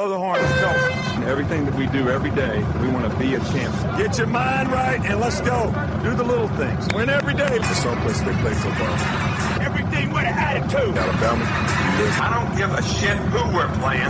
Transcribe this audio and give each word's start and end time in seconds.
Blow 0.00 0.08
the 0.08 0.16
horn, 0.16 0.40
go. 0.64 1.28
Everything 1.28 1.66
that 1.66 1.74
we 1.74 1.84
do 1.88 2.08
every 2.08 2.30
day, 2.30 2.64
we 2.80 2.88
want 2.88 3.04
to 3.04 3.12
be 3.18 3.34
a 3.34 3.40
champion. 3.52 3.98
Get 4.00 4.16
your 4.16 4.28
mind 4.28 4.72
right 4.72 4.98
and 5.04 5.20
let's 5.20 5.42
go. 5.42 5.68
Do 6.02 6.16
the 6.16 6.24
little 6.24 6.48
things. 6.56 6.88
Win 6.94 7.10
every 7.10 7.34
day. 7.34 7.60
It's 7.60 7.84
our 7.84 7.94
place 8.00 8.18
they 8.24 8.32
play 8.40 8.54
football. 8.56 8.96
Everything 9.60 10.08
with 10.08 10.24
an 10.24 10.32
attitude. 10.32 10.96
Alabama. 10.96 11.44
I 12.16 12.32
don't 12.32 12.48
give 12.56 12.72
a 12.72 12.80
shit 12.80 13.18
who 13.28 13.44
we're 13.52 13.68
playing. 13.76 14.08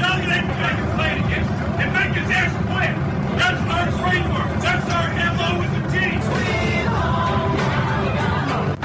None 0.00 0.24
of 0.24 0.28
that 0.32 0.72
are 0.72 0.96
playing 0.96 1.20
against 1.28 1.52
and 1.52 1.92
make 1.92 2.16
his 2.16 2.30
ass 2.32 2.56
quit. 2.64 2.96
That's 3.36 3.60
our 3.60 3.92
framework. 4.00 4.48
That's 4.64 4.88
our 4.88 5.08
MO 5.36 5.68
as 5.68 5.72
a 5.76 5.92
team. 5.92 6.16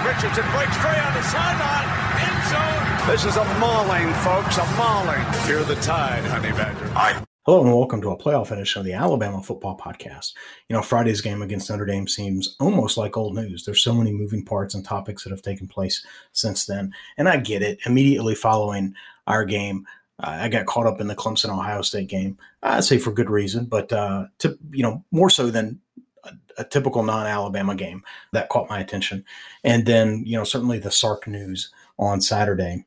Richardson 0.03 0.43
breaks 0.51 0.75
free 0.83 0.99
on 0.99 1.15
the 1.15 1.23
sideline. 1.31 1.87
End 2.27 2.43
zone. 2.51 2.78
This 3.07 3.25
is 3.25 3.37
a 3.37 3.43
mauling, 3.59 4.13
folks, 4.15 4.57
a 4.57 4.65
mauling. 4.77 5.23
Fear 5.45 5.63
the 5.63 5.75
tide, 5.75 6.23
honey 6.25 6.51
badger. 6.51 6.91
I 6.95 7.23
Hello 7.45 7.61
and 7.61 7.73
welcome 7.73 7.99
to 8.01 8.11
a 8.11 8.17
playoff 8.17 8.51
edition 8.51 8.79
of 8.79 8.85
the 8.85 8.93
Alabama 8.93 9.41
Football 9.41 9.75
Podcast. 9.75 10.33
You 10.67 10.75
know, 10.75 10.83
Friday's 10.83 11.21
game 11.21 11.41
against 11.41 11.67
Notre 11.67 11.85
Dame 11.85 12.07
seems 12.07 12.55
almost 12.59 12.95
like 12.95 13.17
old 13.17 13.33
news. 13.33 13.65
There's 13.65 13.81
so 13.81 13.95
many 13.95 14.11
moving 14.11 14.45
parts 14.45 14.75
and 14.75 14.85
topics 14.85 15.23
that 15.23 15.31
have 15.31 15.41
taken 15.41 15.67
place 15.67 16.05
since 16.31 16.67
then. 16.67 16.93
And 17.17 17.27
I 17.27 17.37
get 17.37 17.63
it. 17.63 17.79
Immediately 17.87 18.35
following 18.35 18.93
our 19.25 19.45
game, 19.45 19.87
uh, 20.19 20.37
I 20.41 20.49
got 20.49 20.67
caught 20.67 20.85
up 20.85 21.01
in 21.01 21.07
the 21.07 21.15
Clemson 21.15 21.49
Ohio 21.49 21.81
State 21.81 22.09
game. 22.09 22.37
I'd 22.61 22.83
say 22.83 22.99
for 22.99 23.11
good 23.11 23.31
reason, 23.31 23.65
but 23.65 23.91
uh, 23.91 24.27
to, 24.39 24.59
you 24.71 24.83
know, 24.83 25.03
more 25.09 25.31
so 25.31 25.49
than 25.49 25.79
a, 26.25 26.33
a 26.59 26.63
typical 26.63 27.01
non-Alabama 27.01 27.73
game 27.73 28.03
that 28.33 28.49
caught 28.49 28.69
my 28.69 28.79
attention. 28.79 29.25
And 29.63 29.87
then, 29.87 30.23
you 30.23 30.37
know, 30.37 30.43
certainly 30.43 30.77
the 30.77 30.91
Sark 30.91 31.25
news 31.25 31.71
on 31.97 32.21
Saturday 32.21 32.85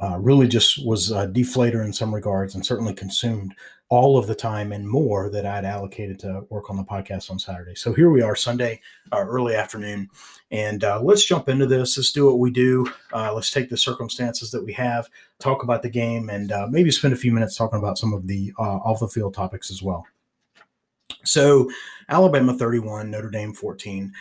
uh, 0.00 0.18
really 0.18 0.46
just 0.46 0.84
was 0.86 1.10
a 1.10 1.26
deflator 1.26 1.84
in 1.84 1.92
some 1.92 2.14
regards 2.14 2.54
and 2.54 2.64
certainly 2.64 2.94
consumed 2.94 3.54
all 3.90 4.18
of 4.18 4.26
the 4.26 4.34
time 4.34 4.72
and 4.72 4.86
more 4.86 5.30
that 5.30 5.46
I'd 5.46 5.64
allocated 5.64 6.18
to 6.20 6.44
work 6.50 6.68
on 6.68 6.76
the 6.76 6.84
podcast 6.84 7.30
on 7.30 7.38
Saturday. 7.38 7.74
So 7.74 7.92
here 7.92 8.10
we 8.10 8.20
are, 8.20 8.36
Sunday, 8.36 8.80
uh, 9.12 9.24
early 9.26 9.54
afternoon, 9.54 10.10
and 10.50 10.84
uh, 10.84 11.00
let's 11.02 11.24
jump 11.24 11.48
into 11.48 11.66
this. 11.66 11.96
Let's 11.96 12.12
do 12.12 12.26
what 12.26 12.38
we 12.38 12.50
do. 12.50 12.90
Uh, 13.12 13.32
let's 13.32 13.50
take 13.50 13.70
the 13.70 13.78
circumstances 13.78 14.50
that 14.50 14.64
we 14.64 14.74
have, 14.74 15.08
talk 15.38 15.62
about 15.62 15.82
the 15.82 15.88
game, 15.88 16.28
and 16.28 16.52
uh, 16.52 16.66
maybe 16.68 16.90
spend 16.90 17.14
a 17.14 17.18
few 17.18 17.32
minutes 17.32 17.56
talking 17.56 17.78
about 17.78 17.98
some 17.98 18.12
of 18.12 18.26
the 18.26 18.52
uh, 18.58 18.62
off 18.62 19.00
the 19.00 19.08
field 19.08 19.32
topics 19.34 19.70
as 19.70 19.82
well. 19.82 20.06
So, 21.24 21.70
Alabama 22.08 22.54
31, 22.54 23.10
Notre 23.10 23.30
Dame 23.30 23.54
14. 23.54 24.12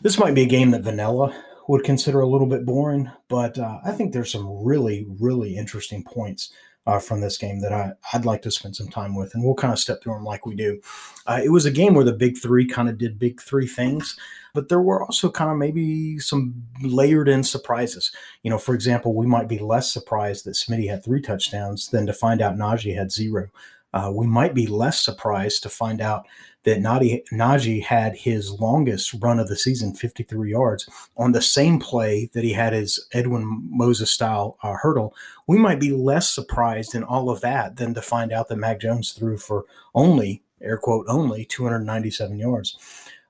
This 0.00 0.18
might 0.18 0.34
be 0.34 0.42
a 0.42 0.46
game 0.46 0.70
that 0.70 0.82
Vanilla 0.82 1.34
would 1.68 1.84
consider 1.84 2.20
a 2.20 2.28
little 2.28 2.46
bit 2.46 2.66
boring, 2.66 3.10
but 3.28 3.58
uh, 3.58 3.78
I 3.84 3.92
think 3.92 4.12
there's 4.12 4.32
some 4.32 4.64
really, 4.64 5.06
really 5.20 5.56
interesting 5.56 6.02
points 6.04 6.52
uh, 6.86 6.98
from 6.98 7.20
this 7.20 7.38
game 7.38 7.60
that 7.60 7.72
I, 7.72 7.92
I'd 8.12 8.26
like 8.26 8.42
to 8.42 8.50
spend 8.50 8.76
some 8.76 8.88
time 8.88 9.14
with, 9.14 9.34
and 9.34 9.42
we'll 9.42 9.54
kind 9.54 9.72
of 9.72 9.78
step 9.78 10.02
through 10.02 10.14
them 10.14 10.24
like 10.24 10.44
we 10.44 10.54
do. 10.54 10.80
Uh, 11.26 11.40
it 11.42 11.48
was 11.48 11.64
a 11.64 11.70
game 11.70 11.94
where 11.94 12.04
the 12.04 12.12
big 12.12 12.36
three 12.36 12.66
kind 12.66 12.88
of 12.88 12.98
did 12.98 13.18
big 13.18 13.40
three 13.40 13.66
things, 13.66 14.18
but 14.52 14.68
there 14.68 14.80
were 14.80 15.02
also 15.02 15.30
kind 15.30 15.50
of 15.50 15.56
maybe 15.56 16.18
some 16.18 16.62
layered 16.82 17.28
in 17.28 17.42
surprises. 17.42 18.12
You 18.42 18.50
know, 18.50 18.58
for 18.58 18.74
example, 18.74 19.14
we 19.14 19.26
might 19.26 19.48
be 19.48 19.58
less 19.58 19.90
surprised 19.90 20.44
that 20.44 20.56
Smitty 20.56 20.90
had 20.90 21.02
three 21.02 21.22
touchdowns 21.22 21.88
than 21.88 22.06
to 22.06 22.12
find 22.12 22.42
out 22.42 22.56
Najee 22.56 22.96
had 22.96 23.10
zero. 23.10 23.48
Uh, 23.94 24.10
we 24.12 24.26
might 24.26 24.54
be 24.54 24.66
less 24.66 25.02
surprised 25.02 25.62
to 25.62 25.68
find 25.68 26.00
out 26.00 26.26
that 26.64 26.80
Najee, 26.80 27.22
Najee 27.30 27.82
had 27.84 28.16
his 28.16 28.58
longest 28.58 29.14
run 29.20 29.38
of 29.38 29.48
the 29.48 29.56
season, 29.56 29.94
53 29.94 30.50
yards, 30.50 30.88
on 31.16 31.32
the 31.32 31.42
same 31.42 31.78
play 31.78 32.30
that 32.32 32.44
he 32.44 32.54
had 32.54 32.72
his 32.72 33.06
Edwin 33.12 33.68
Moses 33.70 34.10
style 34.10 34.58
uh, 34.62 34.74
hurdle. 34.74 35.14
We 35.46 35.58
might 35.58 35.78
be 35.78 35.92
less 35.92 36.30
surprised 36.30 36.94
in 36.94 37.04
all 37.04 37.30
of 37.30 37.42
that 37.42 37.76
than 37.76 37.94
to 37.94 38.02
find 38.02 38.32
out 38.32 38.48
that 38.48 38.56
Mac 38.56 38.80
Jones 38.80 39.12
threw 39.12 39.36
for 39.36 39.64
only, 39.94 40.42
air 40.60 40.78
quote, 40.78 41.06
only 41.08 41.44
297 41.44 42.38
yards. 42.38 42.78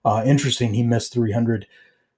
Uh, 0.04 0.22
interesting, 0.24 0.74
he 0.74 0.82
missed 0.82 1.12
300 1.12 1.66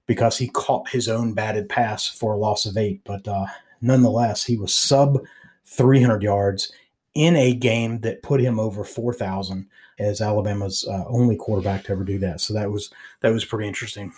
because 0.07 0.39
he 0.39 0.49
caught 0.49 0.91
his 0.91 1.09
own 1.09 1.33
batted 1.33 1.69
pass 1.69 2.09
for 2.09 2.33
a 2.33 2.39
loss 2.39 2.67
of 2.67 2.77
eight, 2.77 3.01
but 3.05 3.27
uh, 3.27 3.47
nonetheless, 3.81 4.45
he 4.45 4.57
was 4.57 4.75
sub 4.75 5.19
300 5.65 6.23
yards 6.23 6.73
in 7.15 7.35
a 7.35 7.55
game 7.55 8.01
that 8.01 8.23
put 8.23 8.41
him 8.41 8.61
over 8.61 8.85
4,000 8.85 9.67
as 9.99 10.21
Alabama's 10.21 10.87
uh, 10.89 11.05
only 11.09 11.37
quarterback 11.37 11.85
to 11.85 11.93
ever 11.93 12.05
do 12.05 12.19
that. 12.19 12.41
So 12.41 12.55
that 12.55 12.71
was 12.71 12.91
that 13.21 13.33
was 13.33 13.45
pretty 13.45 13.69
interesting. 13.69 14.13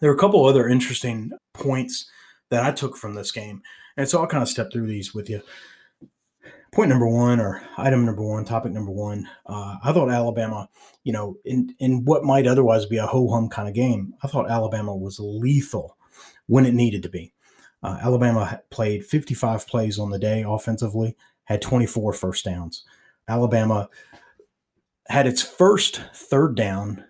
There 0.00 0.10
are 0.10 0.14
a 0.14 0.18
couple 0.18 0.44
other 0.44 0.68
interesting 0.68 1.32
points 1.54 2.10
that 2.50 2.64
I 2.64 2.72
took 2.72 2.96
from 2.96 3.14
this 3.14 3.32
game, 3.32 3.62
and 3.96 4.08
so 4.08 4.20
I'll 4.20 4.26
kind 4.26 4.42
of 4.42 4.48
step 4.48 4.72
through 4.72 4.86
these 4.86 5.14
with 5.14 5.28
you. 5.28 5.42
Point 6.72 6.88
number 6.88 7.08
one, 7.08 7.40
or 7.40 7.62
item 7.76 8.06
number 8.06 8.22
one, 8.22 8.44
topic 8.44 8.72
number 8.72 8.92
one. 8.92 9.28
Uh, 9.44 9.76
I 9.82 9.92
thought 9.92 10.10
Alabama, 10.10 10.68
you 11.02 11.12
know, 11.12 11.36
in 11.44 11.74
in 11.78 12.04
what 12.04 12.24
might 12.24 12.46
otherwise 12.46 12.86
be 12.86 12.98
a 12.98 13.06
ho 13.06 13.28
hum 13.28 13.48
kind 13.48 13.68
of 13.68 13.74
game, 13.74 14.14
I 14.22 14.28
thought 14.28 14.50
Alabama 14.50 14.94
was 14.94 15.18
lethal 15.18 15.96
when 16.46 16.66
it 16.66 16.74
needed 16.74 17.02
to 17.02 17.08
be. 17.08 17.32
Uh, 17.82 17.98
Alabama 18.02 18.60
played 18.70 19.04
55 19.04 19.66
plays 19.66 19.98
on 19.98 20.10
the 20.10 20.18
day 20.18 20.44
offensively 20.46 21.16
had 21.44 21.62
24 21.62 22.12
first 22.12 22.44
downs. 22.44 22.84
Alabama 23.26 23.88
had 25.10 25.26
its 25.26 25.42
first 25.42 26.02
third 26.14 26.54
down 26.54 27.04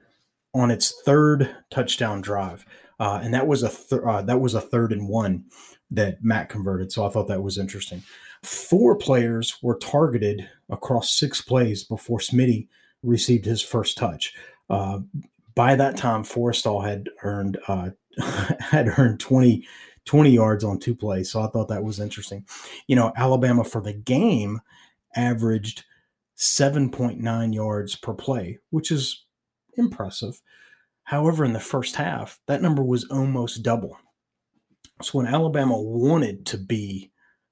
on 0.54 0.70
its 0.70 1.00
third 1.04 1.54
touchdown 1.70 2.20
drive, 2.20 2.64
uh, 2.98 3.20
and 3.22 3.32
that 3.34 3.46
was 3.46 3.62
a 3.62 3.68
th- 3.68 4.02
uh, 4.04 4.22
that 4.22 4.40
was 4.40 4.54
a 4.54 4.60
third 4.60 4.92
and 4.92 5.08
one 5.08 5.44
that 5.90 6.24
Matt 6.24 6.48
converted. 6.48 6.90
So 6.90 7.04
I 7.04 7.10
thought 7.10 7.28
that 7.28 7.42
was 7.42 7.58
interesting. 7.58 8.02
Four 8.42 8.96
players 8.96 9.58
were 9.62 9.76
targeted 9.76 10.48
across 10.70 11.12
six 11.12 11.42
plays 11.42 11.84
before 11.84 12.18
Smitty 12.18 12.68
received 13.02 13.44
his 13.44 13.60
first 13.60 13.98
touch. 13.98 14.34
Uh, 14.70 15.00
by 15.54 15.76
that 15.76 15.96
time, 15.96 16.22
Forristall 16.22 16.86
had 16.86 17.10
earned 17.22 17.58
uh, 17.68 17.90
had 18.60 18.98
earned 18.98 19.20
20 19.20 19.66
20 20.06 20.30
yards 20.30 20.64
on 20.64 20.78
two 20.78 20.94
plays. 20.94 21.30
So 21.30 21.42
I 21.42 21.48
thought 21.48 21.68
that 21.68 21.84
was 21.84 22.00
interesting. 22.00 22.46
You 22.86 22.96
know, 22.96 23.12
Alabama 23.14 23.62
for 23.62 23.82
the 23.82 23.92
game 23.92 24.60
averaged 25.14 25.84
7.9 26.40 27.54
yards 27.54 27.96
per 27.96 28.14
play, 28.14 28.58
which 28.70 28.90
is 28.90 29.26
impressive. 29.76 30.40
However, 31.04 31.44
in 31.44 31.52
the 31.52 31.60
first 31.60 31.96
half, 31.96 32.40
that 32.46 32.62
number 32.62 32.82
was 32.82 33.04
almost 33.04 33.62
double. 33.62 33.98
So 35.02 35.18
when 35.18 35.26
Alabama 35.26 35.80
wanted 35.80 36.46
to 36.46 36.56
be 36.58 37.10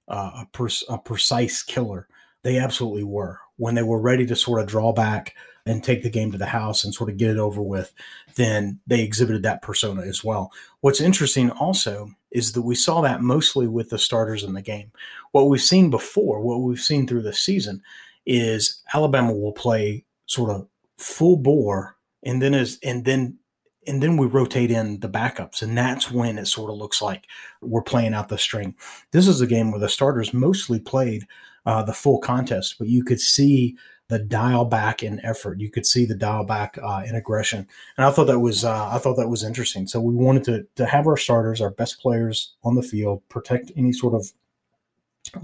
uh, 0.08 0.44
a, 0.58 0.68
a 0.88 0.98
precise 0.98 1.62
killer, 1.62 2.08
they 2.42 2.58
absolutely 2.58 3.04
were. 3.04 3.40
When 3.56 3.74
they 3.74 3.82
were 3.82 4.00
ready 4.00 4.24
to 4.26 4.36
sort 4.36 4.60
of 4.60 4.68
draw 4.68 4.92
back 4.92 5.34
and 5.66 5.84
take 5.84 6.02
the 6.02 6.08
game 6.08 6.32
to 6.32 6.38
the 6.38 6.46
house 6.46 6.82
and 6.82 6.94
sort 6.94 7.10
of 7.10 7.18
get 7.18 7.30
it 7.30 7.38
over 7.38 7.60
with, 7.60 7.92
then 8.36 8.80
they 8.86 9.02
exhibited 9.02 9.42
that 9.42 9.60
persona 9.60 10.02
as 10.02 10.24
well. 10.24 10.50
What's 10.80 11.00
interesting 11.00 11.50
also 11.50 12.12
is 12.30 12.52
that 12.52 12.62
we 12.62 12.74
saw 12.74 13.02
that 13.02 13.20
mostly 13.20 13.66
with 13.66 13.90
the 13.90 13.98
starters 13.98 14.44
in 14.44 14.54
the 14.54 14.62
game. 14.62 14.92
What 15.32 15.48
we've 15.48 15.60
seen 15.60 15.90
before, 15.90 16.40
what 16.40 16.62
we've 16.62 16.80
seen 16.80 17.06
through 17.06 17.22
the 17.22 17.34
season, 17.34 17.82
is 18.28 18.82
Alabama 18.94 19.32
will 19.32 19.52
play 19.52 20.04
sort 20.26 20.50
of 20.50 20.68
full 20.98 21.36
bore, 21.36 21.96
and 22.22 22.40
then 22.40 22.54
as 22.54 22.78
and 22.84 23.04
then 23.04 23.38
and 23.86 24.02
then 24.02 24.18
we 24.18 24.26
rotate 24.26 24.70
in 24.70 25.00
the 25.00 25.08
backups, 25.08 25.62
and 25.62 25.76
that's 25.76 26.10
when 26.10 26.38
it 26.38 26.46
sort 26.46 26.70
of 26.70 26.76
looks 26.76 27.00
like 27.00 27.24
we're 27.62 27.82
playing 27.82 28.14
out 28.14 28.28
the 28.28 28.38
string. 28.38 28.76
This 29.12 29.26
is 29.26 29.40
a 29.40 29.46
game 29.46 29.70
where 29.70 29.80
the 29.80 29.88
starters 29.88 30.34
mostly 30.34 30.78
played 30.78 31.26
uh, 31.64 31.82
the 31.82 31.94
full 31.94 32.18
contest, 32.18 32.76
but 32.78 32.88
you 32.88 33.02
could 33.02 33.20
see 33.20 33.76
the 34.08 34.18
dial 34.18 34.64
back 34.64 35.02
in 35.02 35.24
effort. 35.24 35.60
You 35.60 35.70
could 35.70 35.86
see 35.86 36.04
the 36.04 36.14
dial 36.14 36.44
back 36.44 36.78
uh, 36.82 37.02
in 37.06 37.14
aggression, 37.14 37.66
and 37.96 38.06
I 38.06 38.10
thought 38.10 38.26
that 38.26 38.40
was 38.40 38.64
uh, 38.64 38.90
I 38.90 38.98
thought 38.98 39.16
that 39.16 39.30
was 39.30 39.42
interesting. 39.42 39.86
So 39.86 40.00
we 40.00 40.14
wanted 40.14 40.44
to 40.44 40.66
to 40.76 40.86
have 40.86 41.06
our 41.06 41.16
starters, 41.16 41.62
our 41.62 41.70
best 41.70 42.00
players 42.00 42.54
on 42.62 42.74
the 42.74 42.82
field, 42.82 43.22
protect 43.30 43.72
any 43.74 43.92
sort 43.92 44.14
of 44.14 44.32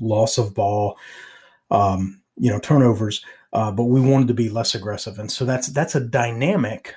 loss 0.01 0.39
of 0.39 0.55
ball, 0.55 0.99
um, 1.71 2.21
you 2.37 2.51
know, 2.51 2.59
turnovers, 2.59 3.25
uh, 3.53 3.71
but 3.71 3.85
we 3.85 4.01
wanted 4.01 4.29
to 4.29 4.35
be 4.35 4.49
less 4.49 4.75
aggressive, 4.75 5.19
and 5.19 5.31
so 5.31 5.45
that's 5.45 5.69
that's 5.69 5.95
a 5.95 6.01
dynamic 6.01 6.95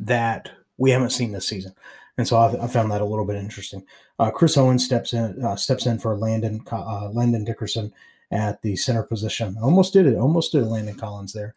that 0.00 0.50
we 0.78 0.90
haven't 0.90 1.10
seen 1.10 1.32
this 1.32 1.48
season. 1.48 1.72
And 2.18 2.26
so 2.26 2.36
I, 2.36 2.64
I 2.64 2.66
found 2.66 2.90
that 2.90 3.02
a 3.02 3.06
little 3.06 3.26
bit 3.26 3.36
interesting. 3.36 3.84
Uh, 4.18 4.30
Chris 4.30 4.56
Owen 4.56 4.78
steps 4.78 5.12
in 5.12 5.44
uh, 5.44 5.56
steps 5.56 5.86
in 5.86 5.98
for 5.98 6.16
Landon 6.16 6.62
uh, 6.70 7.10
Landon 7.12 7.44
Dickerson 7.44 7.92
at 8.30 8.62
the 8.62 8.76
center 8.76 9.02
position. 9.02 9.56
Almost 9.62 9.92
did 9.92 10.06
it. 10.06 10.16
Almost 10.16 10.52
did 10.52 10.64
Landon 10.64 10.96
Collins 10.96 11.32
there, 11.32 11.54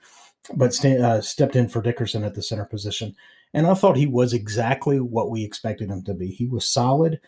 but 0.56 0.74
st- 0.74 1.02
uh, 1.02 1.22
stepped 1.22 1.56
in 1.56 1.70
for 1.70 1.82
Dickerson 1.82 2.24
at 2.24 2.36
the 2.36 2.44
center 2.44 2.66
position. 2.66 3.16
And 3.54 3.66
I 3.66 3.74
thought 3.74 3.98
he 3.98 4.06
was 4.06 4.34
exactly 4.34 5.00
what 5.00 5.32
we 5.32 5.44
expected 5.44 5.90
him 5.90 6.04
to 6.04 6.14
be. 6.14 6.28
He 6.28 6.46
was 6.46 6.70
solid. 6.70 7.20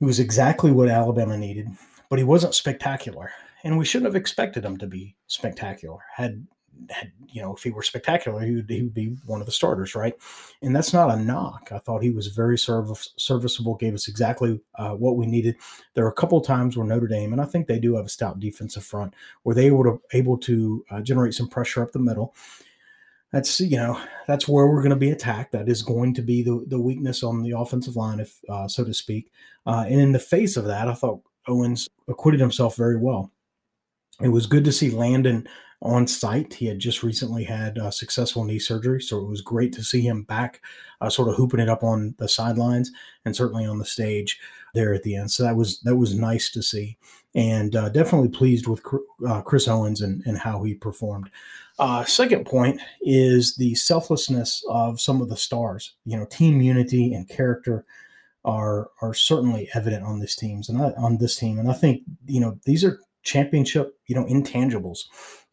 He 0.00 0.06
was 0.06 0.18
exactly 0.18 0.72
what 0.72 0.88
Alabama 0.88 1.38
needed, 1.38 1.68
but 2.10 2.18
he 2.18 2.24
wasn't 2.24 2.54
spectacular. 2.54 3.30
And 3.64 3.78
we 3.78 3.84
shouldn't 3.84 4.06
have 4.06 4.16
expected 4.16 4.64
him 4.64 4.76
to 4.78 4.86
be 4.86 5.16
spectacular. 5.26 5.98
Had 6.14 6.46
had, 6.90 7.12
you 7.28 7.40
know, 7.40 7.54
if 7.54 7.62
he 7.62 7.70
were 7.70 7.82
spectacular, 7.82 8.40
he 8.40 8.56
would, 8.56 8.68
he 8.68 8.82
would 8.82 8.94
be 8.94 9.16
one 9.26 9.40
of 9.40 9.46
the 9.46 9.52
starters, 9.52 9.94
right? 9.94 10.14
And 10.62 10.74
that's 10.74 10.92
not 10.92 11.10
a 11.10 11.16
knock. 11.16 11.70
I 11.72 11.78
thought 11.78 12.02
he 12.02 12.10
was 12.10 12.28
very 12.28 12.58
service, 12.58 13.12
serviceable, 13.16 13.76
gave 13.76 13.94
us 13.94 14.08
exactly 14.08 14.60
uh, 14.76 14.90
what 14.90 15.16
we 15.16 15.26
needed. 15.26 15.56
There 15.94 16.04
are 16.04 16.10
a 16.10 16.14
couple 16.14 16.38
of 16.38 16.46
times 16.46 16.76
where 16.76 16.86
Notre 16.86 17.06
Dame, 17.06 17.32
and 17.32 17.40
I 17.40 17.46
think 17.46 17.66
they 17.66 17.78
do 17.78 17.96
have 17.96 18.06
a 18.06 18.10
stout 18.10 18.40
defensive 18.40 18.84
front, 18.84 19.14
where 19.42 19.54
they 19.54 19.70
were 19.70 19.98
able 20.12 20.36
to 20.38 20.84
uh, 20.90 21.00
generate 21.00 21.34
some 21.34 21.48
pressure 21.48 21.82
up 21.82 21.92
the 21.92 21.98
middle. 21.98 22.34
That's 23.32 23.60
you 23.60 23.76
know 23.76 24.00
that's 24.28 24.46
where 24.46 24.68
we're 24.68 24.82
going 24.82 24.90
to 24.90 24.96
be 24.96 25.10
attacked. 25.10 25.52
That 25.52 25.68
is 25.68 25.82
going 25.82 26.14
to 26.14 26.22
be 26.22 26.42
the 26.42 26.64
the 26.68 26.80
weakness 26.80 27.24
on 27.24 27.42
the 27.42 27.58
offensive 27.58 27.96
line, 27.96 28.20
if 28.20 28.38
uh, 28.48 28.68
so 28.68 28.84
to 28.84 28.94
speak. 28.94 29.32
Uh, 29.66 29.84
and 29.88 30.00
in 30.00 30.12
the 30.12 30.20
face 30.20 30.56
of 30.56 30.66
that, 30.66 30.86
I 30.86 30.94
thought 30.94 31.20
Owens 31.48 31.88
acquitted 32.06 32.40
himself 32.40 32.76
very 32.76 32.96
well. 32.96 33.32
It 34.20 34.28
was 34.28 34.46
good 34.46 34.64
to 34.64 34.72
see 34.72 34.90
Landon 34.90 35.48
on 35.82 36.06
site. 36.06 36.54
He 36.54 36.66
had 36.66 36.78
just 36.78 37.02
recently 37.02 37.44
had 37.44 37.78
uh, 37.78 37.90
successful 37.90 38.44
knee 38.44 38.58
surgery, 38.58 39.00
so 39.00 39.18
it 39.18 39.28
was 39.28 39.42
great 39.42 39.72
to 39.74 39.82
see 39.84 40.00
him 40.00 40.22
back, 40.22 40.62
uh, 41.00 41.10
sort 41.10 41.28
of 41.28 41.36
hooping 41.36 41.60
it 41.60 41.68
up 41.68 41.82
on 41.82 42.14
the 42.18 42.28
sidelines 42.28 42.90
and 43.24 43.36
certainly 43.36 43.66
on 43.66 43.78
the 43.78 43.84
stage 43.84 44.40
there 44.72 44.94
at 44.94 45.02
the 45.02 45.14
end. 45.14 45.30
So 45.30 45.42
that 45.42 45.56
was 45.56 45.80
that 45.80 45.96
was 45.96 46.14
nice 46.14 46.50
to 46.52 46.62
see, 46.62 46.96
and 47.34 47.76
uh, 47.76 47.90
definitely 47.90 48.28
pleased 48.28 48.66
with 48.66 48.82
uh, 49.26 49.42
Chris 49.42 49.68
Owens 49.68 50.00
and, 50.00 50.22
and 50.26 50.38
how 50.38 50.62
he 50.62 50.74
performed. 50.74 51.30
Uh, 51.78 52.04
second 52.04 52.46
point 52.46 52.80
is 53.02 53.56
the 53.56 53.74
selflessness 53.74 54.64
of 54.68 55.00
some 55.00 55.20
of 55.20 55.28
the 55.28 55.36
stars. 55.36 55.94
You 56.06 56.16
know, 56.16 56.24
team 56.24 56.62
unity 56.62 57.12
and 57.12 57.28
character 57.28 57.84
are 58.44 58.90
are 59.02 59.14
certainly 59.14 59.68
evident 59.74 60.04
on 60.04 60.20
this 60.20 60.36
teams 60.36 60.68
and 60.68 60.80
I, 60.80 60.90
on 60.92 61.18
this 61.18 61.36
team. 61.36 61.58
And 61.58 61.70
I 61.70 61.74
think 61.74 62.02
you 62.26 62.40
know 62.40 62.58
these 62.64 62.84
are 62.84 63.00
championship 63.24 63.98
you 64.06 64.14
know 64.14 64.24
intangibles. 64.24 65.04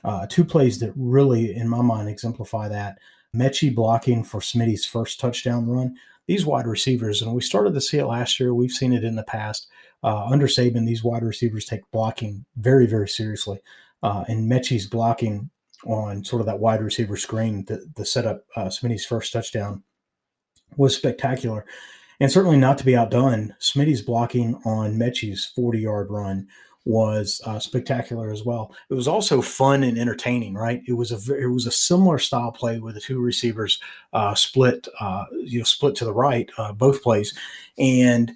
Uh, 0.03 0.25
two 0.27 0.44
plays 0.44 0.79
that 0.79 0.94
really, 0.95 1.56
in 1.56 1.69
my 1.69 1.81
mind, 1.81 2.09
exemplify 2.09 2.68
that. 2.68 2.97
Metchie 3.35 3.73
blocking 3.73 4.23
for 4.23 4.39
Smitty's 4.41 4.85
first 4.85 5.19
touchdown 5.19 5.68
run. 5.68 5.95
These 6.27 6.45
wide 6.45 6.68
receivers, 6.68 7.21
and 7.21 7.33
we 7.33 7.41
started 7.41 7.73
to 7.73 7.81
see 7.81 7.97
it 7.97 8.06
last 8.06 8.39
year. 8.39 8.53
We've 8.53 8.71
seen 8.71 8.94
it 8.94 9.03
in 9.03 9.15
the 9.15 9.23
past. 9.23 9.68
Uh, 10.03 10.25
under 10.25 10.47
Saban, 10.47 10.85
these 10.85 11.03
wide 11.03 11.23
receivers 11.23 11.65
take 11.65 11.89
blocking 11.91 12.45
very, 12.57 12.88
very 12.88 13.07
seriously. 13.07 13.59
Uh, 14.03 14.23
and 14.27 14.51
Metchie's 14.51 14.88
blocking 14.88 15.50
on 15.85 16.23
sort 16.23 16.41
of 16.41 16.45
that 16.45 16.59
wide 16.59 16.81
receiver 16.81 17.18
screen 17.18 17.65
the 17.65 17.88
the 17.95 18.06
set 18.06 18.25
up 18.25 18.45
uh, 18.56 18.65
Smitty's 18.65 19.06
first 19.06 19.33
touchdown 19.33 19.83
was 20.77 20.95
spectacular. 20.95 21.65
And 22.19 22.31
certainly 22.31 22.57
not 22.57 22.77
to 22.77 22.85
be 22.85 22.95
outdone, 22.95 23.56
Smitty's 23.59 24.03
blocking 24.03 24.62
on 24.63 24.95
Metchie's 24.97 25.51
40 25.56 25.79
yard 25.79 26.12
run 26.12 26.47
was 26.86 27.42
uh, 27.45 27.60
spectacular 27.60 28.31
as 28.31 28.44
well. 28.44 28.74
It 28.89 28.95
was 28.95 29.07
also 29.07 29.42
fun 29.42 29.83
and 29.83 29.98
entertaining, 29.98 30.56
right? 30.56 30.81
It 30.88 30.94
was 30.94 31.12
a 31.12 31.36
it 31.36 31.48
was 31.48 31.68
a 31.68 31.72
similar 31.72 32.18
style 32.18 32.51
play 32.51 32.80
where 32.80 32.94
the 32.94 33.01
two 33.01 33.19
receivers 33.19 33.80
uh, 34.13 34.36
split, 34.36 34.88
uh, 35.00 35.25
you 35.44 35.60
know, 35.60 35.66
split 35.66 35.95
to 35.95 36.06
the 36.06 36.13
right, 36.13 36.50
uh, 36.57 36.74
both 36.74 37.04
plays, 37.04 37.38
and 37.78 38.31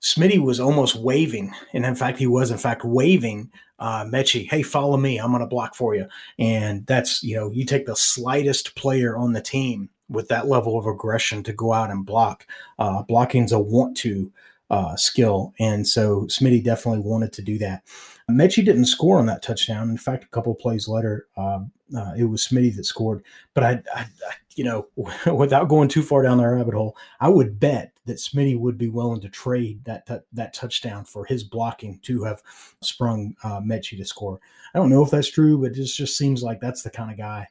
Smitty 0.00 0.38
was 0.38 0.60
almost 0.60 0.96
waving, 0.96 1.52
and 1.72 1.84
in 1.84 1.94
fact, 1.96 2.18
he 2.18 2.26
was 2.26 2.50
in 2.50 2.58
fact 2.58 2.84
waving 2.84 3.50
uh, 3.78 4.04
Metchie, 4.04 4.48
hey, 4.48 4.62
follow 4.62 4.96
me, 4.96 5.18
I'm 5.18 5.30
going 5.30 5.40
to 5.40 5.46
block 5.46 5.74
for 5.74 5.94
you, 5.94 6.06
and 6.38 6.86
that's 6.86 7.22
you 7.22 7.36
know, 7.36 7.50
you 7.50 7.64
take 7.64 7.86
the 7.86 7.96
slightest 7.96 8.74
player 8.74 9.16
on 9.16 9.32
the 9.32 9.40
team 9.40 9.88
with 10.08 10.28
that 10.28 10.48
level 10.48 10.78
of 10.78 10.86
aggression 10.86 11.42
to 11.44 11.52
go 11.52 11.72
out 11.72 11.90
and 11.90 12.06
block. 12.06 12.46
Uh, 12.78 13.02
blocking's 13.02 13.52
a 13.52 13.58
want 13.58 13.96
to 13.98 14.32
uh, 14.70 14.96
skill. 14.96 15.54
And 15.58 15.86
so 15.86 16.22
Smitty 16.26 16.62
definitely 16.62 17.00
wanted 17.00 17.32
to 17.34 17.42
do 17.42 17.58
that. 17.58 17.82
Metchie 18.30 18.64
didn't 18.64 18.84
score 18.86 19.18
on 19.18 19.26
that 19.26 19.42
touchdown. 19.42 19.88
In 19.88 19.96
fact, 19.96 20.24
a 20.24 20.28
couple 20.28 20.54
plays 20.54 20.86
later, 20.86 21.28
uh, 21.36 21.60
uh, 21.96 22.12
it 22.16 22.24
was 22.24 22.46
Smitty 22.46 22.76
that 22.76 22.84
scored. 22.84 23.24
But 23.54 23.64
I, 23.64 23.70
I, 23.94 24.00
I, 24.00 24.34
you 24.54 24.64
know, 24.64 24.88
without 25.34 25.68
going 25.68 25.88
too 25.88 26.02
far 26.02 26.22
down 26.22 26.36
the 26.36 26.46
rabbit 26.46 26.74
hole, 26.74 26.96
I 27.20 27.30
would 27.30 27.58
bet 27.58 27.92
that 28.04 28.18
Smitty 28.18 28.58
would 28.58 28.76
be 28.76 28.90
willing 28.90 29.22
to 29.22 29.30
trade 29.30 29.82
that 29.84 30.04
that, 30.06 30.24
that 30.34 30.52
touchdown 30.52 31.04
for 31.04 31.24
his 31.24 31.42
blocking 31.42 31.98
to 32.02 32.24
have 32.24 32.42
sprung 32.82 33.34
uh, 33.42 33.60
Metchie 33.60 33.96
to 33.96 34.04
score. 34.04 34.40
I 34.74 34.78
don't 34.78 34.90
know 34.90 35.02
if 35.02 35.10
that's 35.10 35.30
true, 35.30 35.58
but 35.58 35.70
it 35.70 35.76
just, 35.76 35.96
just 35.96 36.18
seems 36.18 36.42
like 36.42 36.60
that's 36.60 36.82
the 36.82 36.90
kind 36.90 37.10
of 37.10 37.16
guy 37.16 37.48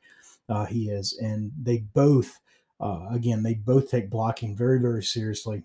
uh, 0.49 0.65
he 0.65 0.89
is. 0.89 1.17
And 1.19 1.51
they 1.59 1.79
both, 1.79 2.39
uh, 2.79 3.07
again, 3.09 3.41
they 3.41 3.55
both 3.55 3.89
take 3.89 4.11
blocking 4.11 4.55
very, 4.55 4.79
very 4.79 5.03
seriously 5.03 5.63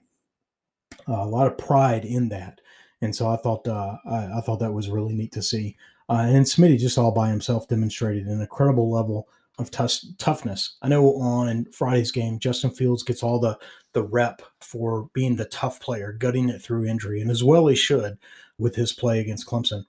a 1.07 1.27
lot 1.27 1.47
of 1.47 1.59
pride 1.59 2.05
in 2.05 2.29
that. 2.31 2.61
And 3.01 3.15
so 3.15 3.29
I 3.29 3.37
thought 3.37 3.67
uh, 3.67 3.97
I, 4.09 4.39
I, 4.39 4.41
thought 4.41 4.61
that 4.61 4.73
was 4.73 4.89
really 4.89 5.13
neat 5.13 5.33
to 5.33 5.43
see. 5.43 5.77
Uh, 6.09 6.27
and 6.29 6.47
Smitty 6.47 6.79
just 6.79 6.99
all 6.99 7.11
by 7.11 7.29
himself 7.29 7.67
demonstrated 7.69 8.27
an 8.27 8.41
incredible 8.41 8.91
level 8.91 9.29
of 9.59 9.71
t- 9.71 10.15
toughness. 10.19 10.77
I 10.83 10.89
know 10.89 11.15
on 11.17 11.67
Friday's 11.73 12.13
game, 12.13 12.39
Justin 12.39 12.71
Fields 12.71 13.03
gets 13.03 13.23
all 13.23 13.39
the 13.39 13.59
the 13.93 14.03
rep 14.03 14.41
for 14.61 15.11
being 15.13 15.37
the 15.37 15.45
tough 15.47 15.81
player, 15.81 16.13
gutting 16.13 16.49
it 16.49 16.63
through 16.63 16.87
injury, 16.87 17.21
and 17.21 17.31
as 17.31 17.45
well 17.45 17.67
he 17.67 17.77
should 17.77 18.19
with 18.59 18.77
his 18.77 18.93
play 18.93 19.21
against 19.21 19.47
Clemson. 19.47 19.85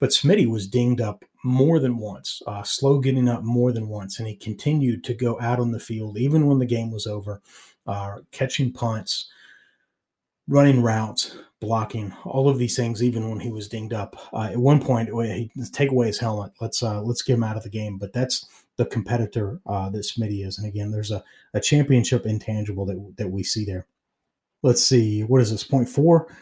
But 0.00 0.10
Smitty 0.10 0.48
was 0.48 0.66
dinged 0.66 1.00
up 1.00 1.24
more 1.44 1.78
than 1.78 1.98
once, 1.98 2.42
uh, 2.46 2.62
slow 2.62 2.98
getting 2.98 3.28
up 3.28 3.42
more 3.42 3.70
than 3.70 3.88
once, 3.88 4.18
and 4.18 4.26
he 4.26 4.34
continued 4.34 5.04
to 5.04 5.14
go 5.14 5.38
out 5.40 5.60
on 5.60 5.70
the 5.70 5.78
field 5.78 6.18
even 6.18 6.46
when 6.46 6.58
the 6.58 6.66
game 6.66 6.90
was 6.90 7.06
over, 7.06 7.40
uh, 7.86 8.16
catching 8.32 8.72
punts, 8.72 9.30
running 10.48 10.82
routes, 10.82 11.36
blocking, 11.60 12.12
all 12.24 12.48
of 12.48 12.58
these 12.58 12.76
things, 12.76 13.02
even 13.02 13.28
when 13.28 13.40
he 13.40 13.50
was 13.50 13.68
dinged 13.68 13.92
up. 13.92 14.16
Uh, 14.32 14.50
at 14.52 14.58
one 14.58 14.80
point, 14.80 15.08
he 15.08 15.50
take 15.72 15.90
away 15.90 16.06
his 16.06 16.18
helmet. 16.18 16.52
Let's 16.60 16.82
uh, 16.82 17.02
let's 17.02 17.22
get 17.22 17.34
him 17.34 17.44
out 17.44 17.56
of 17.56 17.62
the 17.62 17.70
game. 17.70 17.98
But 17.98 18.12
that's 18.12 18.46
the 18.76 18.86
competitor 18.86 19.60
uh, 19.66 19.90
that 19.90 19.98
Smitty 20.04 20.46
is. 20.46 20.58
And 20.58 20.66
again, 20.66 20.90
there's 20.90 21.10
a, 21.10 21.22
a 21.52 21.60
championship 21.60 22.26
intangible 22.26 22.86
that 22.86 23.14
that 23.16 23.30
we 23.30 23.42
see 23.42 23.64
there. 23.64 23.86
Let's 24.62 24.82
see, 24.82 25.22
what 25.22 25.40
is 25.42 25.50
this? 25.50 25.64
Point 25.64 25.88
four. 25.88 26.34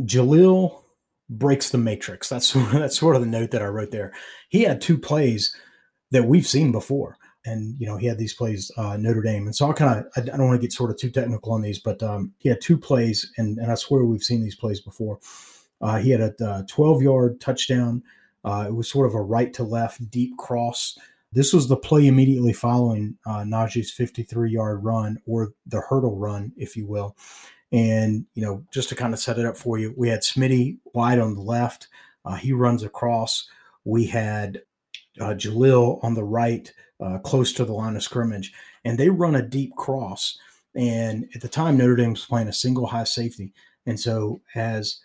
Jahleel 0.00 0.82
breaks 1.30 1.70
the 1.70 1.78
matrix. 1.78 2.28
That's 2.28 2.52
that's 2.72 2.98
sort 2.98 3.16
of 3.16 3.22
the 3.22 3.28
note 3.28 3.50
that 3.50 3.62
I 3.62 3.66
wrote 3.66 3.90
there. 3.90 4.12
He 4.48 4.62
had 4.62 4.80
two 4.80 4.98
plays 4.98 5.54
that 6.10 6.24
we've 6.24 6.46
seen 6.46 6.72
before 6.72 7.18
and 7.44 7.78
you 7.78 7.86
know 7.86 7.96
he 7.96 8.06
had 8.06 8.18
these 8.18 8.34
plays 8.34 8.70
uh, 8.76 8.96
Notre 8.96 9.22
Dame, 9.22 9.46
and 9.46 9.54
so 9.54 9.70
I 9.70 9.72
kind 9.72 9.98
of 9.98 10.06
I, 10.16 10.20
don't 10.20 10.46
want 10.46 10.60
to 10.60 10.64
get 10.64 10.72
sort 10.72 10.90
of 10.90 10.96
too 10.96 11.10
technical 11.10 11.52
on 11.52 11.62
these, 11.62 11.78
but 11.78 12.02
um, 12.02 12.32
he 12.38 12.48
had 12.48 12.60
two 12.60 12.78
plays, 12.78 13.30
and 13.36 13.58
and 13.58 13.70
I 13.70 13.74
swear 13.74 14.04
we've 14.04 14.22
seen 14.22 14.42
these 14.42 14.56
plays 14.56 14.80
before. 14.80 15.18
Uh, 15.80 15.98
he 15.98 16.10
had 16.10 16.20
a 16.20 16.64
12 16.68 17.02
yard 17.02 17.40
touchdown. 17.40 18.02
Uh, 18.44 18.64
it 18.68 18.74
was 18.74 18.88
sort 18.88 19.06
of 19.06 19.14
a 19.14 19.20
right 19.20 19.52
to 19.54 19.62
left 19.62 20.10
deep 20.10 20.36
cross. 20.38 20.96
This 21.32 21.52
was 21.52 21.68
the 21.68 21.76
play 21.76 22.06
immediately 22.06 22.52
following 22.52 23.18
uh, 23.26 23.40
Najee's 23.40 23.90
53 23.90 24.50
yard 24.50 24.84
run 24.84 25.18
or 25.26 25.52
the 25.66 25.80
hurdle 25.80 26.16
run, 26.16 26.52
if 26.56 26.76
you 26.76 26.86
will. 26.86 27.16
And 27.72 28.24
you 28.34 28.42
know, 28.42 28.64
just 28.72 28.88
to 28.90 28.94
kind 28.94 29.12
of 29.12 29.18
set 29.18 29.38
it 29.38 29.44
up 29.44 29.56
for 29.56 29.78
you, 29.78 29.92
we 29.96 30.08
had 30.08 30.20
Smitty 30.20 30.78
wide 30.94 31.18
on 31.18 31.34
the 31.34 31.40
left. 31.40 31.88
Uh, 32.24 32.36
he 32.36 32.52
runs 32.52 32.82
across. 32.82 33.48
We 33.84 34.06
had 34.06 34.62
uh, 35.20 35.34
Jahleel 35.34 36.02
on 36.02 36.14
the 36.14 36.24
right 36.24 36.72
uh, 37.04 37.18
close 37.18 37.52
to 37.52 37.64
the 37.64 37.72
line 37.72 37.96
of 37.96 38.02
scrimmage, 38.02 38.52
and 38.84 38.98
they 38.98 39.10
run 39.10 39.34
a 39.34 39.42
deep 39.42 39.74
cross. 39.76 40.38
And 40.74 41.28
at 41.34 41.40
the 41.40 41.48
time, 41.48 41.76
Notre 41.76 41.96
Dame 41.96 42.10
was 42.10 42.24
playing 42.24 42.48
a 42.48 42.52
single 42.52 42.86
high 42.86 43.04
safety, 43.04 43.52
and 43.86 44.00
so 44.00 44.40
as 44.54 45.00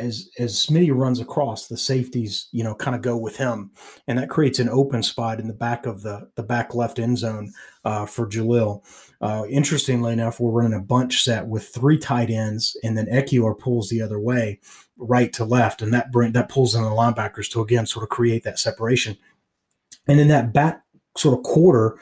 as 0.00 0.30
as 0.38 0.54
Smitty 0.54 0.94
runs 0.94 1.20
across, 1.20 1.66
the 1.66 1.76
safeties, 1.76 2.48
you 2.52 2.64
know, 2.64 2.74
kind 2.74 2.96
of 2.96 3.02
go 3.02 3.16
with 3.16 3.36
him, 3.36 3.70
and 4.06 4.18
that 4.18 4.30
creates 4.30 4.58
an 4.58 4.68
open 4.68 5.02
spot 5.02 5.38
in 5.38 5.46
the 5.46 5.54
back 5.54 5.86
of 5.86 6.02
the 6.02 6.30
the 6.34 6.42
back 6.42 6.74
left 6.74 6.98
end 6.98 7.18
zone 7.18 7.52
uh, 7.84 8.06
for 8.06 8.26
Jahleel. 8.26 8.82
Uh, 9.20 9.44
interestingly 9.48 10.12
enough, 10.12 10.40
we're 10.40 10.50
running 10.50 10.78
a 10.78 10.82
bunch 10.82 11.22
set 11.22 11.46
with 11.46 11.68
three 11.68 11.98
tight 11.98 12.30
ends, 12.30 12.76
and 12.82 12.96
then 12.96 13.06
Ekiyor 13.06 13.58
pulls 13.58 13.90
the 13.90 14.00
other 14.00 14.18
way, 14.18 14.58
right 14.96 15.32
to 15.34 15.44
left, 15.44 15.82
and 15.82 15.92
that 15.92 16.10
bring 16.10 16.32
that 16.32 16.48
pulls 16.48 16.74
in 16.74 16.82
the 16.82 16.88
linebackers 16.88 17.50
to 17.50 17.60
again 17.60 17.86
sort 17.86 18.02
of 18.02 18.08
create 18.08 18.42
that 18.44 18.58
separation. 18.58 19.18
And 20.10 20.18
in 20.18 20.26
that 20.26 20.52
back 20.52 20.82
sort 21.16 21.38
of 21.38 21.44
quarter 21.44 21.96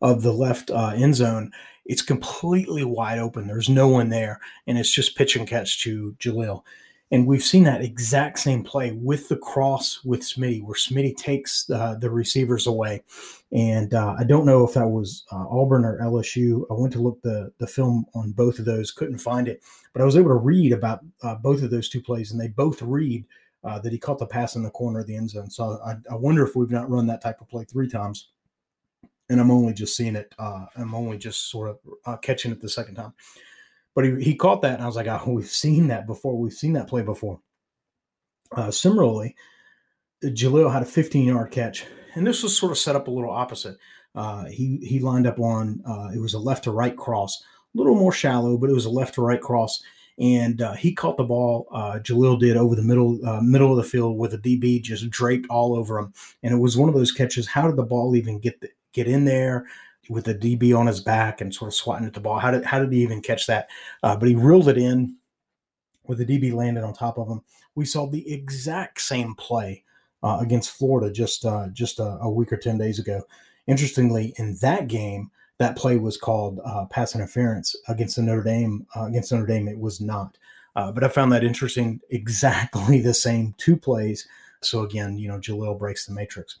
of 0.00 0.22
the 0.22 0.32
left 0.32 0.68
uh, 0.72 0.94
end 0.96 1.14
zone, 1.14 1.52
it's 1.86 2.02
completely 2.02 2.82
wide 2.82 3.20
open. 3.20 3.46
There's 3.46 3.68
no 3.68 3.86
one 3.86 4.08
there, 4.08 4.40
and 4.66 4.76
it's 4.76 4.92
just 4.92 5.16
pitch 5.16 5.36
and 5.36 5.46
catch 5.46 5.80
to 5.84 6.16
Jahleel. 6.18 6.64
And 7.12 7.24
we've 7.24 7.44
seen 7.44 7.62
that 7.64 7.82
exact 7.82 8.40
same 8.40 8.64
play 8.64 8.90
with 8.90 9.28
the 9.28 9.36
cross 9.36 10.02
with 10.04 10.22
Smitty, 10.22 10.60
where 10.64 10.74
Smitty 10.74 11.16
takes 11.16 11.70
uh, 11.70 11.94
the 11.94 12.10
receivers 12.10 12.66
away. 12.66 13.04
And 13.52 13.94
uh, 13.94 14.16
I 14.18 14.24
don't 14.24 14.46
know 14.46 14.66
if 14.66 14.74
that 14.74 14.88
was 14.88 15.24
uh, 15.30 15.46
Auburn 15.48 15.84
or 15.84 16.00
LSU. 16.00 16.64
I 16.68 16.74
went 16.74 16.92
to 16.94 17.00
look 17.00 17.22
the 17.22 17.52
the 17.58 17.68
film 17.68 18.06
on 18.12 18.32
both 18.32 18.58
of 18.58 18.64
those, 18.64 18.90
couldn't 18.90 19.18
find 19.18 19.46
it, 19.46 19.62
but 19.92 20.02
I 20.02 20.04
was 20.04 20.16
able 20.16 20.30
to 20.30 20.34
read 20.34 20.72
about 20.72 21.04
uh, 21.22 21.36
both 21.36 21.62
of 21.62 21.70
those 21.70 21.88
two 21.88 22.02
plays, 22.02 22.32
and 22.32 22.40
they 22.40 22.48
both 22.48 22.82
read 22.82 23.24
uh, 23.64 23.78
that 23.78 23.92
he 23.92 23.98
caught 23.98 24.18
the 24.18 24.26
pass 24.26 24.56
in 24.56 24.62
the 24.62 24.70
corner 24.70 25.00
of 25.00 25.06
the 25.06 25.16
end 25.16 25.30
zone. 25.30 25.50
So 25.50 25.78
I, 25.84 25.94
I, 26.10 26.16
wonder 26.16 26.44
if 26.44 26.56
we've 26.56 26.70
not 26.70 26.90
run 26.90 27.06
that 27.06 27.22
type 27.22 27.40
of 27.40 27.48
play 27.48 27.64
three 27.64 27.88
times, 27.88 28.28
and 29.28 29.40
I'm 29.40 29.50
only 29.50 29.72
just 29.72 29.96
seeing 29.96 30.16
it. 30.16 30.34
Uh, 30.38 30.66
I'm 30.76 30.94
only 30.94 31.18
just 31.18 31.50
sort 31.50 31.70
of 31.70 31.78
uh, 32.04 32.16
catching 32.16 32.50
it 32.50 32.60
the 32.60 32.68
second 32.68 32.96
time. 32.96 33.14
But 33.94 34.04
he, 34.04 34.22
he 34.22 34.34
caught 34.34 34.62
that, 34.62 34.74
and 34.74 34.82
I 34.82 34.86
was 34.86 34.96
like, 34.96 35.06
oh, 35.06 35.30
we've 35.30 35.46
seen 35.46 35.88
that 35.88 36.06
before. 36.06 36.38
We've 36.38 36.52
seen 36.52 36.72
that 36.72 36.88
play 36.88 37.02
before. 37.02 37.40
Uh, 38.50 38.70
similarly, 38.70 39.36
Jahleel 40.24 40.72
had 40.72 40.82
a 40.82 40.86
15 40.86 41.26
yard 41.26 41.50
catch 41.50 41.86
and 42.14 42.26
this 42.26 42.42
was 42.42 42.56
sort 42.56 42.72
of 42.72 42.78
set 42.78 42.96
up 42.96 43.08
a 43.08 43.10
little 43.10 43.30
opposite. 43.30 43.76
Uh, 44.14 44.44
he 44.46 44.78
he 44.82 45.00
lined 45.00 45.26
up 45.26 45.38
on 45.38 45.82
it 46.14 46.20
was 46.20 46.34
a 46.34 46.38
left 46.38 46.64
to 46.64 46.70
right 46.70 46.96
cross, 46.96 47.42
a 47.74 47.78
little 47.78 47.94
more 47.94 48.12
shallow, 48.12 48.58
but 48.58 48.70
it 48.70 48.74
was 48.74 48.84
a 48.84 48.90
left 48.90 49.14
to 49.14 49.22
right 49.22 49.40
cross, 49.40 49.82
and 50.18 50.60
uh, 50.60 50.74
he 50.74 50.94
caught 50.94 51.16
the 51.16 51.24
ball. 51.24 51.66
Uh, 51.70 51.98
Jahleel 51.98 52.38
did 52.38 52.56
over 52.56 52.74
the 52.74 52.82
middle 52.82 53.24
uh, 53.26 53.40
middle 53.40 53.70
of 53.70 53.76
the 53.76 53.88
field 53.88 54.18
with 54.18 54.34
a 54.34 54.38
DB 54.38 54.82
just 54.82 55.08
draped 55.10 55.46
all 55.48 55.74
over 55.74 55.98
him, 55.98 56.12
and 56.42 56.54
it 56.54 56.58
was 56.58 56.76
one 56.76 56.88
of 56.88 56.94
those 56.94 57.12
catches. 57.12 57.46
How 57.46 57.66
did 57.66 57.76
the 57.76 57.82
ball 57.82 58.14
even 58.16 58.38
get 58.38 58.60
the, 58.60 58.70
get 58.92 59.06
in 59.06 59.24
there? 59.24 59.66
With 60.08 60.24
the 60.24 60.34
DB 60.34 60.76
on 60.76 60.88
his 60.88 60.98
back 61.00 61.40
and 61.40 61.54
sort 61.54 61.68
of 61.68 61.74
swatting 61.74 62.06
at 62.06 62.12
the 62.12 62.20
ball, 62.20 62.40
how 62.40 62.50
did 62.50 62.64
how 62.64 62.80
did 62.80 62.92
he 62.92 63.02
even 63.02 63.22
catch 63.22 63.46
that? 63.46 63.68
Uh, 64.02 64.16
but 64.16 64.28
he 64.28 64.34
reeled 64.34 64.68
it 64.68 64.76
in, 64.76 65.16
with 66.06 66.18
the 66.18 66.26
DB 66.26 66.52
landed 66.52 66.82
on 66.82 66.92
top 66.92 67.18
of 67.18 67.28
him. 67.28 67.40
We 67.76 67.84
saw 67.84 68.06
the 68.06 68.30
exact 68.30 69.00
same 69.00 69.36
play 69.36 69.84
uh, 70.22 70.38
against 70.40 70.72
Florida 70.72 71.12
just 71.12 71.44
uh, 71.44 71.68
just 71.72 72.00
a, 72.00 72.18
a, 72.20 72.28
week 72.28 72.52
or 72.52 72.56
ten 72.56 72.78
days 72.78 72.98
ago. 72.98 73.22
Interestingly, 73.68 74.34
in 74.38 74.56
that 74.56 74.88
game, 74.88 75.30
that 75.62 75.76
play 75.76 75.96
was 75.96 76.16
called 76.16 76.60
uh, 76.64 76.86
pass 76.86 77.14
interference 77.14 77.76
against 77.88 78.16
the 78.16 78.22
Notre 78.22 78.42
Dame. 78.42 78.86
Uh, 78.96 79.04
against 79.04 79.32
Notre 79.32 79.46
Dame, 79.46 79.68
it 79.68 79.78
was 79.78 80.00
not. 80.00 80.36
Uh, 80.74 80.90
but 80.90 81.04
I 81.04 81.08
found 81.08 81.32
that 81.32 81.44
interesting. 81.44 82.00
Exactly 82.10 83.00
the 83.00 83.14
same 83.14 83.54
two 83.58 83.76
plays. 83.76 84.26
So 84.60 84.82
again, 84.82 85.18
you 85.18 85.28
know, 85.28 85.38
Jahleel 85.38 85.78
breaks 85.78 86.06
the 86.06 86.14
matrix. 86.14 86.58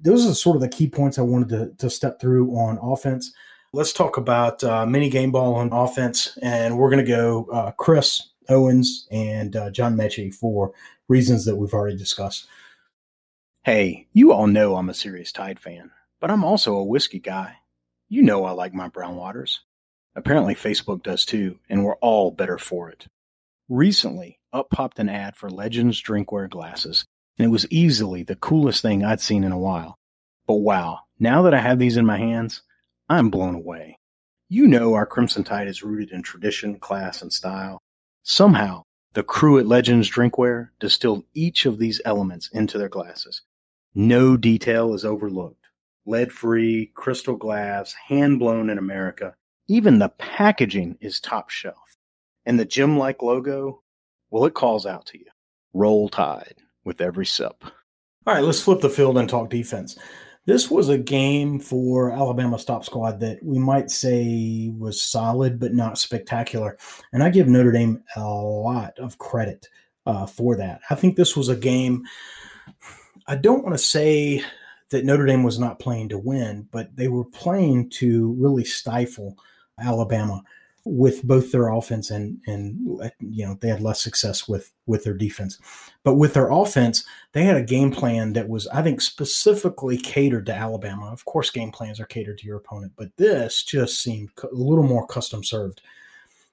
Those 0.00 0.26
are 0.26 0.34
sort 0.34 0.56
of 0.56 0.62
the 0.62 0.68
key 0.68 0.88
points 0.88 1.18
I 1.18 1.22
wanted 1.22 1.48
to, 1.50 1.72
to 1.78 1.90
step 1.90 2.20
through 2.20 2.50
on 2.56 2.78
offense. 2.82 3.32
Let's 3.72 3.92
talk 3.92 4.16
about 4.16 4.64
uh, 4.64 4.86
mini 4.86 5.10
game 5.10 5.30
ball 5.30 5.54
on 5.54 5.72
offense, 5.72 6.36
and 6.42 6.78
we're 6.78 6.90
going 6.90 7.04
to 7.04 7.10
go 7.10 7.72
Chris 7.76 8.30
Owens 8.48 9.06
and 9.12 9.52
John 9.72 9.96
Metchie 9.96 10.34
for 10.34 10.72
reasons 11.08 11.44
that 11.44 11.56
we've 11.56 11.74
already 11.74 11.96
discussed. 11.96 12.46
Hey, 13.62 14.08
you 14.12 14.32
all 14.32 14.46
know 14.46 14.76
I'm 14.76 14.88
a 14.88 14.94
serious 14.94 15.30
Tide 15.32 15.60
fan, 15.60 15.90
but 16.18 16.30
I'm 16.30 16.44
also 16.44 16.74
a 16.76 16.84
whiskey 16.84 17.20
guy. 17.20 17.59
You 18.10 18.22
know 18.22 18.44
I 18.44 18.50
like 18.50 18.74
my 18.74 18.88
brown 18.88 19.14
waters. 19.14 19.60
Apparently, 20.14 20.54
Facebook 20.54 21.02
does 21.02 21.24
too, 21.24 21.60
and 21.68 21.84
we're 21.84 21.94
all 21.96 22.32
better 22.32 22.58
for 22.58 22.90
it. 22.90 23.06
Recently, 23.68 24.40
up 24.52 24.68
popped 24.68 24.98
an 24.98 25.08
ad 25.08 25.36
for 25.36 25.48
Legends 25.48 26.02
drinkware 26.02 26.50
glasses, 26.50 27.04
and 27.38 27.46
it 27.46 27.50
was 27.50 27.70
easily 27.70 28.24
the 28.24 28.34
coolest 28.34 28.82
thing 28.82 29.04
I'd 29.04 29.20
seen 29.20 29.44
in 29.44 29.52
a 29.52 29.58
while. 29.58 29.94
But 30.46 30.56
wow, 30.56 30.98
now 31.18 31.42
that 31.42 31.54
I 31.54 31.60
have 31.60 31.78
these 31.78 31.96
in 31.96 32.04
my 32.04 32.18
hands, 32.18 32.62
I'm 33.08 33.30
blown 33.30 33.54
away. 33.54 33.96
You 34.48 34.66
know 34.66 34.94
our 34.94 35.06
Crimson 35.06 35.44
Tide 35.44 35.68
is 35.68 35.84
rooted 35.84 36.10
in 36.10 36.22
tradition, 36.22 36.80
class, 36.80 37.22
and 37.22 37.32
style. 37.32 37.78
Somehow, 38.24 38.82
the 39.12 39.22
crew 39.22 39.58
at 39.58 39.66
Legends 39.66 40.10
Drinkware 40.10 40.70
distilled 40.80 41.24
each 41.32 41.64
of 41.64 41.78
these 41.78 42.00
elements 42.04 42.50
into 42.52 42.76
their 42.76 42.88
glasses 42.88 43.42
no 43.94 44.36
detail 44.36 44.94
is 44.94 45.04
overlooked. 45.04 45.59
Lead 46.06 46.32
free, 46.32 46.90
crystal 46.94 47.36
glass, 47.36 47.92
hand 47.92 48.38
blown 48.38 48.70
in 48.70 48.78
America. 48.78 49.34
Even 49.68 49.98
the 49.98 50.08
packaging 50.08 50.96
is 51.00 51.20
top 51.20 51.50
shelf. 51.50 51.96
And 52.46 52.58
the 52.58 52.64
gym 52.64 52.98
like 52.98 53.22
logo, 53.22 53.82
well, 54.30 54.44
it 54.46 54.54
calls 54.54 54.86
out 54.86 55.06
to 55.06 55.18
you. 55.18 55.26
Roll 55.72 56.08
Tide 56.08 56.56
with 56.84 57.00
every 57.00 57.26
sip. 57.26 57.64
All 58.26 58.34
right, 58.34 58.42
let's 58.42 58.62
flip 58.62 58.80
the 58.80 58.90
field 58.90 59.18
and 59.18 59.28
talk 59.28 59.50
defense. 59.50 59.96
This 60.46 60.70
was 60.70 60.88
a 60.88 60.98
game 60.98 61.60
for 61.60 62.10
Alabama 62.10 62.58
Stop 62.58 62.84
Squad 62.84 63.20
that 63.20 63.38
we 63.42 63.58
might 63.58 63.90
say 63.90 64.72
was 64.76 65.00
solid 65.00 65.60
but 65.60 65.74
not 65.74 65.98
spectacular. 65.98 66.78
And 67.12 67.22
I 67.22 67.28
give 67.28 67.46
Notre 67.46 67.72
Dame 67.72 68.02
a 68.16 68.24
lot 68.24 68.98
of 68.98 69.18
credit 69.18 69.68
uh, 70.06 70.26
for 70.26 70.56
that. 70.56 70.80
I 70.88 70.94
think 70.94 71.16
this 71.16 71.36
was 71.36 71.48
a 71.48 71.56
game 71.56 72.04
I 73.26 73.36
don't 73.36 73.62
want 73.62 73.74
to 73.74 73.78
say 73.78 74.42
that 74.90 75.04
Notre 75.04 75.26
Dame 75.26 75.42
was 75.42 75.58
not 75.58 75.78
playing 75.78 76.08
to 76.10 76.18
win, 76.18 76.68
but 76.70 76.94
they 76.96 77.08
were 77.08 77.24
playing 77.24 77.90
to 77.90 78.32
really 78.38 78.64
stifle 78.64 79.36
Alabama 79.78 80.42
with 80.84 81.22
both 81.22 81.52
their 81.52 81.68
offense 81.68 82.10
and 82.10 82.38
and 82.46 83.10
you 83.20 83.44
know 83.44 83.58
they 83.60 83.68
had 83.68 83.82
less 83.82 84.00
success 84.00 84.48
with 84.48 84.72
with 84.86 85.04
their 85.04 85.12
defense 85.12 85.58
but 86.04 86.14
with 86.14 86.32
their 86.32 86.50
offense 86.50 87.04
they 87.32 87.44
had 87.44 87.56
a 87.56 87.62
game 87.62 87.90
plan 87.90 88.32
that 88.32 88.48
was 88.48 88.66
i 88.68 88.80
think 88.80 89.02
specifically 89.02 89.98
catered 89.98 90.46
to 90.46 90.54
alabama 90.54 91.12
of 91.12 91.22
course 91.26 91.50
game 91.50 91.70
plans 91.70 92.00
are 92.00 92.06
catered 92.06 92.38
to 92.38 92.46
your 92.46 92.56
opponent 92.56 92.90
but 92.96 93.14
this 93.18 93.62
just 93.62 94.02
seemed 94.02 94.30
a 94.42 94.48
little 94.54 94.82
more 94.82 95.06
custom 95.06 95.44
served 95.44 95.82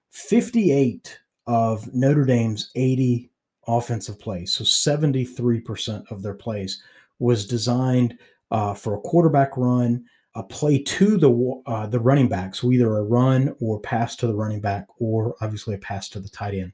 58 0.09 1.19
of 1.47 1.93
notre 1.93 2.25
dame's 2.25 2.69
80 2.75 3.29
offensive 3.67 4.19
plays. 4.19 4.53
So 4.53 4.63
73% 4.63 6.09
of 6.11 6.21
their 6.21 6.33
plays 6.33 6.81
was 7.19 7.45
designed 7.45 8.17
uh, 8.51 8.73
for 8.73 8.95
a 8.95 9.01
quarterback 9.01 9.57
run, 9.57 10.05
a 10.35 10.43
play 10.43 10.81
to 10.83 11.17
the 11.17 11.61
uh, 11.65 11.87
the 11.87 11.99
running 11.99 12.29
back, 12.29 12.55
so 12.55 12.71
either 12.71 12.97
a 12.97 13.03
run 13.03 13.55
or 13.59 13.79
pass 13.79 14.15
to 14.17 14.27
the 14.27 14.35
running 14.35 14.61
back, 14.61 14.85
or 14.99 15.35
obviously 15.41 15.75
a 15.75 15.79
pass 15.79 16.07
to 16.09 16.19
the 16.19 16.29
tight 16.29 16.53
end. 16.53 16.71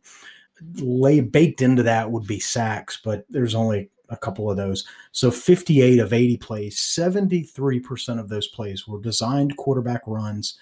Lay 0.75 1.21
baked 1.21 1.61
into 1.61 1.83
that 1.83 2.11
would 2.11 2.27
be 2.27 2.39
sacks, 2.39 2.99
but 3.03 3.25
there's 3.29 3.55
only 3.55 3.89
a 4.09 4.17
couple 4.17 4.49
of 4.49 4.57
those. 4.57 4.85
So 5.11 5.31
58 5.31 5.99
of 5.99 6.13
80 6.13 6.37
plays, 6.37 6.77
73% 6.77 8.19
of 8.19 8.29
those 8.29 8.47
plays 8.47 8.87
were 8.87 9.01
designed 9.01 9.57
quarterback 9.57 10.01
runs, 10.05 10.57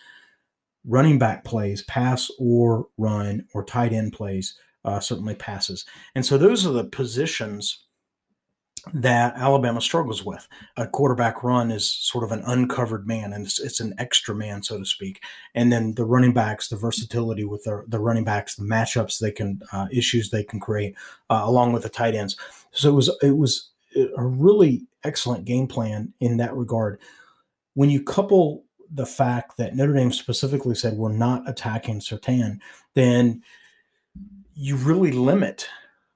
running 0.86 1.20
back 1.20 1.44
plays, 1.44 1.84
pass 1.84 2.32
or 2.40 2.88
run, 2.98 3.46
or 3.54 3.64
tight 3.64 3.94
end 3.94 4.14
plays 4.14 4.56
uh, 4.86 5.00
certainly 5.00 5.36
passes. 5.36 5.86
And 6.16 6.26
so 6.26 6.38
those 6.38 6.66
are 6.66 6.72
the 6.72 6.86
positions 6.86 7.86
that 8.94 9.36
Alabama 9.36 9.82
struggles 9.82 10.24
with. 10.24 10.48
A 10.78 10.88
quarterback 10.88 11.44
run 11.44 11.72
is 11.72 11.90
sort 11.90 12.24
of 12.24 12.32
an 12.32 12.44
uncovered 12.46 13.08
man, 13.08 13.34
and 13.34 13.46
it's, 13.46 13.60
it's, 13.60 13.80
an 13.80 13.94
extra 13.98 14.34
man, 14.34 14.64
so 14.64 14.80
to 14.80 14.86
speak. 14.86 15.22
And 15.54 15.72
then 15.72 15.94
the 15.96 16.06
running 16.06 16.34
backs, 16.34 16.68
the 16.68 16.76
versatility 16.76 17.44
with 17.44 17.64
the, 17.64 17.84
the 17.88 18.00
running 18.00 18.24
backs, 18.24 18.56
the 18.56 18.64
matchups 18.64 19.20
they 19.20 19.32
can, 19.32 19.62
uh, 19.72 19.88
issues 19.92 20.30
they 20.30 20.44
can 20.44 20.60
create, 20.60 20.96
uh, 21.30 21.42
along 21.44 21.74
with 21.74 21.84
the 21.84 21.90
tight 21.90 22.16
ends. 22.16 22.36
So 22.72 22.90
it 22.90 22.94
was 22.94 23.16
it 23.22 23.38
was 23.38 23.70
a 23.96 24.24
really 24.24 24.88
excellent 25.04 25.46
game 25.46 25.68
plan 25.68 26.14
in 26.20 26.38
that 26.38 26.56
regard. 26.56 27.00
When 27.74 27.90
you 27.90 28.04
couple 28.04 28.64
the 28.94 29.06
fact 29.06 29.58
that 29.58 29.76
Notre 29.76 29.94
Dame 29.94 30.12
specifically 30.12 30.76
said 30.76 30.98
we're 30.98 31.12
not 31.12 31.48
attacking 31.50 32.00
Surtain, 32.00 32.60
then 32.94 33.42
you 34.54 34.76
really 34.76 35.12
limit 35.12 35.68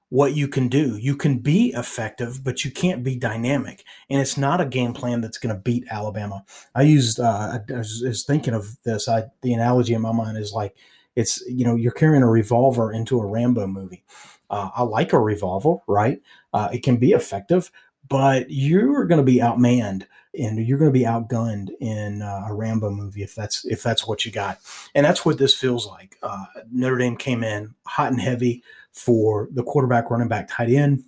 what 0.08 0.36
you 0.36 0.46
can 0.46 0.68
do. 0.68 0.96
You 0.96 1.16
can 1.16 1.38
be 1.38 1.72
effective, 1.74 2.44
but 2.44 2.64
you 2.64 2.70
can't 2.70 3.02
be 3.02 3.16
dynamic. 3.16 3.84
And 4.08 4.20
it's 4.20 4.36
not 4.36 4.60
a 4.60 4.66
game 4.66 4.92
plan 4.92 5.20
that's 5.20 5.38
going 5.38 5.54
to 5.54 5.60
beat 5.60 5.84
Alabama. 5.90 6.44
I 6.74 6.82
used, 6.82 7.18
uh, 7.18 7.58
I 7.68 7.72
was, 7.72 8.24
thinking 8.26 8.54
of 8.54 8.82
this. 8.84 9.08
I, 9.08 9.24
the 9.42 9.52
analogy 9.52 9.94
in 9.94 10.02
my 10.02 10.12
mind 10.12 10.38
is 10.38 10.52
like, 10.52 10.76
it's, 11.16 11.42
you 11.48 11.64
know, 11.64 11.74
you're 11.74 11.92
carrying 11.92 12.22
a 12.22 12.30
revolver 12.30 12.92
into 12.92 13.18
a 13.18 13.26
Rambo 13.26 13.66
movie. 13.66 14.04
Uh, 14.48 14.70
I 14.76 14.82
like 14.82 15.12
a 15.12 15.18
revolver, 15.18 15.78
right? 15.88 16.22
Uh, 16.52 16.68
it 16.72 16.82
can 16.82 16.98
be 16.98 17.12
effective, 17.12 17.70
but 18.08 18.46
you're 18.48 19.06
going 19.06 19.18
to 19.18 19.24
be 19.24 19.38
outmanned 19.38 20.06
and 20.38 20.64
you're 20.66 20.78
going 20.78 20.92
to 20.92 20.98
be 20.98 21.04
outgunned 21.04 21.70
in 21.80 22.22
uh, 22.22 22.44
a 22.48 22.54
Rambo 22.54 22.90
movie 22.90 23.22
if 23.22 23.34
that's 23.34 23.64
if 23.64 23.82
that's 23.82 24.06
what 24.06 24.24
you 24.24 24.30
got, 24.30 24.58
and 24.94 25.04
that's 25.06 25.24
what 25.24 25.38
this 25.38 25.54
feels 25.54 25.86
like. 25.86 26.18
Uh, 26.22 26.44
Notre 26.70 26.98
Dame 26.98 27.16
came 27.16 27.42
in 27.42 27.74
hot 27.86 28.12
and 28.12 28.20
heavy 28.20 28.62
for 28.96 29.48
the 29.52 29.62
quarterback, 29.62 30.10
running 30.10 30.28
back, 30.28 30.48
tight 30.48 30.70
end, 30.70 31.04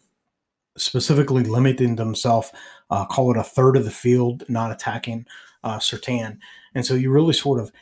specifically 0.77 1.43
limiting 1.43 1.97
themselves, 1.97 2.53
uh, 2.91 3.05
call 3.07 3.31
it 3.31 3.37
a 3.37 3.43
third 3.43 3.77
of 3.77 3.85
the 3.85 3.91
field, 3.91 4.45
not 4.49 4.71
attacking 4.71 5.27
uh, 5.65 5.79
Surtain, 5.79 6.39
and 6.75 6.87
so 6.87 6.95
you 6.95 7.11
really 7.11 7.33
sort 7.33 7.59
of 7.59 7.73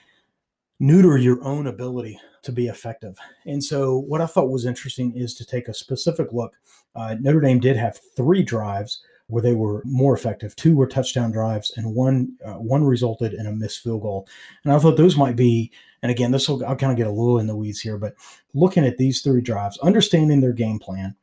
neuter 0.79 1.17
your 1.17 1.43
own 1.43 1.67
ability 1.67 2.19
to 2.43 2.53
be 2.53 2.69
effective. 2.69 3.19
And 3.45 3.63
so, 3.63 3.99
what 3.99 4.21
I 4.21 4.27
thought 4.27 4.51
was 4.51 4.65
interesting 4.65 5.15
is 5.17 5.35
to 5.35 5.45
take 5.45 5.69
a 5.69 5.75
specific 5.75 6.33
look. 6.33 6.55
Uh, 6.95 7.17
Notre 7.21 7.41
Dame 7.41 7.61
did 7.61 7.77
have 7.77 8.01
three 8.17 8.43
drives 8.43 9.03
where 9.29 9.43
they 9.43 9.55
were 9.55 9.83
more 9.85 10.15
effective. 10.15 10.55
Two 10.55 10.77
were 10.77 10.87
touchdown 10.87 11.33
drives, 11.33 11.73
and 11.77 11.95
one 11.95 12.37
uh, 12.45 12.55
one 12.55 12.85
resulted 12.85 13.35
in 13.35 13.47
a 13.47 13.53
missed 13.53 13.83
field 13.83 14.03
goal. 14.03 14.29
And 14.65 14.73
I 14.73 14.79
thought 14.79 14.97
those 14.97 15.17
might 15.17 15.37
be. 15.37 15.73
And 16.03 16.13
again, 16.13 16.31
this 16.31 16.49
will 16.49 16.65
I'll 16.65 16.77
kind 16.77 16.93
of 16.93 16.99
get 16.99 17.09
a 17.09 17.11
little 17.11 17.39
in 17.39 17.49
the 17.49 17.57
weeds 17.57 17.81
here, 17.81 17.99
but 17.99 18.15
looking 18.57 18.85
at 18.85 18.97
these 18.97 19.21
three 19.21 19.41
drives, 19.41 19.79
understanding 19.79 20.41
their 20.41 20.53
game 20.53 20.79
plan 20.79 21.15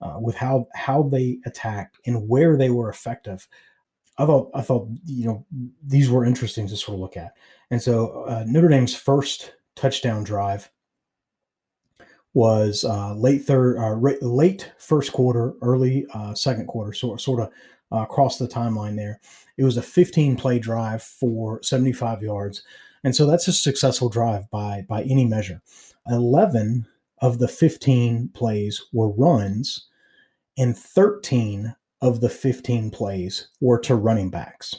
uh, 0.00 0.18
with 0.20 0.36
how 0.36 0.66
how 0.74 1.02
they 1.02 1.38
attacked 1.44 1.98
and 2.06 2.28
where 2.28 2.56
they 2.56 2.70
were 2.70 2.88
effective, 2.88 3.48
I 4.18 4.26
thought 4.26 4.50
I 4.54 4.62
thought 4.62 4.88
you 5.04 5.26
know 5.26 5.46
these 5.84 6.10
were 6.10 6.24
interesting 6.24 6.68
to 6.68 6.76
sort 6.76 6.94
of 6.94 7.00
look 7.00 7.16
at. 7.16 7.32
And 7.70 7.82
so 7.82 8.24
uh, 8.24 8.44
Notre 8.46 8.68
Dame's 8.68 8.94
first 8.94 9.52
touchdown 9.74 10.24
drive 10.24 10.70
was 12.32 12.84
uh, 12.84 13.14
late 13.14 13.44
third, 13.44 13.78
uh, 13.78 13.94
late 13.94 14.72
first 14.78 15.12
quarter, 15.12 15.54
early 15.62 16.06
uh, 16.12 16.34
second 16.34 16.66
quarter, 16.66 16.92
sort 16.92 17.20
sort 17.20 17.40
of 17.40 17.48
uh, 17.90 18.02
across 18.02 18.38
the 18.38 18.46
timeline 18.46 18.96
there. 18.96 19.20
It 19.56 19.64
was 19.64 19.78
a 19.78 19.82
15 19.82 20.36
play 20.36 20.58
drive 20.58 21.02
for 21.02 21.62
75 21.62 22.22
yards, 22.22 22.62
and 23.02 23.16
so 23.16 23.26
that's 23.26 23.48
a 23.48 23.52
successful 23.52 24.08
drive 24.08 24.50
by 24.50 24.84
by 24.88 25.02
any 25.04 25.24
measure. 25.24 25.62
11 26.08 26.86
of 27.20 27.38
the 27.38 27.48
15 27.48 28.30
plays 28.34 28.82
were 28.92 29.10
runs, 29.10 29.88
and 30.56 30.76
13 30.76 31.74
of 32.00 32.20
the 32.20 32.28
15 32.28 32.90
plays 32.90 33.48
were 33.60 33.78
to 33.80 33.94
running 33.94 34.30
backs. 34.30 34.74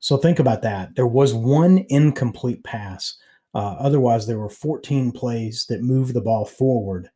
So 0.00 0.16
think 0.16 0.38
about 0.38 0.62
that. 0.62 0.96
There 0.96 1.06
was 1.06 1.32
one 1.32 1.84
incomplete 1.88 2.62
pass. 2.62 3.16
Uh, 3.54 3.76
otherwise, 3.78 4.26
there 4.26 4.38
were 4.38 4.50
14 4.50 5.12
plays 5.12 5.66
that 5.68 5.82
moved 5.82 6.12
the 6.12 6.20
ball 6.20 6.44
forward. 6.44 7.10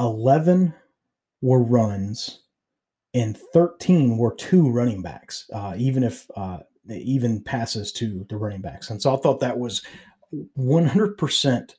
11 0.00 0.72
were 1.40 1.62
runs, 1.62 2.44
and 3.12 3.36
13 3.36 4.16
were 4.16 4.34
two 4.34 4.70
running 4.70 5.02
backs, 5.02 5.50
uh, 5.52 5.74
even 5.76 6.02
if 6.02 6.30
uh, 6.36 6.58
even 6.88 7.42
passes 7.42 7.92
to 7.92 8.24
the 8.28 8.36
running 8.36 8.62
backs. 8.62 8.88
And 8.88 9.02
so 9.02 9.14
I 9.14 9.20
thought 9.20 9.40
that 9.40 9.58
was 9.58 9.82
100% 10.58 11.74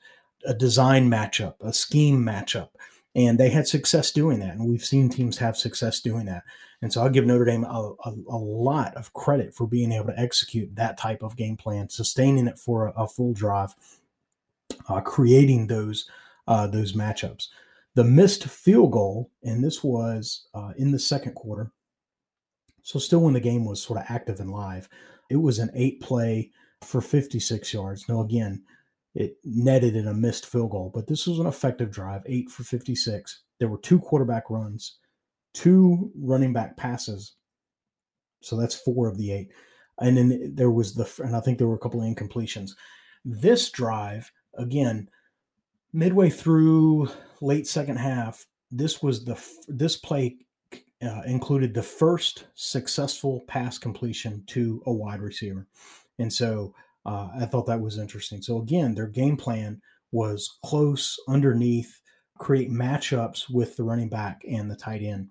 a 0.46 0.54
design 0.54 1.10
matchup, 1.10 1.56
a 1.62 1.74
scheme 1.74 2.24
matchup. 2.24 2.70
And 3.16 3.40
they 3.40 3.50
had 3.50 3.68
success 3.68 4.12
doing 4.12 4.40
that. 4.40 4.56
And 4.56 4.68
we've 4.68 4.84
seen 4.84 5.08
teams 5.08 5.38
have 5.38 5.56
success 5.56 6.00
doing 6.00 6.26
that. 6.26 6.44
And 6.82 6.92
so 6.92 7.02
I'll 7.02 7.10
give 7.10 7.26
Notre 7.26 7.46
Dame 7.46 7.64
a, 7.64 7.94
a, 8.04 8.12
a 8.12 8.38
lot 8.38 8.96
of 8.96 9.14
credit 9.14 9.54
for 9.54 9.68
being 9.68 9.92
able 9.92 10.08
to 10.08 10.20
execute 10.20 10.76
that 10.76 10.98
type 10.98 11.22
of 11.22 11.38
game 11.38 11.56
plan, 11.56 11.90
sustaining 11.90 12.48
it 12.48 12.60
for 12.60 12.88
a, 12.88 13.04
a 13.04 13.08
full 13.08 13.34
drive, 13.34 13.76
uh, 14.90 15.00
creating 15.02 15.68
those 15.68 16.10
uh, 16.46 16.68
those 16.68 16.92
matchups. 16.92 17.48
The 17.96 18.04
missed 18.04 18.46
field 18.46 18.92
goal, 18.92 19.30
and 19.44 19.64
this 19.64 19.82
was 19.82 20.48
uh, 20.54 20.74
in 20.76 20.92
the 20.92 21.00
second 21.00 21.36
quarter, 21.36 21.72
so 22.82 23.00
still 23.00 23.22
when 23.22 23.34
the 23.34 23.40
game 23.40 23.64
was 23.64 23.82
sort 23.82 24.00
of 24.00 24.06
active 24.10 24.40
and 24.40 24.52
live, 24.52 24.90
it 25.30 25.38
was 25.38 25.58
an 25.58 25.72
eight 25.74 26.02
play 26.02 26.52
for 26.82 27.00
56 27.02 27.74
yards. 27.74 28.10
Now, 28.10 28.20
again, 28.22 28.64
it 29.16 29.38
netted 29.44 29.96
in 29.96 30.08
a 30.08 30.14
missed 30.14 30.46
field 30.46 30.72
goal, 30.72 30.92
but 30.94 31.08
this 31.08 31.28
was 31.28 31.40
an 31.40 31.46
effective 31.46 31.92
drive, 31.92 32.24
eight 32.26 32.50
for 32.50 32.64
56. 32.64 33.44
There 33.60 33.70
were 33.70 33.78
two 33.78 34.00
quarterback 34.00 34.50
runs, 34.50 34.98
two 35.54 36.12
running 36.20 36.54
back 36.54 36.78
passes. 36.78 37.36
So 38.42 38.58
that's 38.58 38.76
four 38.76 39.08
of 39.08 39.18
the 39.18 39.32
eight. 39.32 39.50
And 40.00 40.18
then 40.18 40.54
there 40.56 40.72
was 40.72 40.96
the, 40.96 41.10
and 41.24 41.36
I 41.36 41.40
think 41.40 41.58
there 41.58 41.68
were 41.68 41.76
a 41.76 41.80
couple 41.80 42.02
of 42.02 42.08
incompletions. 42.08 42.72
This 43.24 43.70
drive, 43.70 44.32
again, 44.58 45.10
midway 45.94 46.30
through 46.30 47.10
late 47.40 47.68
second 47.68 47.98
half, 47.98 48.48
this 48.72 49.04
was 49.04 49.26
the, 49.26 49.40
this 49.68 49.96
play 49.96 50.38
uh, 51.04 51.22
included 51.26 51.74
the 51.74 51.84
first 51.84 52.46
successful 52.56 53.44
pass 53.48 53.78
completion 53.78 54.44
to 54.48 54.82
a 54.88 54.92
wide 54.92 55.22
receiver. 55.22 55.68
And 56.18 56.34
so 56.34 56.74
uh, 57.06 57.30
I 57.40 57.46
thought 57.46 57.66
that 57.68 57.82
was 57.82 57.98
interesting. 57.98 58.42
So 58.42 58.60
again, 58.60 58.96
their 58.96 59.08
game 59.08 59.38
plan 59.38 59.82
was 60.12 60.58
close 60.64 61.20
underneath, 61.28 62.02
create 62.38 62.72
matchups 62.72 63.50
with 63.50 63.76
the 63.76 63.84
running 63.84 64.10
back 64.10 64.42
and 64.50 64.70
the 64.70 64.76
tight 64.76 65.02
end. 65.02 65.30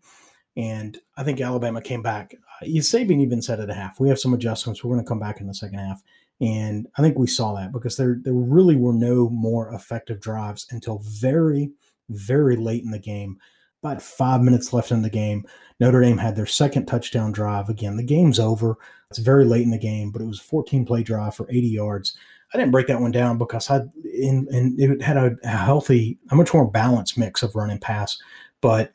And 0.57 0.99
I 1.17 1.25
think 1.25 1.41
Alabama 1.41 1.81
came 1.81 2.03
back. 2.03 2.35
Uh, 2.61 2.67
Saban 2.67 3.23
even 3.23 3.41
said 3.41 3.61
at 3.61 3.71
a 3.71 3.75
half, 3.75 3.99
we 3.99 4.09
have 4.09 4.19
some 4.19 4.35
adjustments. 4.35 4.85
We're 4.85 4.95
going 4.95 5.05
to 5.05 5.09
come 5.09 5.21
back 5.21 5.41
in 5.41 5.47
the 5.47 5.55
second 5.55 5.79
half. 5.79 6.03
And 6.41 6.89
I 6.97 7.03
think 7.03 7.19
we 7.19 7.27
saw 7.27 7.55
that 7.55 7.73
because 7.73 7.97
there, 7.97 8.19
there 8.21 8.35
really 8.35 8.77
were 8.77 8.93
no 8.93 9.31
more 9.31 9.73
effective 9.73 10.21
drives 10.21 10.67
until 10.71 11.01
very, 11.05 11.71
very 12.11 12.57
late 12.57 12.83
in 12.83 12.91
the 12.91 12.99
game 12.99 13.39
about 13.83 14.03
five 14.03 14.41
minutes 14.43 14.73
left 14.73 14.93
in 14.93 15.03
the 15.03 15.11
game. 15.11 15.45
Notre 15.81 16.01
Dame 16.01 16.19
had 16.19 16.37
their 16.37 16.47
second 16.47 16.87
touchdown 16.87 17.33
drive. 17.33 17.69
Again, 17.69 17.97
the 17.97 18.05
game's 18.05 18.39
over. 18.39 18.77
It's 19.11 19.19
very 19.19 19.45
late 19.45 19.63
in 19.63 19.71
the 19.71 19.79
game, 19.79 20.11
but 20.11 20.23
it 20.23 20.27
was 20.27 20.39
a 20.39 20.45
14 20.45 20.87
play 20.87 21.03
drive 21.03 21.35
for 21.35 21.51
80 21.51 21.67
yards. 21.67 22.17
I 22.55 22.59
didn't 22.59 22.71
break 22.71 22.87
that 22.87 23.01
one 23.01 23.11
down 23.11 23.39
because 23.39 23.71
I 23.71 23.81
in 24.05 24.47
and 24.51 24.79
it 24.79 25.03
had 25.03 25.17
a, 25.17 25.37
a 25.43 25.49
healthy, 25.49 26.19
a 26.31 26.37
much 26.37 26.53
more 26.53 26.71
balanced 26.71 27.19
mix 27.19 27.43
of 27.43 27.55
run 27.55 27.71
and 27.71 27.81
pass. 27.81 28.19
But 28.61 28.93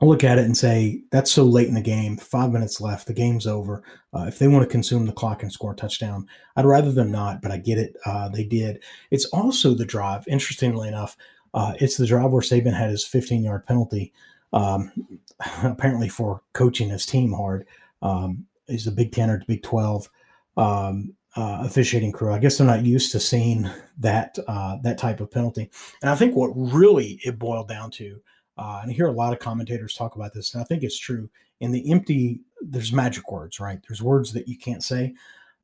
I 0.00 0.04
look 0.06 0.24
at 0.24 0.38
it 0.38 0.44
and 0.44 0.56
say 0.56 1.02
that's 1.12 1.30
so 1.30 1.44
late 1.44 1.68
in 1.68 1.74
the 1.74 1.80
game. 1.80 2.16
Five 2.16 2.50
minutes 2.50 2.80
left. 2.80 3.06
The 3.06 3.12
game's 3.12 3.46
over. 3.46 3.84
Uh, 4.12 4.24
if 4.26 4.38
they 4.38 4.48
want 4.48 4.64
to 4.64 4.70
consume 4.70 5.06
the 5.06 5.12
clock 5.12 5.42
and 5.42 5.52
score 5.52 5.72
a 5.72 5.76
touchdown, 5.76 6.26
I'd 6.56 6.64
rather 6.64 6.90
them 6.90 7.12
not. 7.12 7.40
But 7.42 7.52
I 7.52 7.58
get 7.58 7.78
it. 7.78 7.94
Uh, 8.04 8.28
they 8.28 8.44
did. 8.44 8.82
It's 9.10 9.26
also 9.26 9.74
the 9.74 9.84
drive. 9.84 10.26
Interestingly 10.26 10.88
enough, 10.88 11.16
uh, 11.54 11.74
it's 11.80 11.96
the 11.96 12.06
drive 12.06 12.30
where 12.30 12.42
Saban 12.42 12.74
had 12.74 12.90
his 12.90 13.04
15 13.04 13.42
yard 13.42 13.66
penalty, 13.66 14.12
um, 14.52 14.92
apparently 15.62 16.08
for 16.08 16.42
coaching 16.52 16.88
his 16.88 17.06
team 17.06 17.32
hard. 17.32 17.66
Um, 18.00 18.46
he's 18.66 18.84
the 18.84 18.90
Big 18.90 19.12
Ten 19.12 19.30
or 19.30 19.42
Big 19.46 19.62
12 19.62 20.08
um, 20.56 21.14
uh, 21.36 21.62
officiating 21.64 22.12
crew. 22.12 22.32
I 22.32 22.38
guess 22.38 22.58
they're 22.58 22.66
not 22.66 22.84
used 22.84 23.12
to 23.12 23.20
seeing 23.20 23.68
that 23.98 24.38
uh, 24.46 24.76
that 24.82 24.98
type 24.98 25.20
of 25.20 25.30
penalty. 25.30 25.70
And 26.00 26.10
I 26.10 26.14
think 26.14 26.34
what 26.34 26.52
really 26.54 27.20
it 27.24 27.38
boiled 27.38 27.68
down 27.68 27.90
to, 27.92 28.20
uh, 28.58 28.80
and 28.82 28.90
I 28.90 28.94
hear 28.94 29.06
a 29.06 29.12
lot 29.12 29.32
of 29.32 29.38
commentators 29.38 29.94
talk 29.94 30.14
about 30.16 30.34
this, 30.34 30.54
and 30.54 30.62
I 30.62 30.64
think 30.64 30.82
it's 30.82 30.98
true. 30.98 31.30
In 31.60 31.70
the 31.70 31.90
empty, 31.92 32.40
there's 32.60 32.92
magic 32.92 33.30
words, 33.30 33.60
right? 33.60 33.78
There's 33.86 34.02
words 34.02 34.32
that 34.32 34.48
you 34.48 34.58
can't 34.58 34.82
say 34.82 35.14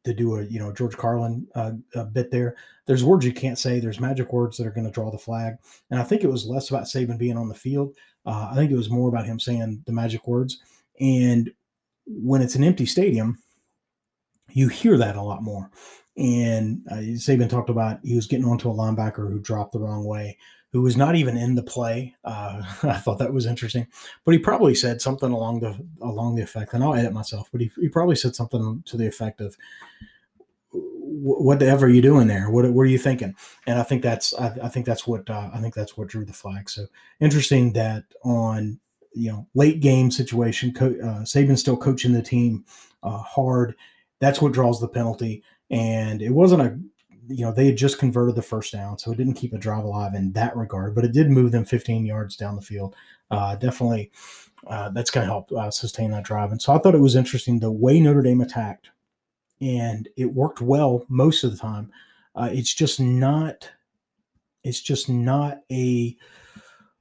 to 0.09 0.15
do 0.15 0.37
a 0.37 0.43
you 0.45 0.59
know 0.59 0.73
George 0.73 0.97
Carlin 0.97 1.47
uh, 1.55 1.73
bit 2.13 2.31
there. 2.31 2.57
There's 2.87 3.05
words 3.05 3.25
you 3.25 3.33
can't 3.33 3.59
say. 3.59 3.81
There's 3.81 4.01
magic 4.01 4.33
words 4.33 4.57
that 4.57 4.67
are 4.67 4.73
going 4.73 4.87
to 4.87 4.93
draw 4.93 5.11
the 5.11 5.19
flag. 5.19 5.59
And 5.91 6.01
I 6.01 6.05
think 6.05 6.25
it 6.25 6.31
was 6.31 6.47
less 6.47 6.71
about 6.71 6.85
Saban 6.85 7.19
being 7.19 7.37
on 7.37 7.49
the 7.49 7.55
field. 7.55 7.95
Uh, 8.25 8.49
I 8.51 8.55
think 8.55 8.71
it 8.71 8.77
was 8.77 8.91
more 8.91 9.09
about 9.09 9.27
him 9.27 9.39
saying 9.39 9.83
the 9.87 9.93
magic 9.93 10.27
words. 10.27 10.63
And 11.01 11.53
when 12.07 12.41
it's 12.41 12.55
an 12.55 12.65
empty 12.65 12.87
stadium, 12.87 13.39
you 14.51 14.69
hear 14.69 14.97
that 14.97 15.17
a 15.17 15.23
lot 15.23 15.43
more. 15.43 15.71
And 16.17 16.83
uh, 16.91 16.97
Saban 16.97 17.49
talked 17.49 17.71
about 17.71 18.01
he 18.03 18.17
was 18.17 18.27
getting 18.27 18.47
onto 18.47 18.71
a 18.71 18.75
linebacker 18.75 19.31
who 19.31 19.39
dropped 19.39 19.73
the 19.73 19.81
wrong 19.81 20.05
way, 20.05 20.37
who 20.73 20.83
was 20.83 20.97
not 20.97 21.17
even 21.17 21.37
in 21.37 21.55
the 21.55 21.63
play. 21.63 22.15
Uh, 22.25 22.63
I 22.83 22.95
thought 22.95 23.19
that 23.19 23.33
was 23.33 23.47
interesting, 23.47 23.87
but 24.25 24.33
he 24.33 24.39
probably 24.39 24.75
said 24.75 25.01
something 25.01 25.31
along 25.31 25.61
the 25.61 25.79
along 26.01 26.37
the 26.37 26.43
effect, 26.43 26.75
and 26.75 26.85
I'll 26.85 26.95
edit 26.95 27.13
myself, 27.13 27.49
but 27.51 27.61
he, 27.61 27.71
he 27.81 27.89
probably 27.89 28.17
said 28.17 28.35
something 28.35 28.83
to 28.87 28.97
the 28.97 29.07
effect 29.07 29.41
of, 29.41 29.57
"Whatever 30.73 31.87
are 31.87 31.91
you 31.91 32.03
doing 32.03 32.29
there? 32.29 32.51
What, 32.51 32.71
what 32.73 32.83
are 32.83 32.87
you 32.87 32.99
thinking?" 32.99 33.35
And 33.67 33.79
I 33.79 33.83
think 33.83 34.03
that's 34.03 34.35
I, 34.35 34.57
I 34.65 34.69
think 34.69 34.87
that's 34.87 35.07
what 35.07 35.29
uh, 35.31 35.51
I 35.53 35.61
think 35.61 35.75
that's 35.75 35.97
what 35.97 36.09
drew 36.09 36.25
the 36.25 36.33
flag. 36.33 36.69
So 36.69 36.87
interesting 37.21 37.73
that 37.73 38.05
on 38.23 38.81
you 39.15 39.31
know 39.31 39.47
late 39.55 39.81
game 39.81 40.11
situation, 40.11 40.73
Co- 40.75 40.99
uh, 41.03 41.23
Saban 41.23 41.59
still 41.59 41.77
coaching 41.77 42.13
the 42.13 42.23
team 42.23 42.65
uh, 43.03 43.19
hard. 43.19 43.75
That's 44.21 44.43
what 44.43 44.53
draws 44.53 44.81
the 44.81 44.89
penalty, 44.89 45.45
and 45.71 46.21
it 46.21 46.31
wasn't 46.31 46.63
a 46.63 46.79
you 47.29 47.45
know, 47.45 47.53
they 47.53 47.67
had 47.67 47.77
just 47.77 47.99
converted 47.99 48.35
the 48.35 48.43
first 48.43 48.73
down, 48.73 48.99
so 48.99 49.13
it 49.13 49.17
didn't 49.17 49.35
keep 49.35 49.53
a 49.53 49.59
drive 49.59 49.85
alive 49.85 50.15
in 50.15 50.33
that 50.33 50.57
regard, 50.57 50.95
but 50.95 51.05
it 51.05 51.13
did 51.13 51.31
move 51.31 51.53
them 51.53 51.65
15 51.65 52.07
yards 52.07 52.37
down 52.37 52.57
the 52.57 52.63
field. 52.63 52.95
Uh, 53.31 53.57
definitely, 53.57 54.11
uh, 54.67 54.89
that's 54.91 55.11
going 55.11 55.27
to 55.27 55.31
help 55.31 55.53
uh, 55.53 55.71
sustain 55.71 56.11
that 56.11 56.25
drive. 56.25 56.51
And 56.51 56.61
so 56.61 56.73
I 56.73 56.79
thought 56.79 56.95
it 56.95 57.01
was 57.01 57.17
interesting 57.17 57.61
the 57.61 57.71
way 57.71 58.01
Notre 58.01 58.23
Dame 58.23 58.41
attacked, 58.41 58.91
and 59.61 60.09
it 60.17 60.33
worked 60.35 60.61
well 60.61 61.05
most 61.09 61.45
of 61.45 61.51
the 61.51 61.59
time. 61.59 61.91
Uh, 62.35 62.51
it's 62.53 62.73
just 62.73 63.01
not, 63.01 63.71
it's 64.63 64.81
just 64.81 65.09
not 65.09 65.61
a 65.71 66.17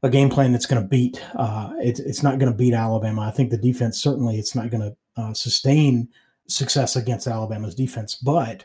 a 0.03 0.09
game 0.09 0.29
plan 0.29 0.51
that's 0.51 0.65
going 0.65 0.81
to 0.81 0.87
beat. 0.87 1.23
Uh, 1.35 1.71
it's 1.79 1.99
it's 1.99 2.23
not 2.23 2.39
going 2.39 2.51
to 2.51 2.57
beat 2.57 2.73
Alabama. 2.73 3.21
I 3.21 3.31
think 3.31 3.49
the 3.49 3.57
defense 3.57 4.01
certainly 4.01 4.37
it's 4.37 4.55
not 4.55 4.69
going 4.69 4.83
to 4.83 5.21
uh, 5.21 5.33
sustain 5.33 6.09
success 6.47 6.95
against 6.95 7.27
Alabama's 7.27 7.75
defense, 7.75 8.15
but 8.15 8.63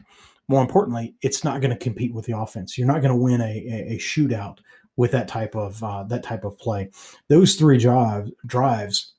more 0.53 0.61
importantly, 0.61 1.15
it's 1.23 1.45
not 1.45 1.63
going 1.63 1.71
to 1.71 1.83
compete 1.83 2.13
with 2.13 2.27
the 2.27 2.37
offense. 2.37 2.77
You're 2.77 2.87
not 2.87 3.01
going 3.01 3.11
to 3.11 3.17
win 3.17 3.41
a, 3.41 3.45
a, 3.45 3.95
a, 3.95 3.99
shootout 3.99 4.59
with 4.97 5.11
that 5.13 5.27
type 5.27 5.57
of 5.57 5.83
uh, 5.83 6.03
that 6.05 6.23
type 6.23 6.45
of 6.45 6.59
play. 6.59 6.91
Those 7.29 7.55
three 7.55 7.79
drives 7.79 8.31
drives, 8.45 9.15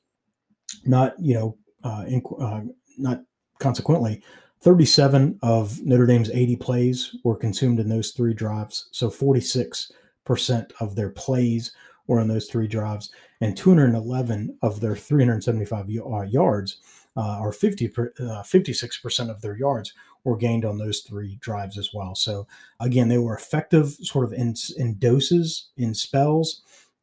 not 0.86 1.16
you 1.20 1.34
know, 1.34 1.58
uh, 1.84 2.06
in, 2.08 2.22
uh, 2.40 2.62
not 3.00 3.24
consequently, 3.58 4.22
37 4.62 5.40
of 5.42 5.82
Notre 5.84 6.06
Dame's 6.06 6.30
80 6.30 6.56
plays 6.58 7.16
were 7.24 7.36
consumed 7.36 7.80
in 7.80 7.90
those 7.90 8.12
three 8.12 8.36
drives. 8.36 8.88
So 8.92 9.10
46 9.10 9.92
percent 10.26 10.72
of 10.80 10.96
their 10.96 11.10
plays 11.10 11.72
were 12.06 12.22
in 12.22 12.28
those 12.28 12.48
three 12.48 12.68
drives, 12.68 13.10
and 13.42 13.58
211 13.58 14.56
of 14.62 14.82
their 14.82 14.96
375 14.96 15.90
uh, 15.90 16.22
yards, 16.22 16.78
uh, 17.16 17.40
or 17.40 17.52
50 17.52 17.88
56 17.88 18.18
uh, 18.20 19.02
percent 19.02 19.30
of 19.30 19.42
their 19.42 19.56
yards 19.56 19.94
were 20.24 20.38
gained 20.38 20.66
on 20.66 20.78
those 20.78 21.02
three 21.02 21.38
drives 21.42 21.78
as 21.78 21.94
well. 21.94 22.16
So 22.16 22.48
again, 22.80 23.10
they 23.10 23.18
were 23.18 23.36
effective 23.36 23.98
sort 24.02 24.26
of 24.26 24.34
in, 24.34 24.56
in 24.78 24.98
doses, 24.98 25.70
in 25.78 25.94
spells, 25.94 26.62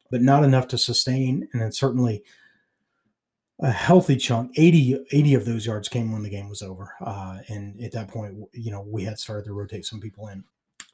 but 0.09 0.21
not 0.21 0.43
enough 0.43 0.67
to 0.69 0.77
sustain. 0.77 1.47
And 1.53 1.61
then 1.61 1.71
certainly 1.71 2.23
a 3.59 3.71
healthy 3.71 4.15
chunk, 4.17 4.51
80, 4.57 5.05
80 5.11 5.33
of 5.35 5.45
those 5.45 5.65
yards 5.65 5.87
came 5.87 6.11
when 6.11 6.23
the 6.23 6.29
game 6.29 6.49
was 6.49 6.63
over. 6.63 6.95
Uh, 6.99 7.39
and 7.47 7.79
at 7.81 7.91
that 7.91 8.07
point, 8.07 8.35
you 8.53 8.71
know, 8.71 8.81
we 8.81 9.03
had 9.03 9.19
started 9.19 9.45
to 9.45 9.53
rotate 9.53 9.85
some 9.85 9.99
people 9.99 10.27
in. 10.27 10.43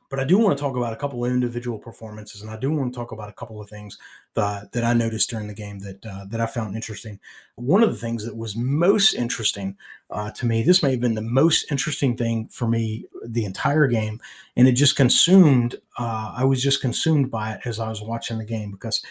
But 0.10 0.20
I 0.20 0.24
do 0.24 0.38
want 0.38 0.58
to 0.58 0.62
talk 0.62 0.78
about 0.78 0.94
a 0.94 0.96
couple 0.96 1.26
of 1.26 1.32
individual 1.32 1.78
performances, 1.78 2.42
and 2.42 2.50
I 2.50 2.58
do 2.58 2.72
want 2.72 2.94
to 2.94 2.98
talk 2.98 3.12
about 3.12 3.30
a 3.30 3.34
couple 3.34 3.60
of 3.60 3.70
things 3.70 3.98
that, 4.36 4.72
that 4.72 4.84
I 4.84 4.94
noticed 4.94 5.30
during 5.30 5.48
the 5.48 5.54
game 5.54 5.80
that 5.80 6.06
uh, 6.06 6.26
that 6.30 6.40
I 6.40 6.46
found 6.46 6.76
interesting. 6.76 7.20
One 7.56 7.84
of 7.84 7.90
the 7.90 7.98
things 7.98 8.24
that 8.26 8.38
was 8.38 8.56
most 8.56 9.14
interesting 9.14 9.76
uh, 10.10 10.32
to 10.32 10.46
me, 10.46 10.64
this 10.64 10.82
may 10.82 10.92
have 10.92 11.02
been 11.02 11.16
the 11.16 11.22
most 11.22 11.70
interesting 11.72 12.16
thing 12.16 12.48
for 12.48 12.68
me 12.68 13.06
the 13.26 13.46
entire 13.46 13.88
game, 13.88 14.22
and 14.56 14.68
it 14.68 14.74
just 14.74 14.96
consumed. 14.96 15.76
Uh, 15.98 16.34
I 16.38 16.46
was 16.46 16.64
just 16.64 16.82
consumed 16.82 17.30
by 17.30 17.54
it 17.54 17.62
as 17.66 17.80
I 17.80 17.90
was 17.90 18.02
watching 18.02 18.38
the 18.38 18.46
game 18.46 18.72
because 18.72 19.04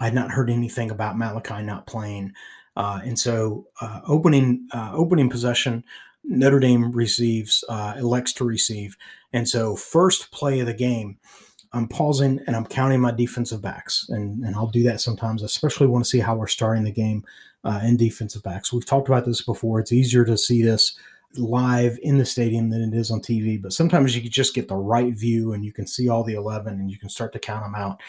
I 0.00 0.04
had 0.06 0.14
not 0.14 0.32
heard 0.32 0.50
anything 0.50 0.90
about 0.90 1.16
Malachi 1.16 1.62
not 1.62 1.86
playing. 1.86 2.32
Uh, 2.76 3.00
and 3.04 3.18
so 3.18 3.66
uh, 3.80 4.00
opening 4.06 4.66
uh, 4.72 4.90
opening 4.94 5.28
possession, 5.28 5.84
Notre 6.24 6.60
Dame 6.60 6.92
receives 6.92 7.64
uh, 7.68 7.94
elects 7.98 8.32
to 8.34 8.44
receive, 8.44 8.96
and 9.32 9.48
so 9.48 9.76
first 9.76 10.30
play 10.30 10.60
of 10.60 10.66
the 10.66 10.74
game. 10.74 11.18
I'm 11.74 11.88
pausing 11.88 12.38
and 12.46 12.54
I'm 12.54 12.66
counting 12.66 13.00
my 13.00 13.12
defensive 13.12 13.62
backs, 13.62 14.06
and, 14.10 14.44
and 14.44 14.54
I'll 14.54 14.66
do 14.66 14.82
that 14.82 15.00
sometimes, 15.00 15.42
especially 15.42 15.86
want 15.86 16.04
to 16.04 16.10
see 16.10 16.18
how 16.18 16.36
we're 16.36 16.46
starting 16.46 16.84
the 16.84 16.92
game 16.92 17.24
uh, 17.64 17.80
in 17.82 17.96
defensive 17.96 18.42
backs. 18.42 18.72
We've 18.72 18.84
talked 18.84 19.08
about 19.08 19.24
this 19.24 19.40
before. 19.40 19.80
It's 19.80 19.92
easier 19.92 20.24
to 20.26 20.36
see 20.36 20.62
this 20.62 20.98
live 21.36 21.98
in 22.02 22.18
the 22.18 22.24
stadium 22.24 22.68
than 22.68 22.82
it 22.82 22.94
is 22.94 23.10
on 23.10 23.20
TV, 23.20 23.60
but 23.60 23.72
sometimes 23.72 24.14
you 24.16 24.28
just 24.28 24.54
get 24.54 24.68
the 24.68 24.76
right 24.76 25.14
view 25.14 25.52
and 25.52 25.64
you 25.64 25.72
can 25.72 25.86
see 25.86 26.08
all 26.08 26.24
the 26.24 26.34
11 26.34 26.74
and 26.74 26.90
you 26.90 26.98
can 26.98 27.08
start 27.08 27.32
to 27.32 27.38
count 27.38 27.64
them 27.64 27.74
out. 27.74 28.00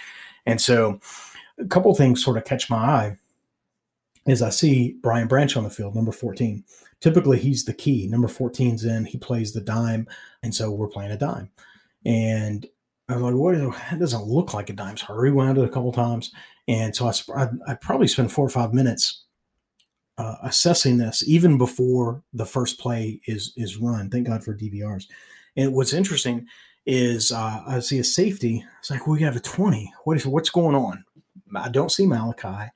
And 0.46 0.60
so 0.60 1.00
a 1.58 1.66
couple 1.66 1.94
things 1.96 2.24
sort 2.24 2.38
of 2.38 2.46
catch 2.46 2.70
my 2.70 2.78
eye 2.78 3.18
is 4.26 4.42
I 4.42 4.50
see 4.50 4.98
Brian 5.02 5.28
Branch 5.28 5.56
on 5.56 5.64
the 5.64 5.70
field, 5.70 5.96
number 5.96 6.12
14. 6.12 6.64
Typically, 7.04 7.38
he's 7.38 7.66
the 7.66 7.74
key. 7.74 8.08
Number 8.08 8.30
14's 8.30 8.86
in, 8.86 9.04
he 9.04 9.18
plays 9.18 9.52
the 9.52 9.60
dime. 9.60 10.08
And 10.42 10.56
so 10.56 10.72
we're 10.72 10.88
playing 10.88 11.12
a 11.12 11.18
dime. 11.18 11.52
And 12.06 12.66
I 13.10 13.16
was 13.16 13.24
like, 13.24 13.36
what? 13.36 13.56
It 13.56 14.00
doesn't 14.00 14.26
look 14.26 14.54
like 14.54 14.70
a 14.70 14.74
dime. 14.74 14.96
So 14.96 15.08
I 15.10 15.18
rewound 15.18 15.58
it 15.58 15.66
a 15.66 15.70
couple 15.70 15.92
times. 15.92 16.32
And 16.70 16.96
so 16.96 17.08
I, 17.08 17.44
I, 17.44 17.48
I 17.68 17.74
probably 17.74 18.08
spent 18.08 18.32
four 18.32 18.46
or 18.46 18.50
five 18.50 18.74
minutes 18.74 19.26
uh, 20.18 20.36
assessing 20.44 20.98
this 20.98 21.28
even 21.28 21.58
before 21.58 22.24
the 22.32 22.46
first 22.46 22.80
play 22.80 23.20
is 23.26 23.52
is 23.58 23.76
run. 23.76 24.10
Thank 24.10 24.28
God 24.28 24.42
for 24.42 24.56
DVRs. 24.56 25.08
And 25.58 25.74
what's 25.74 25.92
interesting 25.92 26.48
is 26.86 27.34
uh, 27.34 27.64
I 27.68 27.80
see 27.80 28.00
a 28.00 28.04
safety. 28.04 28.64
It's 28.80 28.90
like 28.90 29.08
we 29.08 29.22
have 29.24 29.36
a 29.36 29.42
twenty. 29.42 29.92
What 30.06 30.16
is 30.16 30.26
what's 30.26 30.50
going 30.50 30.76
on? 30.76 31.04
I 31.54 31.68
don't 31.68 31.92
see 31.92 32.08
Malachi. 32.08 32.72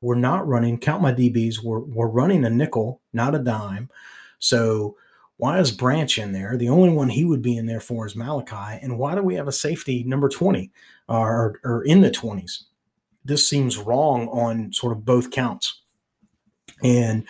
We're 0.00 0.14
not 0.14 0.46
running. 0.46 0.78
Count 0.78 1.02
my 1.02 1.12
DBs. 1.12 1.64
We're 1.64 1.80
we're 1.80 2.06
running 2.06 2.44
a 2.44 2.50
nickel, 2.50 3.00
not 3.12 3.34
a 3.34 3.38
dime. 3.38 3.90
So 4.38 4.96
why 5.36 5.58
is 5.58 5.72
Branch 5.72 6.18
in 6.18 6.32
there? 6.32 6.56
The 6.56 6.68
only 6.68 6.90
one 6.90 7.08
he 7.08 7.24
would 7.24 7.42
be 7.42 7.56
in 7.56 7.66
there 7.66 7.80
for 7.80 8.06
is 8.06 8.14
Malachi. 8.14 8.78
And 8.80 8.98
why 8.98 9.14
do 9.14 9.22
we 9.22 9.34
have 9.34 9.48
a 9.48 9.52
safety 9.52 10.04
number 10.04 10.28
20 10.28 10.70
or, 11.08 11.60
or 11.64 11.84
in 11.84 12.00
the 12.00 12.10
20s? 12.10 12.64
This 13.24 13.48
seems 13.48 13.78
wrong 13.78 14.28
on 14.28 14.72
sort 14.72 14.92
of 14.92 15.04
both 15.04 15.30
counts. 15.30 15.80
And 16.82 17.24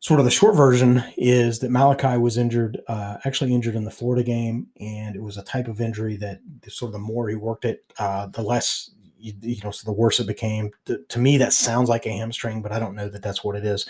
sort 0.00 0.18
of 0.18 0.24
the 0.24 0.30
short 0.30 0.56
version 0.56 1.04
is 1.16 1.58
that 1.60 1.70
Malachi 1.70 2.16
was 2.18 2.38
injured, 2.38 2.80
uh, 2.88 3.18
actually 3.24 3.54
injured 3.54 3.74
in 3.74 3.84
the 3.84 3.90
Florida 3.90 4.22
game, 4.22 4.66
and 4.80 5.14
it 5.14 5.22
was 5.22 5.36
a 5.36 5.42
type 5.42 5.68
of 5.68 5.80
injury 5.80 6.16
that 6.16 6.40
sort 6.68 6.88
of 6.88 6.92
the 6.94 6.98
more 6.98 7.28
he 7.28 7.36
worked 7.36 7.66
it, 7.66 7.84
uh, 7.98 8.26
the 8.26 8.42
less 8.42 8.90
you, 9.18 9.34
you, 9.42 9.60
know, 9.62 9.70
so 9.70 9.84
the 9.84 9.92
worse 9.92 10.18
it 10.18 10.26
became. 10.26 10.70
To, 10.86 10.98
to, 11.08 11.18
me, 11.18 11.36
that 11.36 11.52
sounds 11.52 11.88
like 11.90 12.06
a 12.06 12.10
hamstring, 12.10 12.62
but 12.62 12.72
I 12.72 12.78
don't 12.78 12.94
know 12.94 13.08
that 13.08 13.22
that's 13.22 13.44
what 13.44 13.56
it 13.56 13.64
is. 13.64 13.86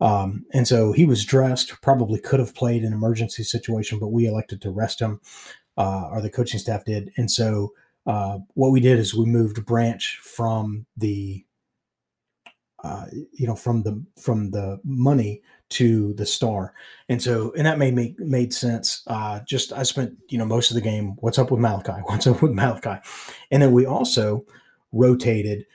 Um, 0.00 0.44
and 0.52 0.66
so 0.68 0.92
he 0.92 1.04
was 1.04 1.24
dressed, 1.24 1.80
probably 1.82 2.20
could 2.20 2.40
have 2.40 2.54
played 2.54 2.84
an 2.84 2.92
emergency 2.92 3.42
situation, 3.42 3.98
but 3.98 4.08
we 4.08 4.26
elected 4.26 4.60
to 4.62 4.70
rest 4.70 5.00
him, 5.00 5.20
uh, 5.76 6.08
or 6.12 6.20
the 6.20 6.30
coaching 6.30 6.60
staff 6.60 6.84
did. 6.84 7.10
And 7.16 7.30
so 7.30 7.72
uh, 8.06 8.38
what 8.54 8.70
we 8.70 8.80
did 8.80 8.98
is 8.98 9.14
we 9.14 9.26
moved 9.26 9.64
Branch 9.66 10.18
from 10.22 10.86
the 10.96 11.44
uh, 12.84 13.06
you 13.32 13.46
know 13.46 13.56
from 13.56 13.82
the 13.82 14.04
from 14.20 14.52
the 14.52 14.80
money 14.84 15.42
to 15.68 16.14
the 16.14 16.24
star. 16.24 16.72
And 17.08 17.20
so 17.20 17.52
and 17.56 17.66
that 17.66 17.78
made 17.78 17.94
me 17.94 18.14
made 18.18 18.54
sense. 18.54 19.02
Uh 19.06 19.40
just 19.46 19.72
i 19.72 19.82
spent 19.82 20.16
you 20.28 20.38
know 20.38 20.44
most 20.44 20.70
of 20.70 20.76
the 20.76 20.80
game 20.80 21.16
what's 21.18 21.38
up 21.38 21.50
with 21.50 21.60
malachi? 21.60 21.92
What's 22.04 22.26
up 22.26 22.40
with 22.40 22.52
malachi? 22.52 23.00
And 23.50 23.62
then 23.62 23.72
we 23.72 23.84
also 23.84 24.44
rotated 24.92 25.66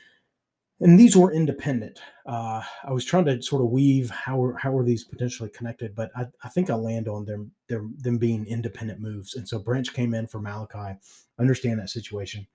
and 0.84 1.00
these 1.00 1.16
were 1.18 1.34
independent. 1.34 2.00
Uh 2.26 2.62
i 2.84 2.92
was 2.92 3.06
trying 3.06 3.26
to 3.26 3.42
sort 3.42 3.62
of 3.62 3.70
weave 3.70 4.10
how 4.10 4.42
are 4.44 4.58
how 4.58 4.76
are 4.78 4.84
these 4.84 5.04
potentially 5.04 5.50
connected 5.50 5.94
but 5.94 6.10
i, 6.16 6.26
I 6.44 6.50
think 6.50 6.70
i 6.70 6.76
land 6.76 7.08
on 7.08 7.26
them 7.26 7.52
them 7.68 7.96
them 7.98 8.18
being 8.18 8.46
independent 8.46 9.00
moves. 9.00 9.36
And 9.36 9.48
so 9.48 9.60
branch 9.60 9.94
came 9.94 10.14
in 10.14 10.28
for 10.28 10.40
malachi 10.40 11.00
understand 11.40 11.80
that 11.80 11.90
situation. 11.90 12.48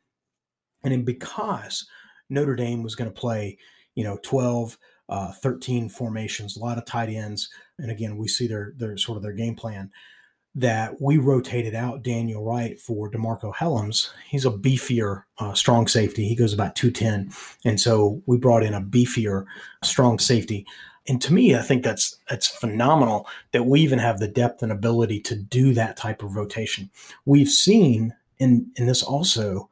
And 0.84 0.92
then 0.92 1.04
because 1.04 1.86
notre 2.30 2.54
dame 2.54 2.82
was 2.82 2.94
going 2.94 3.10
to 3.10 3.20
play 3.20 3.58
you 3.94 4.04
know 4.04 4.18
12 4.22 4.78
uh, 5.08 5.32
13 5.32 5.88
formations 5.88 6.56
a 6.56 6.60
lot 6.60 6.78
of 6.78 6.84
tight 6.84 7.08
ends 7.08 7.48
and 7.78 7.90
again 7.90 8.16
we 8.16 8.28
see 8.28 8.46
their 8.46 8.74
their 8.76 8.96
sort 8.96 9.16
of 9.16 9.22
their 9.22 9.32
game 9.32 9.54
plan 9.54 9.90
that 10.54 11.00
we 11.00 11.18
rotated 11.18 11.74
out 11.74 12.02
Daniel 12.02 12.44
Wright 12.44 12.80
for 12.80 13.10
DeMarcco 13.10 13.54
Hellams. 13.54 14.10
He's 14.28 14.44
a 14.44 14.50
beefier, 14.50 15.24
uh, 15.38 15.54
strong 15.54 15.86
safety. 15.86 16.26
He 16.26 16.34
goes 16.34 16.52
about 16.52 16.74
210. 16.74 17.30
And 17.64 17.80
so 17.80 18.22
we 18.26 18.38
brought 18.38 18.64
in 18.64 18.74
a 18.74 18.80
beefier, 18.80 19.44
strong 19.84 20.18
safety. 20.18 20.66
And 21.06 21.22
to 21.22 21.32
me, 21.32 21.54
I 21.54 21.62
think 21.62 21.84
that's 21.84 22.18
that's 22.28 22.48
phenomenal 22.48 23.26
that 23.52 23.64
we 23.64 23.80
even 23.80 23.98
have 23.98 24.18
the 24.18 24.28
depth 24.28 24.62
and 24.62 24.70
ability 24.72 25.20
to 25.20 25.36
do 25.36 25.72
that 25.74 25.96
type 25.96 26.22
of 26.22 26.36
rotation. 26.36 26.90
We've 27.24 27.48
seen, 27.48 28.14
and, 28.38 28.66
and 28.76 28.88
this 28.88 29.02
also 29.02 29.70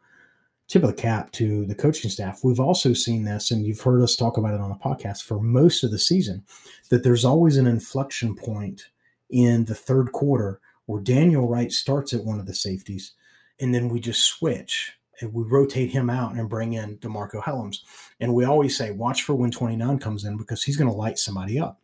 tip 0.68 0.82
of 0.82 0.88
the 0.88 1.02
cap 1.02 1.30
to 1.32 1.64
the 1.66 1.74
coaching 1.74 2.10
staff. 2.10 2.42
We've 2.42 2.60
also 2.60 2.92
seen 2.92 3.24
this, 3.24 3.50
and 3.50 3.64
you've 3.64 3.82
heard 3.82 4.02
us 4.02 4.16
talk 4.16 4.36
about 4.36 4.54
it 4.54 4.60
on 4.60 4.70
the 4.70 4.76
podcast 4.76 5.22
for 5.22 5.40
most 5.40 5.84
of 5.84 5.90
the 5.90 5.98
season, 5.98 6.44
that 6.90 7.04
there's 7.04 7.24
always 7.24 7.56
an 7.56 7.66
inflection 7.66 8.34
point 8.34 8.88
in 9.30 9.66
the 9.66 9.74
third 9.74 10.12
quarter 10.12 10.60
where 10.86 11.02
Daniel 11.02 11.48
Wright 11.48 11.70
starts 11.70 12.12
at 12.12 12.24
one 12.24 12.40
of 12.40 12.46
the 12.46 12.54
safeties, 12.54 13.12
and 13.60 13.74
then 13.74 13.88
we 13.88 14.00
just 14.00 14.24
switch 14.24 14.92
and 15.20 15.32
we 15.32 15.44
rotate 15.44 15.90
him 15.90 16.10
out 16.10 16.34
and 16.34 16.48
bring 16.48 16.72
in 16.72 16.98
DeMarcco 16.98 17.42
Hellams. 17.42 17.78
And 18.20 18.34
we 18.34 18.44
always 18.44 18.76
say, 18.76 18.90
watch 18.90 19.22
for 19.22 19.34
when 19.34 19.50
29 19.50 19.98
comes 19.98 20.24
in 20.24 20.36
because 20.36 20.62
he's 20.62 20.76
going 20.76 20.90
to 20.90 20.96
light 20.96 21.18
somebody 21.18 21.58
up. 21.58 21.80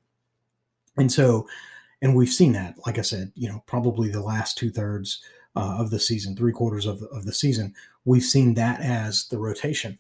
And 0.97 1.11
so, 1.11 1.47
and 2.03 2.15
we've 2.15 2.29
seen 2.29 2.53
that, 2.53 2.77
like 2.87 2.99
I 2.99 3.03
said, 3.03 3.33
you 3.35 3.49
know, 3.49 3.63
probably 3.67 4.11
the 4.11 4.21
last 4.21 4.59
two 4.59 4.71
thirds 4.71 5.23
uh, 5.57 5.77
of 5.79 5.91
the 5.91 6.01
season, 6.01 6.37
three 6.37 6.53
quarters 6.53 6.85
of, 6.87 7.01
the, 7.01 7.07
of 7.09 7.25
the 7.25 7.33
season, 7.33 7.75
we've 8.05 8.23
seen 8.23 8.55
that 8.55 8.81
as 8.81 9.29
the 9.29 9.39
rotation. 9.39 9.99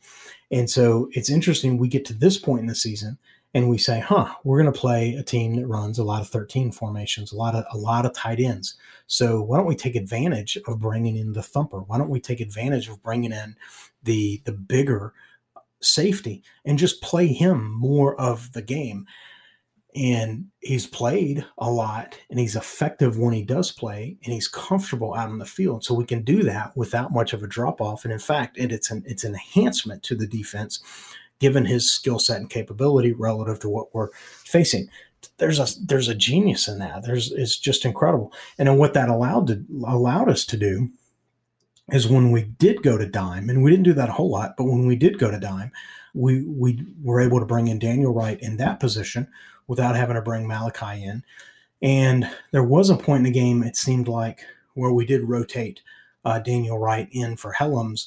And 0.51 0.69
so 0.69 1.09
it's 1.12 1.31
interesting. 1.31 1.79
We 1.79 1.88
get 1.88 2.05
to 2.07 2.15
this 2.15 2.38
point 2.38 2.61
in 2.62 2.67
the 2.67 2.75
season 2.75 3.19
and 3.55 3.69
we 3.69 3.79
say, 3.79 4.01
huh, 4.01 4.35
we're 4.45 4.61
going 4.62 4.73
to 4.73 4.79
play 4.79 5.15
a 5.15 5.23
team 5.23 5.57
that 5.57 5.67
runs 5.67 5.99
a 5.99 6.05
lot 6.05 6.23
of 6.23 6.29
13 6.29 6.73
formations, 6.73 7.33
a 7.33 7.37
lot 7.37 7.55
of, 7.55 7.65
a 7.73 7.77
lot 7.77 8.07
of 8.07 8.15
tight 8.15 8.41
ends. 8.41 8.77
So 9.07 9.43
why 9.43 9.59
don't 9.59 9.67
we 9.67 9.77
take 9.77 9.95
advantage 9.95 10.59
of 10.67 10.81
bringing 10.81 11.17
in 11.17 11.35
the 11.35 11.43
thumper? 11.43 11.81
Why 11.81 11.99
don't 11.99 12.09
we 12.09 12.21
take 12.21 12.41
advantage 12.41 12.88
of 12.88 13.03
bringing 13.03 13.33
in 13.33 13.57
the, 14.03 14.41
the 14.45 14.53
bigger 14.53 15.12
uh, 15.55 15.61
safety 15.81 16.43
and 16.65 16.79
just 16.79 17.03
play 17.03 17.27
him 17.27 17.71
more 17.73 18.19
of 18.19 18.53
the 18.53 18.62
game? 18.62 19.07
and 19.95 20.47
he's 20.61 20.87
played 20.87 21.45
a 21.59 21.71
lot 21.71 22.19
and 22.31 22.38
he's 22.38 22.57
effective 22.57 23.19
when 23.19 23.35
he 23.35 23.43
does 23.43 23.71
play 23.71 24.17
and 24.25 24.33
he's 24.33 24.49
comfortable 24.49 25.15
out 25.15 25.29
on 25.29 25.38
the 25.38 25.45
field 25.45 25.85
so 25.85 25.93
we 25.93 26.07
can 26.07 26.23
do 26.23 26.43
that 26.43 26.75
without 26.77 27.12
much 27.12 27.33
of 27.33 27.43
a 27.43 27.47
drop 27.47 27.81
off 27.81 28.05
and 28.05 28.12
in 28.12 28.19
fact 28.19 28.57
it, 28.57 28.73
it's 28.73 28.91
an 28.91 29.03
it's 29.07 29.25
an 29.25 29.35
enhancement 29.35 30.03
to 30.03 30.15
the 30.15 30.27
defense 30.27 30.83
given 31.42 31.66
his 31.66 31.92
skill 31.92 32.20
set 32.20 32.38
and 32.38 32.48
capability 32.48 33.12
relative 33.12 33.59
to 33.61 33.68
what 33.68 33.92
we're 33.92 34.11
facing. 34.44 34.88
There's 35.38 35.59
a 35.59 35.66
there's 35.85 36.09
a 36.09 36.14
genius 36.14 36.68
in 36.68 36.78
that. 36.78 37.02
There's 37.05 37.33
it's 37.33 37.59
just 37.59 37.85
incredible. 37.85 38.33
And 38.59 38.68
then 38.68 38.78
what 38.78 38.94
that 38.94 39.09
allowed 39.09 39.48
to 39.48 39.64
allowed 39.85 40.31
us 40.31 40.46
to 40.46 40.57
do 40.57 40.90
is 41.90 42.09
when 42.09 42.31
we 42.31 42.42
did 42.42 42.83
go 42.83 42.96
to 42.96 43.07
dime 43.07 43.50
and 43.50 43.62
we 43.62 43.70
didn't 43.72 43.85
do 43.85 43.92
that 43.92 44.09
a 44.09 44.12
whole 44.12 44.31
lot 44.31 44.55
but 44.57 44.64
when 44.64 44.87
we 44.87 44.94
did 44.94 45.18
go 45.18 45.33
to 45.33 45.40
dime 45.40 45.72
we 46.14 46.42
we 46.44 46.87
were 47.02 47.20
able 47.20 47.40
to 47.40 47.46
bring 47.46 47.66
in 47.66 47.78
Daniel 47.78 48.14
Wright 48.14 48.40
in 48.40 48.57
that 48.59 48.78
position 48.81 49.26
without 49.66 49.96
having 49.96 50.14
to 50.14 50.22
bring 50.22 50.46
Malachi 50.46 51.05
in. 51.05 51.24
And 51.81 52.31
there 52.52 52.62
was 52.62 52.90
a 52.90 52.96
point 52.96 53.26
in 53.26 53.33
the 53.33 53.38
game, 53.40 53.62
it 53.62 53.76
seemed 53.76 54.09
like, 54.09 54.44
where 54.74 54.92
we 54.92 55.05
did 55.05 55.28
rotate 55.28 55.81
uh, 56.24 56.38
Daniel 56.38 56.78
Wright 56.78 57.09
in 57.11 57.37
for 57.37 57.52
Hellams, 57.52 58.07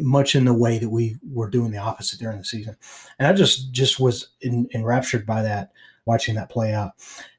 much 0.00 0.34
in 0.34 0.44
the 0.44 0.54
way 0.54 0.78
that 0.78 0.88
we 0.88 1.16
were 1.30 1.50
doing 1.50 1.70
the 1.70 1.78
opposite 1.78 2.18
during 2.18 2.38
the 2.38 2.44
season. 2.44 2.76
And 3.18 3.28
I 3.28 3.32
just 3.32 3.72
just 3.72 4.00
was 4.00 4.28
in, 4.40 4.68
enraptured 4.74 5.26
by 5.26 5.42
that, 5.42 5.72
watching 6.06 6.34
that 6.36 6.50
play 6.50 6.72
out. 6.72 6.92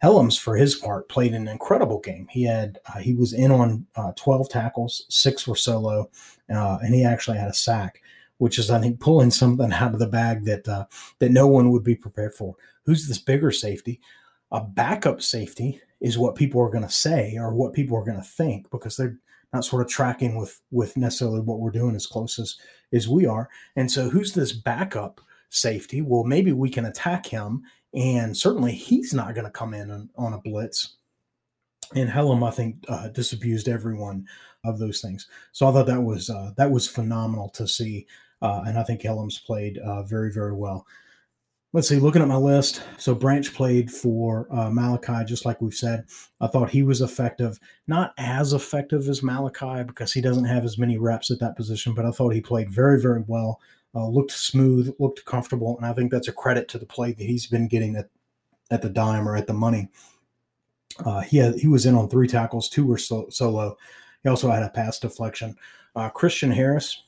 Hellams, 0.03 0.39
for 0.39 0.55
his 0.55 0.75
part, 0.75 1.10
played 1.10 1.34
an 1.34 1.47
incredible 1.47 1.99
game. 1.99 2.27
He 2.29 2.43
had 2.43 2.79
uh, 2.93 2.99
he 2.99 3.13
was 3.13 3.34
in 3.34 3.51
on 3.51 3.88
uh, 3.95 4.12
12 4.15 4.49
tackles, 4.49 5.05
six 5.10 5.47
were 5.47 5.55
solo, 5.55 6.10
uh, 6.53 6.77
and 6.81 6.93
he 6.93 7.03
actually 7.03 7.38
had 7.38 7.49
a 7.49 7.53
sack 7.53 8.01
which 8.38 8.60
is 8.60 8.69
I 8.69 8.79
think 8.79 8.99
pulling 8.99 9.31
something 9.31 9.71
out 9.71 9.93
of 9.93 9.99
the 9.99 10.08
bag 10.08 10.45
that 10.45 10.67
uh, 10.67 10.86
that 11.19 11.31
no 11.31 11.47
one 11.47 11.71
would 11.71 11.84
be 11.84 11.95
prepared 11.95 12.34
for. 12.34 12.55
Who's 12.86 13.08
this 13.08 13.17
bigger 13.17 13.51
safety? 13.51 14.01
A 14.51 14.62
backup 14.62 15.21
safety 15.21 15.81
is 16.01 16.17
what 16.17 16.36
people 16.36 16.62
are 16.62 16.69
going 16.69 16.84
to 16.84 16.89
say 16.89 17.36
or 17.38 17.53
what 17.53 17.73
people 17.73 17.97
are 17.97 18.05
going 18.05 18.17
to 18.17 18.23
think 18.23 18.69
because 18.69 18.97
they're 18.97 19.17
not 19.56 19.65
sort 19.65 19.82
of 19.82 19.89
tracking 19.89 20.36
with 20.36 20.62
with 20.72 20.96
necessarily 20.98 21.41
what 21.41 21.60
we're 21.60 21.72
doing 21.72 21.96
as 21.96 22.08
close 22.08 22.39
as 22.39 22.58
as 22.94 23.08
we 23.08 23.26
are. 23.26 23.50
And 23.76 23.89
so, 23.89 24.10
who's 24.10 24.34
this 24.34 24.52
backup 24.52 25.22
safety? 25.50 26.02
Well, 26.02 26.24
maybe 26.24 26.52
we 26.52 26.70
can 26.70 26.86
attack 26.86 27.26
him, 27.26 27.63
and 27.94 28.36
certainly 28.36 28.74
he's 28.74 29.13
not 29.13 29.34
going 29.34 29.46
to 29.46 29.52
come 29.52 29.74
in 29.74 29.89
on, 29.89 30.10
on 30.18 30.34
a 30.34 30.41
blitz. 30.41 30.96
And 31.96 32.10
Hellam, 32.10 32.46
I 32.46 32.52
think, 32.52 32.84
uh, 32.88 33.10
disabused 33.10 33.68
everyone 33.68 34.28
of 34.63 34.80
those 34.80 35.02
things. 35.02 35.28
So 35.52 35.68
I 35.68 35.72
thought 35.72 35.86
that 35.88 36.02
was 36.02 36.30
uh, 36.30 36.52
that 36.58 36.72
was 36.72 36.88
phenomenal 36.88 37.50
to 37.50 37.68
see 37.68 38.08
uh, 38.41 38.63
and 38.65 38.78
I 38.78 38.84
think 38.84 39.02
Hellams 39.02 39.44
played 39.44 39.78
uh, 39.80 40.04
very, 40.04 40.32
very 40.32 40.54
well. 40.54 40.86
Let's 41.76 41.90
see, 41.90 41.98
looking 41.98 42.22
at 42.22 42.30
my 42.30 42.38
list. 42.38 42.82
So 42.98 43.14
Branch 43.14 43.54
played 43.54 43.92
for 43.92 44.48
uh, 44.50 44.70
Malachi, 44.70 45.26
just 45.26 45.44
like 45.44 45.62
we've 45.62 45.74
said. 45.74 46.06
I 46.40 46.48
thought 46.48 46.70
he 46.70 46.84
was 46.84 47.02
effective, 47.02 47.60
not 47.86 48.14
as 48.18 48.54
effective 48.54 49.10
as 49.10 49.22
Malachi 49.22 49.84
because 49.84 50.14
he 50.14 50.22
doesn't 50.22 50.46
have 50.46 50.64
as 50.64 50.78
many 50.78 50.98
reps 50.98 51.32
at 51.32 51.40
that 51.42 51.58
position, 51.58 51.94
but 51.94 52.06
I 52.06 52.12
thought 52.12 52.30
he 52.30 52.40
played 52.40 52.70
very, 52.70 53.02
very 53.02 53.26
well. 53.28 53.60
Uh, 53.94 54.08
looked 54.08 54.32
smooth, 54.32 54.96
looked 55.00 55.26
comfortable, 55.26 55.76
and 55.76 55.86
I 55.86 55.92
think 55.92 56.12
that's 56.12 56.30
a 56.30 56.34
credit 56.34 56.70
to 56.70 56.78
the 56.80 56.86
play 56.86 57.12
that 57.12 57.26
he's 57.26 57.46
been 57.46 57.68
getting 57.68 57.98
at, 57.98 58.08
at 58.72 58.82
the 58.82 58.90
dime 58.90 59.28
or 59.28 59.36
at 59.36 59.48
the 59.48 59.54
money. 59.54 59.90
Uh, 61.04 61.20
he 61.20 61.40
had, 61.40 61.56
he 61.56 61.68
was 61.68 61.86
in 61.86 61.96
on 61.96 62.08
three 62.08 62.30
tackles, 62.30 62.70
two 62.70 62.86
were 62.86 62.98
so, 62.98 63.28
solo. 63.30 63.78
He 64.24 64.30
also 64.30 64.50
had 64.50 64.64
a 64.64 64.70
pass 64.70 64.98
deflection. 64.98 65.58
Uh, 65.94 66.08
Christian 66.08 66.52
Harris, 66.52 67.04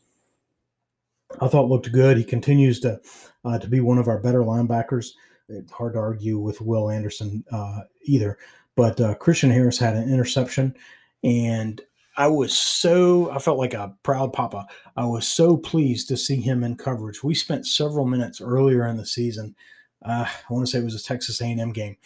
I 1.42 1.48
thought 1.48 1.70
looked 1.70 1.92
good. 1.92 2.18
He 2.18 2.24
continues 2.24 2.80
to 2.82 3.00
uh, 3.46 3.60
to 3.60 3.68
be 3.68 3.80
one 3.80 3.98
of 3.98 4.08
our 4.08 4.20
better 4.20 4.40
linebackers. 4.40 5.12
It's 5.50 5.72
hard 5.72 5.94
to 5.94 6.00
argue 6.00 6.38
with 6.38 6.62
Will 6.62 6.90
Anderson 6.90 7.44
uh, 7.52 7.82
either. 8.04 8.38
But 8.76 9.00
uh, 9.00 9.16
Christian 9.16 9.50
Harris 9.50 9.80
had 9.80 9.96
an 9.96 10.12
interception, 10.12 10.76
and 11.24 11.82
I 12.16 12.28
was 12.28 12.58
so 12.58 13.32
I 13.32 13.40
felt 13.40 13.58
like 13.58 13.74
a 13.74 13.96
proud 14.04 14.34
papa. 14.34 14.68
I 14.96 15.06
was 15.06 15.28
so 15.28 15.58
pleased 15.58 16.08
to 16.10 16.18
see 16.18 16.42
him 16.42 16.64
in 16.64 16.76
coverage. 16.76 17.24
We 17.24 17.36
spent 17.36 17.66
several 17.66 18.06
minutes 18.06 18.42
earlier 18.42 18.86
in 18.88 18.98
the 18.98 19.06
season. 19.06 19.56
Uh, 20.04 20.26
I 20.28 20.54
want 20.54 20.66
to 20.66 20.72
say 20.72 20.80
it 20.80 20.86
was 20.86 20.96
a 20.96 21.04
Texas 21.04 21.42
A&M 21.42 21.72
game 21.72 21.98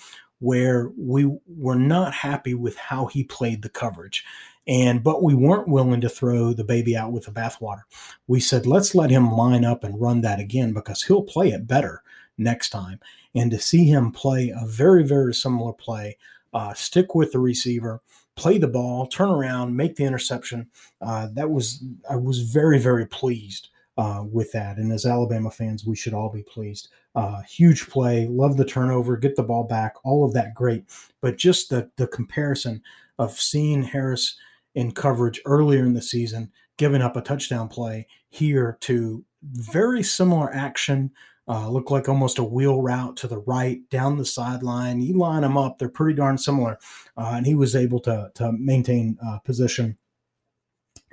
where 0.41 0.91
we 0.97 1.37
were 1.47 1.75
not 1.75 2.13
happy 2.13 2.53
with 2.53 2.75
how 2.75 3.05
he 3.05 3.23
played 3.23 3.61
the 3.61 3.69
coverage. 3.69 4.25
And 4.67 5.03
but 5.03 5.23
we 5.23 5.33
weren't 5.33 5.67
willing 5.67 6.01
to 6.01 6.09
throw 6.09 6.53
the 6.53 6.63
baby 6.63 6.97
out 6.97 7.11
with 7.11 7.25
the 7.25 7.31
bathwater. 7.31 7.83
We 8.27 8.39
said, 8.39 8.65
let's 8.65 8.93
let 8.93 9.09
him 9.09 9.31
line 9.31 9.63
up 9.63 9.83
and 9.83 10.01
run 10.01 10.21
that 10.21 10.39
again 10.39 10.73
because 10.73 11.03
he'll 11.03 11.23
play 11.23 11.49
it 11.49 11.67
better 11.67 12.03
next 12.37 12.69
time. 12.69 12.99
And 13.33 13.49
to 13.51 13.59
see 13.59 13.85
him 13.85 14.11
play 14.11 14.49
a 14.49 14.65
very, 14.65 15.03
very 15.03 15.33
similar 15.33 15.73
play, 15.73 16.17
uh, 16.53 16.73
stick 16.73 17.15
with 17.15 17.31
the 17.31 17.39
receiver, 17.39 18.01
play 18.35 18.57
the 18.57 18.67
ball, 18.67 19.07
turn 19.07 19.29
around, 19.29 19.75
make 19.75 19.95
the 19.95 20.05
interception. 20.05 20.69
Uh, 20.99 21.27
that 21.33 21.49
was 21.51 21.83
I 22.09 22.15
was 22.15 22.41
very, 22.41 22.79
very 22.79 23.05
pleased 23.05 23.69
uh, 24.01 24.23
with 24.23 24.51
that. 24.51 24.77
And 24.77 24.91
as 24.91 25.05
Alabama 25.05 25.51
fans, 25.51 25.85
we 25.85 25.95
should 25.95 26.15
all 26.15 26.29
be 26.29 26.41
pleased. 26.41 26.89
Uh, 27.13 27.41
huge 27.41 27.87
play, 27.87 28.25
love 28.27 28.57
the 28.57 28.65
turnover, 28.65 29.15
get 29.15 29.35
the 29.35 29.43
ball 29.43 29.63
back, 29.63 29.93
all 30.03 30.25
of 30.25 30.33
that 30.33 30.55
great. 30.55 30.85
But 31.21 31.37
just 31.37 31.69
the 31.69 31.91
the 31.97 32.07
comparison 32.07 32.81
of 33.19 33.39
seeing 33.39 33.83
Harris 33.83 34.37
in 34.73 34.93
coverage 34.93 35.39
earlier 35.45 35.85
in 35.85 35.93
the 35.93 36.01
season, 36.01 36.51
giving 36.77 37.03
up 37.03 37.15
a 37.15 37.21
touchdown 37.21 37.67
play 37.67 38.07
here 38.29 38.79
to 38.81 39.23
very 39.43 40.01
similar 40.01 40.51
action. 40.51 41.11
Uh, 41.47 41.69
look 41.69 41.91
like 41.91 42.09
almost 42.09 42.39
a 42.39 42.43
wheel 42.43 42.81
route 42.81 43.17
to 43.17 43.27
the 43.27 43.39
right 43.39 43.87
down 43.91 44.17
the 44.17 44.25
sideline. 44.25 45.01
You 45.01 45.15
line 45.15 45.43
them 45.43 45.57
up; 45.59 45.77
they're 45.77 45.89
pretty 45.89 46.15
darn 46.15 46.39
similar, 46.39 46.79
uh, 47.17 47.33
and 47.35 47.45
he 47.45 47.53
was 47.53 47.75
able 47.75 47.99
to 47.99 48.31
to 48.33 48.51
maintain 48.53 49.19
uh, 49.23 49.37
position 49.39 49.97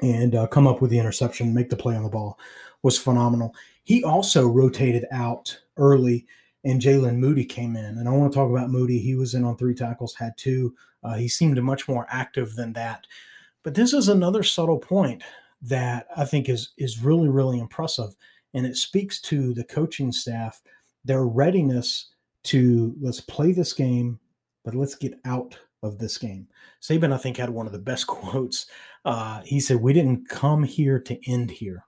and 0.00 0.34
uh, 0.34 0.46
come 0.46 0.66
up 0.66 0.80
with 0.80 0.90
the 0.90 0.98
interception, 0.98 1.52
make 1.52 1.70
the 1.70 1.76
play 1.76 1.96
on 1.96 2.04
the 2.04 2.08
ball 2.08 2.38
was 2.82 2.98
phenomenal. 2.98 3.54
He 3.84 4.04
also 4.04 4.46
rotated 4.46 5.06
out 5.10 5.58
early, 5.76 6.26
and 6.64 6.80
Jaylen 6.80 7.16
Moody 7.16 7.44
came 7.44 7.76
in. 7.76 7.98
And 7.98 8.08
I 8.08 8.12
want 8.12 8.32
to 8.32 8.36
talk 8.36 8.50
about 8.50 8.70
Moody. 8.70 8.98
He 8.98 9.14
was 9.14 9.34
in 9.34 9.44
on 9.44 9.56
three 9.56 9.74
tackles, 9.74 10.14
had 10.14 10.36
two. 10.36 10.74
Uh, 11.02 11.14
he 11.14 11.28
seemed 11.28 11.62
much 11.62 11.88
more 11.88 12.06
active 12.10 12.54
than 12.54 12.72
that. 12.74 13.06
But 13.62 13.74
this 13.74 13.92
is 13.92 14.08
another 14.08 14.42
subtle 14.42 14.78
point 14.78 15.22
that 15.62 16.06
I 16.16 16.24
think 16.24 16.48
is 16.48 16.70
is 16.78 17.02
really 17.02 17.28
really 17.28 17.58
impressive, 17.58 18.14
and 18.54 18.64
it 18.64 18.76
speaks 18.76 19.20
to 19.22 19.52
the 19.54 19.64
coaching 19.64 20.12
staff, 20.12 20.62
their 21.04 21.24
readiness 21.24 22.10
to 22.44 22.94
let's 23.00 23.20
play 23.20 23.52
this 23.52 23.72
game, 23.72 24.20
but 24.64 24.74
let's 24.74 24.94
get 24.94 25.18
out 25.24 25.58
of 25.82 25.98
this 25.98 26.18
game. 26.18 26.48
Saban, 26.80 27.12
I 27.12 27.18
think, 27.18 27.36
had 27.36 27.50
one 27.50 27.66
of 27.66 27.72
the 27.72 27.78
best 27.78 28.06
quotes. 28.06 28.66
Uh, 29.04 29.42
he 29.44 29.60
said, 29.60 29.80
"We 29.80 29.92
didn't 29.92 30.28
come 30.28 30.62
here 30.62 31.00
to 31.00 31.30
end 31.30 31.50
here." 31.50 31.84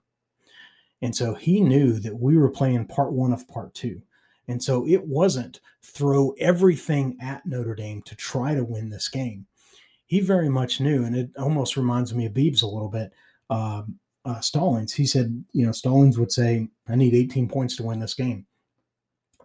And 1.01 1.15
so 1.15 1.33
he 1.33 1.61
knew 1.61 1.93
that 1.99 2.19
we 2.19 2.37
were 2.37 2.49
playing 2.49 2.85
part 2.85 3.11
one 3.11 3.33
of 3.33 3.47
part 3.47 3.73
two. 3.73 4.01
And 4.47 4.61
so 4.61 4.87
it 4.87 5.05
wasn't 5.05 5.59
throw 5.81 6.35
everything 6.39 7.17
at 7.21 7.45
Notre 7.45 7.75
Dame 7.75 8.01
to 8.03 8.15
try 8.15 8.53
to 8.53 8.63
win 8.63 8.89
this 8.89 9.07
game 9.07 9.47
he 10.11 10.19
very 10.19 10.49
much 10.49 10.81
knew, 10.81 11.05
and 11.05 11.15
it 11.15 11.29
almost 11.37 11.77
reminds 11.77 12.13
me 12.13 12.25
of 12.25 12.33
Bebes 12.33 12.63
a 12.63 12.67
little 12.67 12.89
bit. 12.89 13.13
Um, 13.49 13.97
uh, 14.25 14.41
Stallings, 14.41 14.93
he 14.93 15.05
said, 15.05 15.45
you 15.53 15.65
know, 15.65 15.71
Stallings 15.71 16.19
would 16.19 16.33
say, 16.33 16.67
I 16.85 16.95
need 16.95 17.13
18 17.13 17.47
points 17.47 17.77
to 17.77 17.83
win 17.83 18.01
this 18.01 18.13
game. 18.13 18.45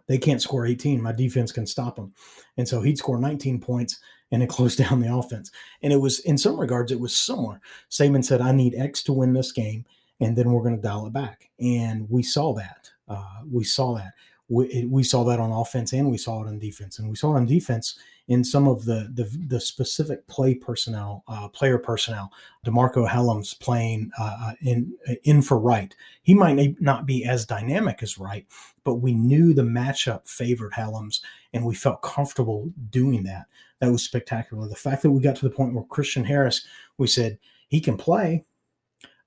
They 0.08 0.18
can't 0.18 0.42
score 0.42 0.66
18. 0.66 1.00
My 1.00 1.12
defense 1.12 1.52
can 1.52 1.68
stop 1.68 1.94
them. 1.94 2.14
And 2.56 2.66
so 2.66 2.82
he'd 2.82 2.98
score 2.98 3.16
19 3.16 3.60
points 3.60 4.00
and 4.32 4.42
it 4.42 4.48
closed 4.48 4.78
down 4.78 4.98
the 4.98 5.14
offense. 5.14 5.52
And 5.82 5.92
it 5.92 6.00
was, 6.00 6.18
in 6.18 6.36
some 6.36 6.58
regards, 6.58 6.90
it 6.90 6.98
was 6.98 7.16
similar. 7.16 7.60
Saban 7.88 8.24
said, 8.24 8.40
I 8.40 8.50
need 8.50 8.74
X 8.74 9.04
to 9.04 9.12
win 9.12 9.34
this 9.34 9.52
game, 9.52 9.84
and 10.20 10.36
then 10.36 10.50
we're 10.50 10.62
going 10.62 10.76
to 10.76 10.82
dial 10.82 11.06
it 11.06 11.12
back. 11.12 11.50
And 11.60 12.08
we 12.10 12.22
saw 12.22 12.54
that. 12.54 12.90
Uh, 13.08 13.40
we 13.50 13.64
saw 13.64 13.96
that. 13.96 14.12
We, 14.48 14.86
we 14.88 15.02
saw 15.02 15.24
that 15.24 15.40
on 15.40 15.50
offense 15.50 15.92
and 15.92 16.08
we 16.08 16.18
saw 16.18 16.42
it 16.44 16.48
on 16.48 16.58
defense. 16.58 16.98
And 16.98 17.08
we 17.08 17.16
saw 17.16 17.34
it 17.34 17.38
on 17.38 17.46
defense 17.46 17.98
in 18.28 18.42
some 18.42 18.66
of 18.66 18.84
the 18.84 19.08
the, 19.12 19.24
the 19.46 19.60
specific 19.60 20.26
play 20.26 20.54
personnel, 20.54 21.24
uh, 21.28 21.48
player 21.48 21.78
personnel. 21.78 22.32
DeMarcco 22.64 23.08
Hellams 23.08 23.58
playing 23.58 24.10
uh, 24.18 24.36
uh, 24.40 24.52
in 24.60 24.92
in 25.24 25.42
for 25.42 25.58
Wright. 25.58 25.94
He 26.22 26.34
might 26.34 26.80
not 26.80 27.06
be 27.06 27.24
as 27.24 27.46
dynamic 27.46 28.02
as 28.02 28.18
Wright, 28.18 28.46
but 28.84 28.96
we 28.96 29.14
knew 29.14 29.52
the 29.52 29.62
matchup 29.62 30.28
favored 30.28 30.72
Hellams, 30.72 31.20
and 31.52 31.64
we 31.64 31.74
felt 31.74 32.02
comfortable 32.02 32.72
doing 32.90 33.22
that. 33.24 33.46
That 33.80 33.92
was 33.92 34.02
spectacular. 34.02 34.68
The 34.68 34.74
fact 34.74 35.02
that 35.02 35.10
we 35.10 35.20
got 35.20 35.36
to 35.36 35.48
the 35.48 35.54
point 35.54 35.74
where 35.74 35.84
Christian 35.84 36.24
Harris, 36.24 36.66
we 36.98 37.06
said 37.06 37.38
he 37.68 37.80
can 37.80 37.96
play, 37.96 38.44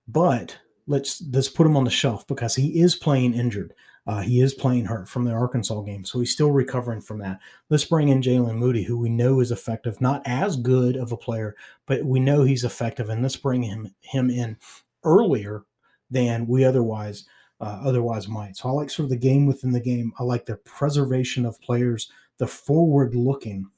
but 0.07 0.57
let's 0.89 1.23
let's 1.31 1.47
put 1.47 1.67
him 1.67 1.77
on 1.77 1.85
the 1.85 1.91
shelf 1.91 2.27
because 2.27 2.55
he 2.55 2.81
is 2.81 2.95
playing 2.95 3.33
injured. 3.33 3.73
Uh, 4.07 4.21
he 4.21 4.41
is 4.41 4.55
playing 4.55 4.85
hurt 4.85 5.07
from 5.07 5.23
the 5.23 5.31
Arkansas 5.31 5.81
game, 5.81 6.03
so 6.03 6.19
he's 6.19 6.31
still 6.31 6.51
recovering 6.51 6.99
from 6.99 7.19
that. 7.19 7.39
Let's 7.69 7.85
bring 7.85 8.09
in 8.09 8.21
Jaylen 8.21 8.55
Moody, 8.55 8.83
who 8.83 8.97
we 8.97 9.07
know 9.07 9.39
is 9.39 9.51
effective, 9.51 10.01
not 10.01 10.23
as 10.25 10.57
good 10.57 10.95
of 10.95 11.11
a 11.11 11.17
player, 11.17 11.55
but 11.85 12.03
we 12.03 12.19
know 12.19 12.43
he's 12.43 12.63
effective, 12.63 13.07
and 13.07 13.21
let's 13.21 13.35
bring 13.35 13.63
him 13.63 13.93
him 14.01 14.29
in 14.31 14.57
earlier 15.03 15.63
than 16.09 16.47
we 16.47 16.65
otherwise 16.65 17.25
uh, 17.61 17.81
otherwise 17.83 18.27
might. 18.27 18.57
So 18.57 18.69
I 18.69 18.71
like 18.71 18.89
sort 18.89 19.05
of 19.05 19.09
the 19.11 19.17
game 19.17 19.45
within 19.45 19.71
the 19.71 19.79
game. 19.79 20.11
I 20.19 20.23
like 20.23 20.45
the 20.45 20.55
preservation 20.55 21.45
of 21.45 21.61
players, 21.61 22.11
the 22.37 22.47
forward 22.47 23.13
looking. 23.13 23.69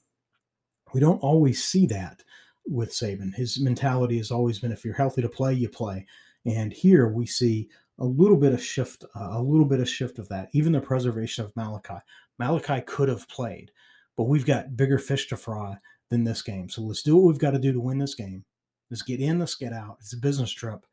We 0.93 1.02
don't 1.02 1.19
always 1.19 1.63
see 1.63 1.86
that 1.88 2.24
with 2.65 2.91
Saban. 2.91 3.36
His 3.36 3.60
mentality 3.60 4.17
has 4.17 4.32
always 4.32 4.60
been 4.60 4.71
if 4.71 4.86
you're 4.86 4.93
healthy 4.93 5.21
to 5.21 5.30
play, 5.30 5.54
you 5.54 5.67
play. 5.67 6.06
And 6.45 6.73
here 6.73 7.08
we 7.08 7.25
see 7.25 7.69
a 7.99 8.06
little 8.06 8.38
bit 8.38 8.54
of 8.54 8.63
shift, 8.63 9.06
uh, 9.15 9.30
a 9.32 9.41
little 9.41 9.65
bit 9.65 9.80
of 9.80 9.89
shift 9.89 10.17
of 10.17 10.30
that. 10.30 10.49
Even 10.54 10.71
the 10.71 10.82
preservation 10.82 11.45
of 11.45 11.56
Malachi. 11.56 11.99
Malachi 12.39 12.82
could 12.82 13.10
have 13.10 13.27
played, 13.27 13.71
but 14.17 14.23
we've 14.23 14.45
got 14.45 14.75
bigger 14.75 14.97
fish 14.97 15.27
to 15.27 15.38
fry 15.38 15.77
than 16.10 16.23
this 16.23 16.41
game. 16.41 16.69
So 16.69 16.82
let's 16.82 17.04
do 17.04 17.15
what 17.15 17.27
we've 17.27 17.39
got 17.39 17.51
to 17.51 17.60
do 17.60 17.71
to 17.71 17.80
win 17.80 17.99
this 17.99 18.15
game. 18.15 18.45
Let's 18.89 19.04
get 19.04 19.19
in, 19.19 19.39
let's 19.39 19.56
get 19.56 19.71
out. 19.71 19.97
It's 19.99 20.13
a 20.13 20.17
business 20.17 20.51
trip. 20.51 20.86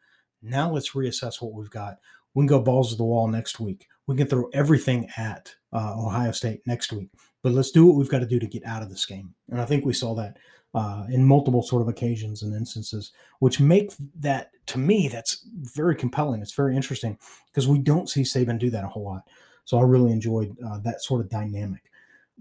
Now 0.42 0.70
let's 0.70 0.92
reassess 0.92 1.40
what 1.40 1.54
we've 1.54 1.70
got. 1.70 1.96
We 2.34 2.42
can 2.42 2.46
go 2.46 2.60
balls 2.60 2.90
to 2.90 2.96
the 2.96 3.04
wall 3.04 3.26
next 3.26 3.58
week. 3.58 3.86
We 4.06 4.16
can 4.16 4.28
throw 4.28 4.48
everything 4.52 5.08
at 5.16 5.56
uh, 5.72 5.94
Ohio 5.98 6.32
State 6.32 6.60
next 6.66 6.92
week. 6.92 7.10
But 7.42 7.52
let's 7.52 7.70
do 7.70 7.86
what 7.86 7.96
we've 7.96 8.08
got 8.08 8.20
to 8.20 8.26
do 8.26 8.38
to 8.38 8.46
get 8.46 8.64
out 8.64 8.82
of 8.82 8.90
this 8.90 9.06
game. 9.06 9.34
And 9.50 9.60
I 9.60 9.64
think 9.64 9.84
we 9.84 9.92
saw 9.92 10.14
that 10.14 10.36
uh, 10.74 11.04
in 11.10 11.24
multiple 11.24 11.62
sort 11.62 11.82
of 11.82 11.88
occasions 11.88 12.42
and 12.42 12.54
instances, 12.54 13.12
which 13.38 13.60
make 13.60 13.92
that 14.18 14.50
to 14.66 14.78
me 14.78 15.08
that's 15.08 15.46
very 15.54 15.96
compelling. 15.96 16.42
It's 16.42 16.54
very 16.54 16.76
interesting 16.76 17.18
because 17.50 17.66
we 17.66 17.78
don't 17.78 18.08
see 18.08 18.22
Saban 18.22 18.58
do 18.58 18.70
that 18.70 18.84
a 18.84 18.88
whole 18.88 19.04
lot. 19.04 19.22
So 19.64 19.78
I 19.78 19.82
really 19.82 20.12
enjoyed 20.12 20.56
uh, 20.64 20.78
that 20.80 21.02
sort 21.02 21.20
of 21.20 21.30
dynamic. 21.30 21.82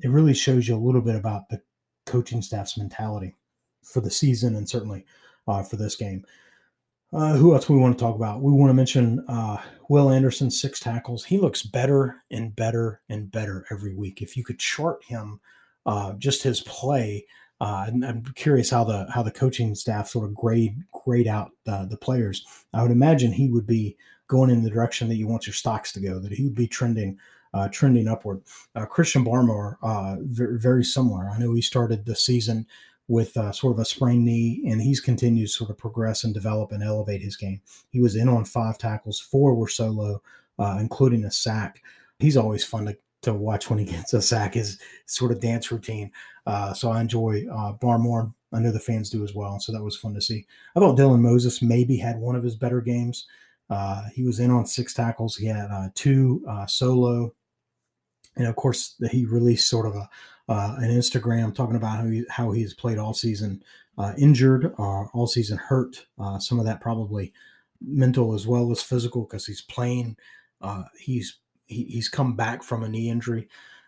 It 0.02 0.10
really 0.10 0.34
shows 0.34 0.68
you 0.68 0.76
a 0.76 0.78
little 0.78 1.02
bit 1.02 1.16
about 1.16 1.50
the 1.50 1.62
coaching 2.06 2.42
staff's 2.42 2.78
mentality 2.78 3.36
for 3.84 4.02
the 4.02 4.12
season 4.12 4.56
and 4.56 4.70
certainly 4.70 5.06
uh, 5.48 5.63
for 5.63 5.78
this 5.78 5.96
game. 5.96 6.26
Uh, 7.13 7.38
who 7.38 7.54
else 7.54 7.70
we 7.70 7.78
want 7.78 7.98
to 7.98 8.04
talk 8.04 8.16
about? 8.16 8.42
We 8.42 8.52
want 8.52 8.70
to 8.70 8.74
mention 8.74 9.24
uh, 9.30 9.58
Will 9.88 10.10
Anderson, 10.10 10.52
six 10.52 10.80
tackles. 10.80 11.24
He 11.24 11.38
looks 11.38 11.63
better 11.63 12.24
and 12.30 12.54
better 12.54 13.02
and 13.08 13.32
better 13.32 13.66
every 13.72 13.96
week. 13.96 14.22
If 14.22 14.36
you 14.36 14.44
could 14.44 14.60
chart 14.60 15.04
him, 15.06 15.40
uh, 15.86 16.13
just 16.13 16.44
his 16.44 16.60
play, 16.62 17.26
uh, 17.60 17.88
I'm 17.89 18.24
curious 18.36 18.70
how 18.70 18.84
the 18.84 19.08
how 19.13 19.24
the 19.24 19.32
coaching 19.32 19.74
staff 19.76 20.08
sort 20.08 20.26
of 20.26 20.36
grade 20.36 20.84
grade 20.91 21.28
out 21.28 21.52
the, 21.65 21.88
the 21.89 21.98
players. 21.98 22.46
I 22.74 22.84
would 22.84 22.91
imagine 22.91 23.32
he 23.32 23.50
would 23.50 23.65
be 23.65 23.98
going 24.28 24.50
in 24.50 24.63
the 24.63 24.70
direction 24.70 25.08
that 25.10 25.15
you 25.15 25.28
want 25.28 25.48
your 25.48 25.54
stocks 25.54 25.91
to 25.93 26.00
go. 26.00 26.20
That 26.20 26.34
he 26.34 26.43
would 26.43 26.56
be 26.56 26.67
trending 26.67 27.17
uh, 27.54 27.70
trending 27.70 28.08
upward. 28.08 28.41
Uh, 28.76 28.86
Christian 28.86 29.26
Barmore, 29.26 29.78
uh, 29.82 30.17
very, 30.22 30.60
very, 30.60 30.84
similar. 30.84 31.30
I 31.30 31.39
know 31.39 31.54
he 31.54 31.62
started 31.62 32.06
the 32.06 32.15
season 32.15 32.67
with 33.08 33.38
uh, 33.38 33.52
sort 33.52 33.74
of 33.74 33.80
a 33.80 33.86
sprained 33.86 34.26
knee, 34.26 34.63
and 34.67 34.82
he's 34.82 35.00
continued 35.00 35.48
to 35.48 35.54
sort 35.54 35.70
of 35.70 35.78
progress 35.78 36.24
and 36.24 36.34
develop 36.34 36.72
and 36.72 36.84
elevate 36.84 37.22
his 37.22 37.38
game. 37.38 37.62
He 37.89 38.02
was 38.02 38.15
in 38.15 38.28
on 38.28 38.46
five 38.46 38.78
tackles, 38.78 39.20
four 39.20 39.56
were 39.56 39.70
solo, 39.70 40.22
including 40.60 41.24
a 41.24 41.32
sack. 41.32 41.82
He's 42.20 42.36
always 42.36 42.65
fun 42.65 42.86
to 42.86 42.98
to 43.21 43.34
watch 43.34 43.69
when 43.69 43.80
he 43.80 43.86
gets 43.86 44.13
a 44.13 44.21
sack. 44.21 44.53
His 44.53 44.80
sort 45.06 45.32
of 45.32 45.39
dance 45.39 45.71
routine. 45.71 46.12
Uh, 46.45 46.73
so 46.73 46.89
I 46.89 47.01
enjoy 47.01 47.45
uh, 47.51 47.73
Barmore. 47.73 48.34
I 48.53 48.60
know 48.60 48.71
the 48.71 48.80
fans 48.80 49.10
do 49.10 49.23
as 49.23 49.36
well. 49.36 49.60
So 49.60 49.71
that 49.73 49.84
was 49.84 49.97
fun 49.97 50.13
to 50.13 50.21
see. 50.21 50.45
I 50.75 50.80
thought 50.80 50.97
Dylan 50.97 51.19
Moses 51.19 51.62
maybe 51.62 51.97
had 51.97 52.19
one 52.19 52.36
of 52.36 52.43
his 52.43 52.56
better 52.56 52.80
games. 52.80 53.27
Uh, 53.69 54.03
he 54.13 54.23
was 54.23 54.39
in 54.39 54.51
on 54.51 54.65
six 54.65 54.93
tackles. 54.93 55.36
He 55.36 55.47
had 55.47 55.69
uh, 55.69 55.89
two 55.93 56.43
uh, 56.47 56.65
solo, 56.65 57.34
and 58.38 58.47
of 58.47 58.56
course 58.56 58.95
he 59.12 59.25
released 59.25 59.67
sort 59.67 59.86
of 59.86 59.95
a 59.95 60.10
uh, 60.49 60.75
an 60.77 60.89
Instagram 60.89 61.53
talking 61.53 61.75
about 61.75 61.97
how 61.97 62.06
he 62.06 62.23
how 62.30 62.51
he's 62.51 62.73
played 62.73 62.97
all 62.97 63.13
season 63.13 63.62
uh, 63.97 64.13
injured, 64.17 64.73
all 64.77 65.27
season 65.27 65.58
hurt. 65.58 66.06
some 66.39 66.60
of 66.60 66.65
that 66.65 66.80
probably 66.80 67.34
mental 67.82 68.34
as 68.34 68.47
well 68.47 68.71
as 68.71 68.82
physical 68.82 69.23
because 69.23 69.45
he's 69.45 69.62
playing. 69.62 70.15
he's 70.97 71.39
he, 71.67 71.84
he's 71.86 72.10
come 72.10 72.36
back 72.36 72.63
from 72.63 72.84
a 72.84 72.89
knee 72.89 73.10
injury, 73.10 73.47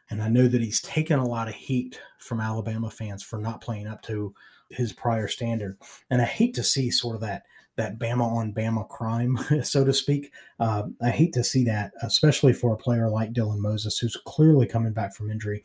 and 0.09 0.21
I 0.21 0.29
know 0.29 0.47
that 0.47 0.61
he's 0.61 0.81
taken 0.81 1.19
a 1.19 1.27
lot 1.27 1.47
of 1.47 1.55
heat 1.55 1.99
from 2.17 2.39
Alabama 2.39 2.89
fans 2.89 3.23
for 3.23 3.39
not 3.39 3.61
playing 3.61 3.87
up 3.87 4.01
to 4.03 4.33
his 4.69 4.93
prior 4.93 5.27
standard. 5.27 5.77
And 6.09 6.21
I 6.21 6.25
hate 6.25 6.53
to 6.55 6.63
see 6.63 6.91
sort 6.91 7.15
of 7.15 7.21
that 7.21 7.43
that 7.75 7.97
Bama 7.97 8.23
on 8.23 8.53
Bama 8.53 8.87
crime, 8.89 9.39
so 9.63 9.85
to 9.85 9.93
speak. 9.93 10.33
Uh, 10.59 10.83
I 11.01 11.11
hate 11.11 11.31
to 11.33 11.45
see 11.45 11.63
that, 11.63 11.93
especially 12.01 12.51
for 12.51 12.73
a 12.73 12.77
player 12.77 13.09
like 13.09 13.31
Dylan 13.31 13.59
Moses, 13.59 13.97
who's 13.97 14.17
clearly 14.25 14.67
coming 14.67 14.91
back 14.91 15.15
from 15.15 15.31
injury. 15.31 15.63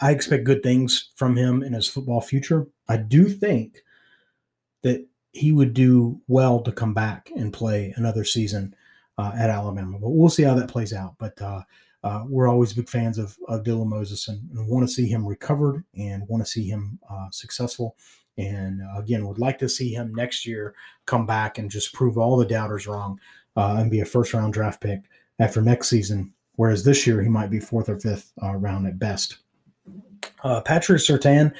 I 0.00 0.10
expect 0.10 0.44
good 0.44 0.62
things 0.62 1.10
from 1.14 1.36
him 1.36 1.62
in 1.62 1.72
his 1.72 1.88
football 1.88 2.20
future. 2.20 2.66
I 2.88 2.96
do 2.98 3.28
think 3.28 3.82
that 4.82 5.06
he 5.32 5.52
would 5.52 5.74
do 5.74 6.20
well 6.26 6.60
to 6.62 6.72
come 6.72 6.94
back 6.94 7.30
and 7.36 7.52
play 7.52 7.92
another 7.96 8.24
season 8.24 8.74
uh, 9.18 9.32
at 9.36 9.50
Alabama, 9.50 9.98
but 9.98 10.10
we'll 10.10 10.30
see 10.30 10.44
how 10.44 10.54
that 10.54 10.68
plays 10.68 10.92
out. 10.92 11.16
But 11.18 11.40
uh, 11.42 11.62
uh, 12.04 12.24
we're 12.26 12.48
always 12.48 12.72
big 12.72 12.88
fans 12.88 13.18
of, 13.18 13.36
of 13.48 13.64
Dylan 13.64 13.88
Moses 13.88 14.28
and, 14.28 14.48
and 14.52 14.68
want 14.68 14.88
to 14.88 14.94
see 14.94 15.06
him 15.06 15.26
recovered 15.26 15.84
and 15.98 16.26
want 16.28 16.44
to 16.44 16.50
see 16.50 16.68
him 16.68 16.98
uh, 17.10 17.26
successful 17.30 17.96
and 18.36 18.80
uh, 18.82 19.00
again, 19.00 19.26
would 19.26 19.40
like 19.40 19.58
to 19.58 19.68
see 19.68 19.92
him 19.92 20.14
next 20.14 20.46
year 20.46 20.72
come 21.06 21.26
back 21.26 21.58
and 21.58 21.68
just 21.68 21.92
prove 21.92 22.16
all 22.16 22.36
the 22.36 22.46
doubters 22.46 22.86
wrong 22.86 23.18
uh, 23.56 23.76
and 23.78 23.90
be 23.90 23.98
a 23.98 24.04
first 24.04 24.32
round 24.32 24.52
draft 24.52 24.80
pick 24.80 25.00
after 25.40 25.60
next 25.60 25.88
season. 25.88 26.32
Whereas 26.54 26.84
this 26.84 27.04
year 27.04 27.20
he 27.20 27.28
might 27.28 27.50
be 27.50 27.58
fourth 27.58 27.88
or 27.88 27.98
fifth 27.98 28.32
round 28.40 28.86
at 28.86 28.98
best. 28.98 29.38
Patrick 30.64 31.00
Surtain, 31.00 31.52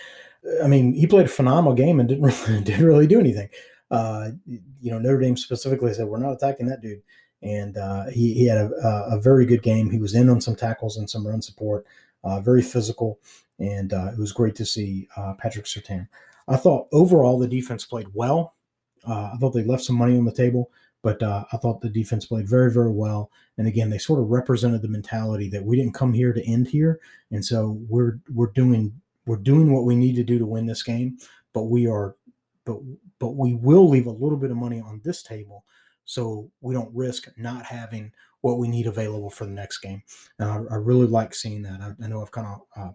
I 0.62 0.68
mean, 0.68 0.92
he 0.92 1.06
played 1.06 1.26
a 1.26 1.28
phenomenal 1.28 1.74
game 1.74 1.98
and 1.98 2.08
didn't 2.08 2.24
really, 2.48 2.62
didn't 2.62 2.86
really 2.86 3.06
do 3.08 3.18
anything. 3.18 3.48
You 3.90 4.90
know, 4.92 4.98
Notre 5.00 5.20
Dame 5.20 5.36
specifically 5.36 5.92
said 5.94 6.06
we're 6.06 6.18
not 6.18 6.32
attacking 6.32 6.66
that 6.66 6.80
dude, 6.80 7.02
and 7.42 7.76
uh, 7.76 8.06
he 8.06 8.34
he 8.34 8.46
had 8.46 8.58
a, 8.58 9.08
a, 9.10 9.20
very 9.20 9.46
good 9.46 9.62
game. 9.62 9.90
He 9.90 9.98
was 9.98 10.14
in 10.14 10.28
on 10.28 10.40
some 10.40 10.56
tackles 10.56 10.96
and 10.96 11.08
some 11.08 11.26
run 11.26 11.42
support, 11.42 11.86
very 12.42 12.62
physical, 12.62 13.20
and 13.58 13.92
it 13.92 14.18
was 14.18 14.32
great 14.32 14.56
to 14.56 14.66
see 14.66 15.08
Patrick 15.38 15.66
Surtain. 15.66 16.08
I 16.48 16.56
thought 16.56 16.88
overall 16.92 17.38
the 17.38 17.46
defense 17.46 17.84
played 17.84 18.08
well. 18.14 18.54
Uh, 19.06 19.30
I 19.34 19.36
thought 19.38 19.50
they 19.50 19.64
left 19.64 19.84
some 19.84 19.96
money 19.96 20.16
on 20.16 20.24
the 20.24 20.32
table, 20.32 20.70
but 21.02 21.22
uh, 21.22 21.44
I 21.52 21.58
thought 21.58 21.80
the 21.80 21.88
defense 21.88 22.26
played 22.26 22.48
very, 22.48 22.72
very 22.72 22.90
well. 22.90 23.30
And 23.56 23.68
again, 23.68 23.90
they 23.90 23.98
sort 23.98 24.20
of 24.20 24.30
represented 24.30 24.82
the 24.82 24.88
mentality 24.88 25.48
that 25.50 25.64
we 25.64 25.76
didn't 25.76 25.94
come 25.94 26.12
here 26.12 26.32
to 26.32 26.44
end 26.44 26.68
here, 26.68 27.00
and 27.30 27.44
so 27.44 27.78
we're 27.88 28.18
we're 28.32 28.52
doing 28.52 29.00
we're 29.26 29.36
doing 29.36 29.72
what 29.72 29.84
we 29.84 29.94
need 29.94 30.16
to 30.16 30.24
do 30.24 30.38
to 30.38 30.46
win 30.46 30.66
this 30.66 30.82
game. 30.82 31.18
But 31.52 31.64
we 31.64 31.86
are, 31.86 32.14
but 32.64 32.78
but 33.18 33.36
we 33.36 33.54
will 33.54 33.88
leave 33.88 34.06
a 34.06 34.10
little 34.10 34.38
bit 34.38 34.50
of 34.50 34.56
money 34.56 34.80
on 34.80 35.00
this 35.04 35.22
table, 35.22 35.64
so 36.08 36.50
we 36.62 36.72
don't 36.72 36.94
risk 36.94 37.28
not 37.36 37.66
having 37.66 38.10
what 38.40 38.58
we 38.58 38.66
need 38.66 38.86
available 38.86 39.28
for 39.28 39.44
the 39.44 39.52
next 39.52 39.78
game. 39.80 40.02
And 40.38 40.48
I, 40.48 40.54
I 40.72 40.76
really 40.76 41.06
like 41.06 41.34
seeing 41.34 41.60
that. 41.62 41.82
I, 41.82 42.02
I 42.02 42.08
know 42.08 42.22
I've 42.22 42.30
kind 42.30 42.46
of 42.46 42.60
uh, 42.74 42.92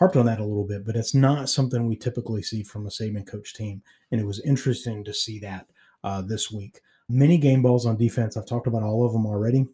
harped 0.00 0.16
on 0.16 0.26
that 0.26 0.40
a 0.40 0.44
little 0.44 0.66
bit, 0.66 0.84
but 0.84 0.96
it's 0.96 1.14
not 1.14 1.48
something 1.48 1.86
we 1.86 1.94
typically 1.94 2.42
see 2.42 2.64
from 2.64 2.84
a 2.84 2.90
Saban 2.90 3.24
coach 3.24 3.54
team. 3.54 3.80
And 4.10 4.20
it 4.20 4.26
was 4.26 4.40
interesting 4.40 5.04
to 5.04 5.14
see 5.14 5.38
that 5.38 5.68
uh, 6.02 6.20
this 6.20 6.50
week. 6.50 6.80
Many 7.08 7.38
game 7.38 7.62
balls 7.62 7.86
on 7.86 7.96
defense. 7.96 8.36
I've 8.36 8.46
talked 8.46 8.66
about 8.66 8.82
all 8.82 9.06
of 9.06 9.12
them 9.12 9.24
already. 9.24 9.68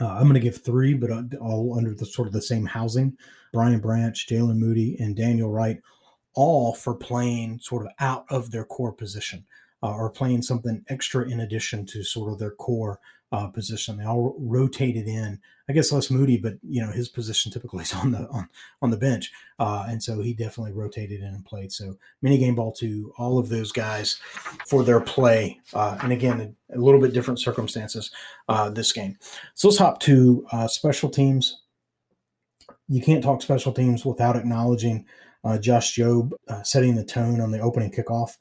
Uh, 0.00 0.08
I'm 0.08 0.22
going 0.22 0.34
to 0.34 0.40
give 0.40 0.64
three, 0.64 0.94
but 0.94 1.12
uh, 1.12 1.22
all 1.40 1.76
under 1.76 1.94
the 1.94 2.04
sort 2.06 2.26
of 2.26 2.34
the 2.34 2.42
same 2.42 2.66
housing. 2.66 3.16
Brian 3.52 3.78
Branch, 3.78 4.26
Jaylen 4.28 4.56
Moody, 4.56 4.96
and 4.98 5.14
Daniel 5.14 5.52
Wright, 5.52 5.80
all 6.34 6.74
for 6.74 6.96
playing 6.96 7.60
sort 7.60 7.86
of 7.86 7.92
out 8.00 8.24
of 8.28 8.50
their 8.50 8.64
core 8.64 8.92
position 8.92 9.46
uh, 9.82 9.94
or 9.94 10.10
playing 10.10 10.42
something 10.42 10.84
extra 10.88 11.28
in 11.28 11.40
addition 11.40 11.86
to 11.86 12.02
sort 12.02 12.32
of 12.32 12.38
their 12.38 12.50
core 12.50 13.00
uh, 13.32 13.46
position. 13.46 13.96
They 13.96 14.04
all 14.04 14.34
rotated 14.38 15.06
in. 15.06 15.40
I 15.68 15.72
guess 15.72 15.92
less 15.92 16.10
Moody, 16.10 16.36
but 16.36 16.54
you 16.68 16.82
know 16.84 16.90
his 16.90 17.08
position 17.08 17.52
typically 17.52 17.82
is 17.82 17.94
on 17.94 18.10
the 18.10 18.28
on, 18.30 18.48
on 18.82 18.90
the 18.90 18.96
bench, 18.96 19.30
uh, 19.58 19.86
and 19.88 20.02
so 20.02 20.20
he 20.20 20.34
definitely 20.34 20.72
rotated 20.72 21.20
in 21.20 21.28
and 21.28 21.44
played. 21.44 21.70
So 21.70 21.96
mini 22.22 22.38
game 22.38 22.56
ball 22.56 22.72
to 22.72 23.12
all 23.18 23.38
of 23.38 23.48
those 23.48 23.70
guys 23.70 24.20
for 24.66 24.82
their 24.82 25.00
play, 25.00 25.60
uh, 25.72 25.98
and 26.02 26.12
again 26.12 26.56
a, 26.74 26.78
little 26.78 27.00
bit 27.00 27.12
different 27.12 27.38
circumstances 27.38 28.10
uh, 28.48 28.70
this 28.70 28.92
game. 28.92 29.16
So 29.54 29.68
let's 29.68 29.78
hop 29.78 30.00
to 30.00 30.44
uh, 30.50 30.66
special 30.66 31.08
teams. 31.08 31.62
You 32.88 33.00
can't 33.00 33.22
talk 33.22 33.40
special 33.40 33.72
teams 33.72 34.04
without 34.04 34.34
acknowledging 34.34 35.06
uh, 35.44 35.58
Josh 35.58 35.96
Jobe 35.96 36.32
setting 36.64 36.96
the 36.96 37.04
tone 37.04 37.40
on 37.40 37.52
the 37.52 37.60
opening 37.60 37.92
kickoff. 37.92 38.36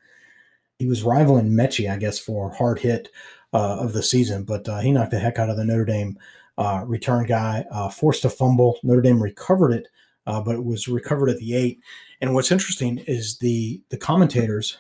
He 0.80 0.88
was 0.88 1.04
rivaling 1.04 1.52
Metchie, 1.52 1.92
I 1.92 1.98
guess, 1.98 2.18
for 2.18 2.52
hard 2.52 2.80
hit 2.80 3.10
uh, 3.54 3.80
of 3.80 3.94
the 3.94 4.04
season, 4.04 4.44
but 4.44 4.68
uh, 4.68 4.80
he 4.80 4.92
knocked 4.92 5.12
the 5.12 5.20
heck 5.20 5.38
out 5.38 5.50
of 5.50 5.58
the 5.58 5.66
Notre 5.66 5.86
Dame 5.86 6.18
uh, 6.58 6.84
return 6.86 7.26
guy, 7.26 7.66
uh, 7.72 7.90
forced 7.90 8.26
a 8.26 8.30
fumble. 8.30 8.80
Notre 8.84 9.02
Dame 9.02 9.22
recovered 9.22 9.72
it, 9.72 9.88
uh, 10.26 10.42
but 10.42 10.56
it 10.56 10.64
was 10.64 10.88
recovered 10.88 11.30
at 11.30 11.38
the 11.38 11.56
eight. 11.56 11.80
And 12.22 12.34
what's 12.34 12.52
interesting 12.52 12.98
is 13.00 13.38
the 13.38 13.82
the 13.90 13.98
commentators 13.98 14.78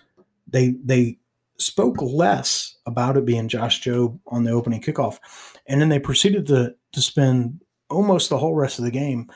they 0.47 0.75
they 0.83 1.19
spoke 1.57 2.01
less 2.01 2.77
about 2.85 3.17
it 3.17 3.25
being 3.25 3.47
Josh 3.47 3.81
Jobe 3.81 4.19
on 4.27 4.43
the 4.43 4.51
opening 4.51 4.81
kickoff, 4.81 5.19
and 5.67 5.81
then 5.81 5.89
they 5.89 5.99
proceeded 5.99 6.47
to 6.47 6.75
to 6.91 7.01
spend 7.01 7.61
almost 7.89 8.29
the 8.29 8.37
whole 8.37 8.55
rest 8.55 8.79
of 8.79 8.85
the 8.85 8.91
game 8.91 9.29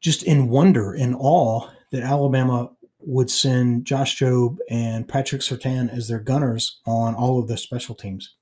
just 0.00 0.22
in 0.22 0.48
wonder, 0.48 0.94
in 0.94 1.14
awe 1.14 1.68
that 1.90 2.02
Alabama 2.02 2.70
would 3.06 3.30
send 3.30 3.84
Josh 3.84 4.18
Jobe 4.18 4.58
and 4.68 5.08
Patrick 5.08 5.42
Surtain 5.42 5.92
as 5.92 6.08
their 6.08 6.18
gunners 6.18 6.80
on 6.86 7.14
all 7.14 7.38
of 7.38 7.48
the 7.48 7.56
special 7.56 7.94
teams. 7.94 8.34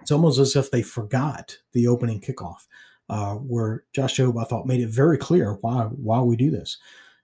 It's 0.00 0.10
almost 0.10 0.38
as 0.38 0.56
if 0.56 0.70
they 0.70 0.82
forgot 0.82 1.58
the 1.72 1.86
opening 1.86 2.20
kickoff, 2.20 2.66
uh, 3.08 3.34
where 3.34 3.84
Josh 3.92 4.16
Jobe, 4.16 4.40
I 4.40 4.44
thought, 4.44 4.66
made 4.66 4.80
it 4.80 4.88
very 4.88 5.18
clear 5.18 5.54
why 5.60 5.82
why 5.84 6.20
we 6.20 6.36
do 6.36 6.50
this, 6.50 6.78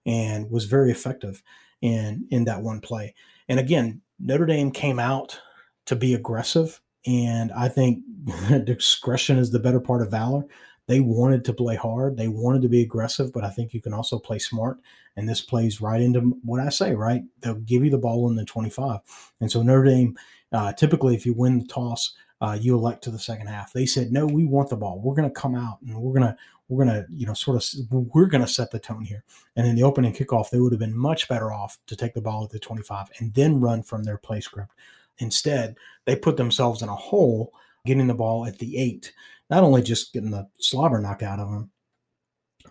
and 0.05 0.51
was 0.51 0.65
very 0.65 0.91
effective 0.91 1.43
in 1.81 2.27
in 2.31 2.45
that 2.45 2.63
one 2.63 2.81
play. 2.81 3.15
And 3.49 3.59
again, 3.59 4.03
Notre 4.19 4.47
Dame 4.47 4.71
came 4.71 4.99
out 4.99 5.41
to 5.87 5.97
be 5.97 6.15
aggressive, 6.15 6.81
and 7.07 7.53
I 7.53 7.69
think 7.69 8.03
discretion 8.65 9.39
is 9.39 9.51
the 9.51 9.61
better 9.61 9.81
part 9.81 10.03
of 10.03 10.11
valor. 10.11 10.45
They 10.87 11.01
wanted 11.01 11.45
to 11.47 11.53
play 11.53 11.77
hard. 11.77 12.17
They 12.17 12.29
wanted 12.29 12.63
to 12.63 12.69
be 12.69 12.83
aggressive, 12.83 13.33
but 13.33 13.45
I 13.45 13.51
think 13.51 13.75
you 13.75 13.81
can 13.81 13.93
also 13.93 14.19
play 14.19 14.39
smart. 14.39 14.79
And 15.17 15.29
this 15.29 15.41
plays 15.41 15.81
right 15.81 16.01
into 16.01 16.21
what 16.45 16.61
I 16.61 16.69
say, 16.69 16.95
right? 16.95 17.23
They'll 17.41 17.55
give 17.55 17.85
you 17.85 17.91
the 17.91 17.99
ball 17.99 18.29
in 18.29 18.37
the 18.37 18.45
25. 18.45 19.01
And 19.41 19.51
so 19.51 19.63
Notre 19.63 19.85
Dame, 19.85 20.19
uh, 20.53 20.73
typically, 20.73 21.15
if 21.15 21.25
you 21.25 21.33
win 21.33 21.61
the 21.61 21.67
toss, 21.67 22.15
uh, 22.41 22.59
you 22.61 22.75
elect 22.75 23.03
to 23.05 23.11
the 23.11 23.19
second 23.19 23.47
half. 23.47 23.73
They 23.73 23.87
said, 23.87 24.13
no, 24.13 24.27
we 24.27 24.45
want 24.45 24.69
the 24.69 24.77
ball. 24.77 25.01
We're 25.01 25.15
going 25.15 25.29
to 25.29 25.35
come 25.41 25.55
out 25.55 25.79
and 25.81 25.97
we're 25.97 26.13
going 26.13 26.31
to, 26.33 26.37
we're 26.69 26.85
going 26.85 26.95
to, 26.95 27.07
you 27.11 27.27
know, 27.27 27.33
sort 27.33 27.57
of, 27.57 27.91
we're 27.91 28.27
going 28.27 28.45
to 28.45 28.49
set 28.49 28.71
the 28.71 28.79
tone 28.79 29.05
here. 29.05 29.25
And 29.55 29.67
in 29.67 29.75
the 29.75 29.85
opening 29.85 30.13
kickoff, 30.13 30.51
they 30.51 30.61
would 30.61 30.73
have 30.73 30.81
been 30.81 30.97
much 30.97 31.29
better 31.29 31.51
off 31.51 31.79
to 31.87 31.97
take 31.97 32.13
the 32.13 32.21
ball 32.21 32.45
at 32.45 32.51
the 32.51 32.59
25 32.59 33.09
and 33.19 33.33
then 33.33 33.61
run 33.61 33.83
from 33.83 34.03
their 34.03 34.19
play 34.19 34.41
script. 34.41 34.73
Instead, 35.19 35.77
they 36.05 36.15
put 36.15 36.37
themselves 36.37 36.83
in 36.83 36.91
a 36.91 36.97
hole 36.97 37.55
getting 37.87 38.09
the 38.09 38.15
ball 38.15 38.45
at 38.45 38.59
the 38.59 38.77
eight 38.77 39.13
not 39.51 39.63
only 39.63 39.83
just 39.83 40.13
getting 40.13 40.31
the 40.31 40.49
slobber 40.59 41.01
knocked 41.01 41.23
out 41.23 41.39
of 41.39 41.51
them, 41.51 41.71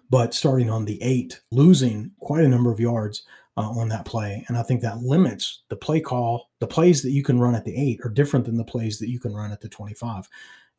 but 0.09 0.33
starting 0.33 0.69
on 0.69 0.85
the 0.85 1.01
eight, 1.01 1.41
losing 1.51 2.11
quite 2.19 2.43
a 2.43 2.49
number 2.49 2.71
of 2.71 2.79
yards 2.79 3.23
uh, 3.57 3.69
on 3.69 3.89
that 3.89 4.05
play. 4.05 4.45
And 4.47 4.57
I 4.57 4.63
think 4.63 4.81
that 4.81 4.99
limits 4.99 5.63
the 5.69 5.75
play 5.75 5.99
call. 6.01 6.49
The 6.59 6.67
plays 6.67 7.01
that 7.03 7.11
you 7.11 7.23
can 7.23 7.39
run 7.39 7.55
at 7.55 7.65
the 7.65 7.75
eight 7.75 7.99
are 8.03 8.09
different 8.09 8.45
than 8.45 8.57
the 8.57 8.63
plays 8.63 8.99
that 8.99 9.09
you 9.09 9.19
can 9.19 9.33
run 9.33 9.51
at 9.51 9.61
the 9.61 9.69
25. 9.69 10.27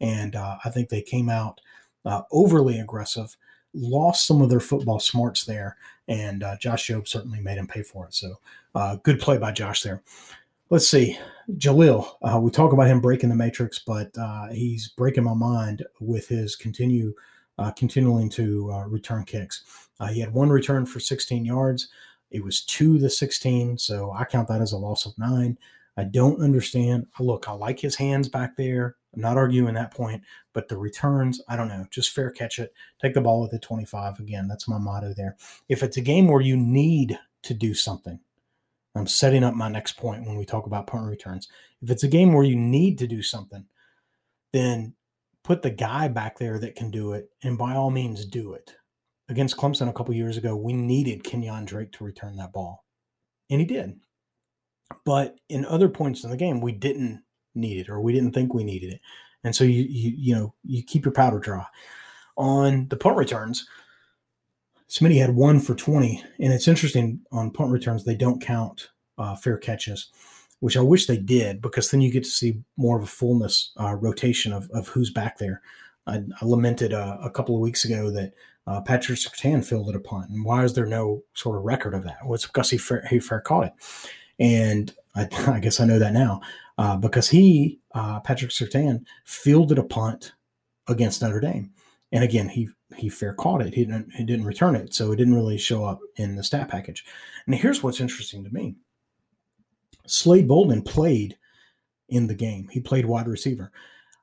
And 0.00 0.36
uh, 0.36 0.58
I 0.64 0.70
think 0.70 0.88
they 0.88 1.02
came 1.02 1.28
out 1.28 1.60
uh, 2.04 2.22
overly 2.30 2.78
aggressive, 2.78 3.36
lost 3.72 4.26
some 4.26 4.42
of 4.42 4.50
their 4.50 4.60
football 4.60 5.00
smarts 5.00 5.44
there. 5.44 5.76
And 6.06 6.42
uh, 6.42 6.56
Josh 6.58 6.88
Jobe 6.88 7.08
certainly 7.08 7.40
made 7.40 7.58
him 7.58 7.66
pay 7.66 7.82
for 7.82 8.06
it. 8.06 8.14
So 8.14 8.36
uh, 8.74 8.96
good 8.96 9.20
play 9.20 9.38
by 9.38 9.52
Josh 9.52 9.82
there 9.82 10.02
let's 10.68 10.88
see, 10.88 11.16
Jahleel. 11.52 12.16
Uh, 12.20 12.40
we 12.40 12.50
talk 12.50 12.72
about 12.72 12.88
him 12.88 13.00
breaking 13.00 13.28
the 13.28 13.36
matrix, 13.36 13.78
but 13.78 14.10
he's 14.50 14.88
breaking 14.88 15.22
my 15.22 15.32
mind 15.32 15.84
with 16.00 16.26
his 16.26 16.56
continue 16.56 17.14
uh, 17.58 17.70
continuing 17.72 18.28
to 18.30 18.70
uh, 18.72 18.84
return 18.86 19.24
kicks. 19.24 19.88
Uh, 19.98 20.08
he 20.08 20.20
had 20.20 20.32
one 20.32 20.50
return 20.50 20.86
for 20.86 21.00
16 21.00 21.44
yards. 21.44 21.88
It 22.30 22.44
was 22.44 22.62
to 22.64 22.98
the 22.98 23.10
16, 23.10 23.78
so 23.78 24.12
I 24.12 24.24
count 24.24 24.48
that 24.48 24.60
as 24.60 24.72
a 24.72 24.78
loss 24.78 25.06
of 25.06 25.18
nine. 25.18 25.58
I 25.96 26.04
don't 26.04 26.42
understand. 26.42 27.06
Look, 27.18 27.48
I 27.48 27.52
like 27.52 27.80
his 27.80 27.96
hands 27.96 28.28
back 28.28 28.56
there. 28.56 28.96
I'm 29.14 29.22
not 29.22 29.38
arguing 29.38 29.74
that 29.74 29.94
point, 29.94 30.22
but 30.52 30.68
the 30.68 30.76
returns, 30.76 31.40
I 31.48 31.56
don't 31.56 31.68
know. 31.68 31.86
Just 31.90 32.10
fair 32.10 32.30
catch 32.30 32.58
it. 32.58 32.74
Take 33.00 33.14
the 33.14 33.22
ball 33.22 33.44
at 33.44 33.50
the 33.50 33.58
25. 33.58 34.20
Again, 34.20 34.46
that's 34.46 34.68
my 34.68 34.76
motto 34.76 35.14
there. 35.14 35.36
If 35.68 35.82
it's 35.82 35.96
a 35.96 36.02
game 36.02 36.28
where 36.28 36.42
you 36.42 36.56
need 36.56 37.18
to 37.44 37.54
do 37.54 37.72
something, 37.72 38.20
I'm 38.94 39.06
setting 39.06 39.44
up 39.44 39.54
my 39.54 39.68
next 39.68 39.96
point 39.96 40.26
when 40.26 40.36
we 40.36 40.44
talk 40.44 40.66
about 40.66 40.86
punt 40.86 41.06
returns. 41.06 41.48
If 41.82 41.90
it's 41.90 42.02
a 42.02 42.08
game 42.08 42.32
where 42.32 42.44
you 42.44 42.56
need 42.56 42.98
to 42.98 43.06
do 43.06 43.22
something, 43.22 43.64
then 44.52 44.94
put 45.46 45.62
the 45.62 45.70
guy 45.70 46.08
back 46.08 46.38
there 46.38 46.58
that 46.58 46.74
can 46.74 46.90
do 46.90 47.12
it, 47.12 47.30
and 47.42 47.56
by 47.56 47.76
all 47.76 47.90
means, 47.90 48.24
do 48.26 48.52
it. 48.52 48.74
Against 49.28 49.56
Clemson 49.56 49.88
a 49.88 49.92
couple 49.92 50.12
years 50.12 50.36
ago, 50.36 50.56
we 50.56 50.72
needed 50.72 51.24
Kenyon 51.24 51.64
Drake 51.64 51.92
to 51.92 52.04
return 52.04 52.36
that 52.36 52.52
ball, 52.52 52.84
and 53.48 53.60
he 53.60 53.66
did. 53.66 54.00
But 55.04 55.38
in 55.48 55.64
other 55.64 55.88
points 55.88 56.24
in 56.24 56.30
the 56.30 56.36
game, 56.36 56.60
we 56.60 56.72
didn't 56.72 57.22
need 57.54 57.78
it, 57.78 57.88
or 57.88 58.00
we 58.00 58.12
didn't 58.12 58.32
think 58.32 58.52
we 58.52 58.64
needed 58.64 58.94
it, 58.94 59.00
and 59.44 59.54
so 59.54 59.62
you 59.62 59.84
you 59.88 60.12
you 60.16 60.34
know 60.34 60.54
you 60.64 60.82
keep 60.82 61.04
your 61.04 61.12
powder 61.12 61.38
dry. 61.38 61.64
On 62.36 62.88
the 62.88 62.96
punt 62.96 63.16
returns, 63.16 63.66
Smitty 64.88 65.20
had 65.20 65.34
one 65.34 65.60
for 65.60 65.74
20. 65.74 66.22
And 66.40 66.52
it's 66.52 66.68
interesting 66.68 67.20
on 67.32 67.50
punt 67.50 67.72
returns, 67.72 68.04
they 68.04 68.14
don't 68.14 68.40
count 68.40 68.90
uh, 69.18 69.34
fair 69.34 69.56
catches, 69.56 70.10
which 70.60 70.76
I 70.76 70.80
wish 70.80 71.06
they 71.06 71.18
did 71.18 71.60
because 71.60 71.90
then 71.90 72.00
you 72.00 72.10
get 72.10 72.24
to 72.24 72.30
see 72.30 72.60
more 72.76 72.96
of 72.96 73.02
a 73.02 73.06
fullness 73.06 73.72
uh, 73.78 73.94
rotation 73.94 74.52
of, 74.52 74.70
of 74.70 74.88
who's 74.88 75.10
back 75.10 75.38
there. 75.38 75.60
I, 76.06 76.22
I 76.40 76.44
lamented 76.44 76.92
uh, 76.92 77.18
a 77.22 77.30
couple 77.30 77.54
of 77.54 77.60
weeks 77.60 77.84
ago 77.84 78.10
that 78.10 78.32
uh, 78.66 78.80
Patrick 78.80 79.18
Surtain 79.18 79.64
fielded 79.64 79.94
a 79.94 80.00
punt. 80.00 80.30
And 80.30 80.44
why 80.44 80.64
is 80.64 80.74
there 80.74 80.86
no 80.86 81.22
sort 81.34 81.56
of 81.56 81.64
record 81.64 81.94
of 81.94 82.04
that? 82.04 82.18
Well, 82.24 82.34
it's 82.34 82.46
because 82.46 82.70
he 82.70 82.78
fair, 82.78 83.06
he 83.08 83.20
fair 83.20 83.40
caught 83.40 83.66
it. 83.66 83.72
And 84.38 84.94
I, 85.14 85.28
I 85.46 85.60
guess 85.60 85.80
I 85.80 85.84
know 85.84 85.98
that 85.98 86.12
now 86.12 86.40
uh, 86.78 86.96
because 86.96 87.28
he, 87.28 87.80
uh, 87.94 88.20
Patrick 88.20 88.50
Surtain, 88.50 89.04
fielded 89.24 89.78
a 89.78 89.82
punt 89.82 90.32
against 90.88 91.22
Notre 91.22 91.40
Dame. 91.40 91.70
And 92.12 92.22
again, 92.22 92.48
he 92.48 92.68
he 92.96 93.08
fair 93.08 93.34
caught 93.34 93.62
it. 93.62 93.74
He 93.74 93.84
didn't 93.84 94.12
he 94.14 94.24
didn't 94.24 94.46
return 94.46 94.76
it, 94.76 94.94
so 94.94 95.10
it 95.10 95.16
didn't 95.16 95.34
really 95.34 95.58
show 95.58 95.84
up 95.84 95.98
in 96.14 96.36
the 96.36 96.44
stat 96.44 96.68
package. 96.68 97.04
And 97.46 97.54
here's 97.54 97.82
what's 97.82 98.00
interesting 98.00 98.44
to 98.44 98.50
me: 98.50 98.76
Slade 100.06 100.48
Bolden 100.48 100.82
played 100.82 101.36
in 102.08 102.26
the 102.26 102.34
game. 102.34 102.68
He 102.70 102.80
played 102.80 103.06
wide 103.06 103.28
receiver. 103.28 103.72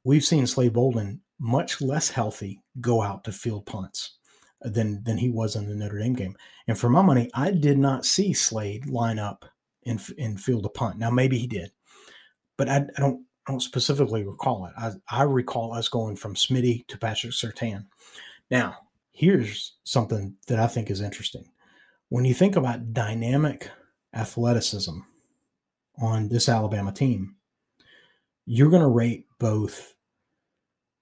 We've 0.03 0.23
seen 0.23 0.47
Slade 0.47 0.73
Bolden 0.73 1.21
much 1.39 1.81
less 1.81 2.09
healthy 2.09 2.61
go 2.79 3.01
out 3.01 3.23
to 3.25 3.31
field 3.31 3.65
punts 3.65 4.17
than 4.61 5.03
than 5.03 5.17
he 5.17 5.29
was 5.29 5.55
in 5.55 5.67
the 5.67 5.75
Notre 5.75 5.99
Dame 5.99 6.13
game. 6.13 6.38
And 6.67 6.77
for 6.77 6.89
my 6.89 7.01
money, 7.01 7.29
I 7.34 7.51
did 7.51 7.77
not 7.77 8.05
see 8.05 8.34
Slade 8.34 8.86
line 8.86 9.19
up 9.19 9.45
and 9.86 10.01
and 10.17 10.39
field 10.39 10.65
a 10.65 10.69
punt. 10.69 10.97
Now 10.97 11.09
maybe 11.09 11.38
he 11.38 11.47
did, 11.47 11.71
but 12.57 12.69
I, 12.69 12.86
I 12.97 12.99
don't 12.99 13.25
I 13.47 13.51
don't 13.51 13.59
specifically 13.59 14.23
recall 14.23 14.65
it. 14.67 14.73
I, 14.77 14.91
I 15.09 15.23
recall 15.23 15.73
us 15.73 15.89
going 15.89 16.15
from 16.15 16.36
Smitty 16.36 16.88
to 16.88 16.97
Patrick 16.97 17.34
Surtain. 17.34 17.88
Now, 18.49 18.77
here's 19.11 19.73
something 19.84 20.36
that 20.47 20.59
I 20.59 20.67
think 20.67 20.89
is 20.89 21.01
interesting. 21.01 21.49
When 22.07 22.23
you 22.23 22.34
think 22.34 22.55
about 22.55 22.93
dynamic 22.93 23.69
athleticism 24.13 24.99
on 26.01 26.29
this 26.29 26.49
Alabama 26.49 26.91
team, 26.91 27.35
you're 28.45 28.69
going 28.69 28.81
to 28.81 28.87
rate 28.87 29.25
both 29.39 29.95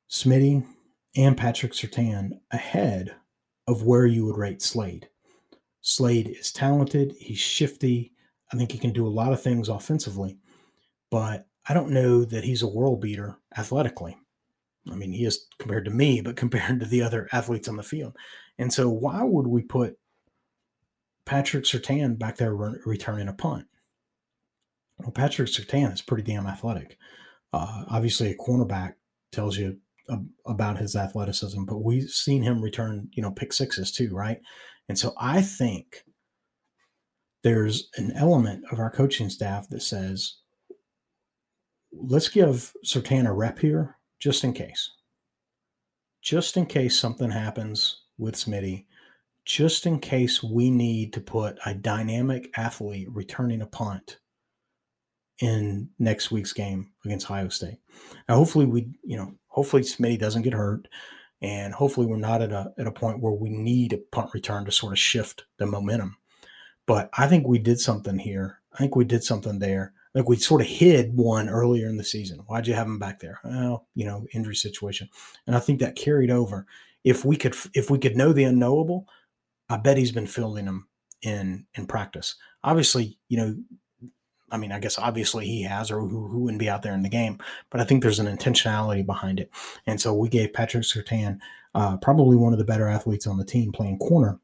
Smitty 0.10 0.66
and 1.16 1.38
Patrick 1.38 1.74
Surtain 1.74 2.40
ahead 2.52 3.16
of 3.68 3.84
where 3.84 4.06
you 4.06 4.26
would 4.26 4.38
rate 4.38 4.62
Slade. 4.62 5.08
Slade 5.82 6.30
is 6.30 6.52
talented, 6.52 7.16
he's 7.18 7.40
shifty. 7.40 8.14
I 8.54 8.58
think 8.58 8.72
he 8.72 8.78
can 8.78 8.92
do 8.92 9.08
a 9.08 9.10
lot 9.10 9.32
of 9.32 9.42
things 9.42 9.70
offensively, 9.70 10.38
but 11.10 11.48
I 11.68 11.74
don't 11.74 11.92
know 11.92 12.26
that 12.26 12.44
he's 12.44 12.62
a 12.62 12.68
world 12.68 13.02
beater 13.02 13.38
athletically. 13.58 14.18
I 14.92 14.96
mean, 14.96 15.12
he 15.12 15.26
is 15.26 15.48
compared 15.58 15.86
to 15.86 15.92
me, 15.92 16.22
but 16.22 16.36
compared 16.36 16.80
to 16.80 16.86
the 16.86 17.02
other 17.02 17.30
athletes 17.32 17.68
on 17.68 17.78
the 17.78 17.84
field. 17.84 18.16
And 18.58 18.72
so, 18.72 18.90
why 18.90 19.24
would 19.24 19.48
we 19.48 19.62
put 19.62 19.98
Patrick 21.26 21.66
Surtain 21.66 22.18
back 22.18 22.38
there 22.38 22.56
re- 22.56 22.80
returning 22.86 23.28
a 23.28 23.34
punt? 23.34 23.66
Well, 25.02 25.12
Patrick 25.12 25.50
Surtain 25.50 25.94
is 25.94 26.02
pretty 26.02 26.24
damn 26.24 26.48
athletic. 26.48 26.98
Uh, 27.54 27.86
obviously, 27.90 28.32
a 28.32 28.38
cornerback 28.38 28.94
tells 29.32 29.58
you 29.58 29.78
about 30.46 30.78
his 30.78 30.96
athleticism, 30.96 31.64
but 31.66 31.80
we've 31.80 32.10
seen 32.10 32.44
him 32.44 32.62
return, 32.62 33.10
you 33.14 33.22
know, 33.22 33.32
pick 33.32 33.54
sixes 33.54 33.92
too, 33.92 34.14
right? 34.14 34.40
And 34.88 34.98
so, 34.98 35.14
I 35.20 35.42
think 35.42 36.04
there's 37.44 37.90
an 37.98 38.12
element 38.16 38.66
of 38.72 38.80
our 38.80 38.92
coaching 38.92 39.30
staff 39.30 39.68
that 39.70 39.82
says, 39.82 40.36
let's 41.92 42.30
give 42.30 42.74
Surtain 42.86 43.28
a 43.28 43.34
rep 43.34 43.60
here 43.60 43.98
just 44.20 44.44
in 44.44 44.54
case. 44.54 44.92
Just 46.22 46.56
in 46.56 46.68
case 46.68 47.00
something 47.00 47.32
happens 47.32 48.02
with 48.18 48.36
Smitty, 48.36 48.86
just 49.44 49.88
in 49.88 50.00
case 50.00 50.44
we 50.44 50.70
need 50.70 51.14
to 51.14 51.22
put 51.22 51.58
a 51.66 51.74
dynamic 51.74 52.52
athlete 52.56 53.08
returning 53.10 53.62
a 53.62 53.66
punt 53.66 54.20
in 55.42 55.90
next 56.00 56.32
week's 56.32 56.54
game 56.54 56.92
against 57.04 57.30
Ohio 57.30 57.50
State. 57.50 57.80
Now, 58.30 58.36
hopefully, 58.36 58.66
we, 58.66 58.90
you 59.04 59.18
know, 59.18 59.34
hopefully 59.48 59.84
Smitty 59.84 60.20
doesn't 60.20 60.44
get 60.44 60.54
hurt, 60.54 60.88
and 61.42 61.74
hopefully, 61.74 62.08
we're 62.08 62.18
not 62.18 62.42
at 62.42 62.52
a 62.52 62.72
at 62.78 62.88
a 62.88 62.92
point 62.92 63.20
where 63.20 63.34
we 63.34 63.50
need 63.50 63.94
a 63.94 63.98
punt 63.98 64.32
return 64.34 64.66
to 64.66 64.72
sort 64.72 64.94
of 64.94 65.00
shift 65.00 65.46
the 65.58 65.66
momentum. 65.66 66.18
But 66.86 67.10
I 67.18 67.28
think 67.28 67.48
we 67.48 67.60
did 67.60 67.80
something 67.80 68.20
here. 68.20 68.60
I 68.74 68.78
think 68.78 68.96
we 68.96 69.06
did 69.06 69.24
something 69.24 69.60
there 69.60 69.94
like 70.14 70.28
we 70.28 70.36
sort 70.38 70.62
of 70.62 70.68
hid 70.68 71.16
one 71.16 71.48
earlier 71.50 71.88
in 71.88 71.98
the 71.98 72.04
season. 72.04 72.40
Why'd 72.40 72.68
you 72.68 72.74
have 72.74 72.88
him 72.88 73.00
back 73.00 73.20
there? 73.20 73.40
Well, 73.44 73.88
you 73.96 74.06
know, 74.06 74.26
injury 74.34 74.56
situation. 74.56 75.10
And 75.48 75.56
I 75.56 75.60
think 75.60 75.80
that 75.80 75.96
carried 75.96 76.32
over. 76.32 76.66
If 77.04 77.26
we 77.26 77.36
could 77.36 77.56
if 77.74 77.90
we 77.90 77.98
could 77.98 78.16
know 78.16 78.34
the 78.34 78.44
unknowable, 78.44 79.08
I 79.70 79.78
bet 79.78 79.98
he's 79.98 80.12
been 80.12 80.28
fielding 80.28 80.66
them 80.66 80.88
in 81.22 81.66
in 81.76 81.88
practice. 81.88 82.36
Obviously, 82.64 83.18
you 83.30 83.38
know, 83.38 83.56
I 84.52 84.58
mean, 84.58 84.72
I 84.72 84.80
guess 84.80 85.00
obviously 85.00 85.46
he 85.46 85.64
has, 85.64 85.90
or 85.92 86.00
who, 86.00 86.28
who 86.28 86.40
wouldn't 86.40 86.60
be 86.60 86.70
out 86.70 86.82
there 86.82 86.94
in 86.94 87.04
the 87.04 87.10
game. 87.10 87.40
But 87.70 87.82
I 87.82 87.84
think 87.84 88.04
there's 88.04 88.20
an 88.20 88.36
intentionality 88.36 89.06
behind 89.06 89.40
it. 89.40 89.50
And 89.88 90.00
so 90.00 90.14
we 90.14 90.30
gave 90.30 90.54
Patrick 90.54 90.84
Surtain, 90.84 91.40
uh, 91.74 91.98
probably 91.98 92.38
one 92.38 92.54
of 92.54 92.60
the 92.60 92.66
better 92.66 92.88
athletes 92.88 93.28
on 93.28 93.38
the 93.38 93.46
team, 93.46 93.72
playing 93.72 94.00
corner, 94.00 94.40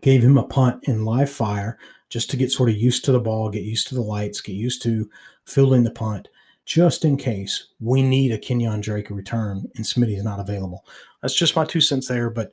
gave 0.00 0.22
him 0.22 0.38
a 0.38 0.44
punt 0.44 0.84
in 0.84 1.04
live 1.04 1.30
fire 1.30 1.78
just 2.08 2.30
to 2.30 2.36
get 2.36 2.52
sort 2.52 2.70
of 2.70 2.76
used 2.76 3.04
to 3.04 3.12
the 3.12 3.20
ball, 3.20 3.50
get 3.50 3.64
used 3.64 3.88
to 3.88 3.94
the 3.94 4.00
lights, 4.00 4.40
get 4.40 4.54
used 4.54 4.82
to 4.82 5.10
fielding 5.44 5.84
the 5.84 5.90
punt, 5.90 6.28
just 6.64 7.04
in 7.04 7.16
case 7.16 7.68
we 7.80 8.02
need 8.02 8.30
a 8.30 8.38
Kenyon 8.38 8.80
Drake 8.80 9.10
return 9.10 9.70
and 9.76 9.84
Smitty's 9.84 10.22
not 10.22 10.40
available. 10.40 10.84
That's 11.22 11.34
just 11.34 11.56
my 11.56 11.64
two 11.64 11.80
cents 11.80 12.08
there, 12.08 12.30
but 12.30 12.52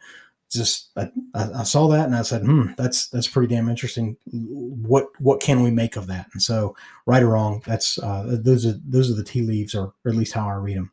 just 0.52 0.92
I, 0.96 1.10
I, 1.34 1.64
saw 1.64 1.88
that 1.88 2.06
and 2.06 2.16
I 2.16 2.22
said, 2.22 2.44
hmm, 2.44 2.68
that's 2.78 3.08
that's 3.10 3.28
pretty 3.28 3.54
damn 3.54 3.70
interesting. 3.70 4.16
What 4.26 5.08
what 5.20 5.40
can 5.40 5.64
we 5.64 5.72
make 5.72 5.96
of 5.96 6.08
that? 6.08 6.28
And 6.34 6.42
so, 6.42 6.76
right 7.06 7.24
or 7.24 7.30
wrong, 7.30 7.62
that's 7.66 7.98
uh, 7.98 8.38
those 8.42 8.66
are 8.66 8.76
those 8.86 9.12
are 9.12 9.16
the 9.16 9.24
tea 9.24 9.42
leaves, 9.42 9.76
or, 9.76 9.94
or 10.04 10.12
at 10.12 10.16
least 10.16 10.34
how 10.34 10.48
I 10.48 10.54
read 10.54 10.78
them. 10.78 10.92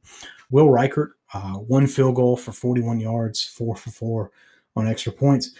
Will 0.50 0.66
Reichard, 0.66 1.12
uh, 1.34 1.54
one 1.54 1.86
field 1.86 2.16
goal 2.16 2.36
for 2.36 2.52
41 2.52 3.00
yards, 3.00 3.44
four 3.44 3.76
for 3.76 3.90
four 3.90 4.30
on 4.76 4.88
extra 4.88 5.12
points. 5.12 5.50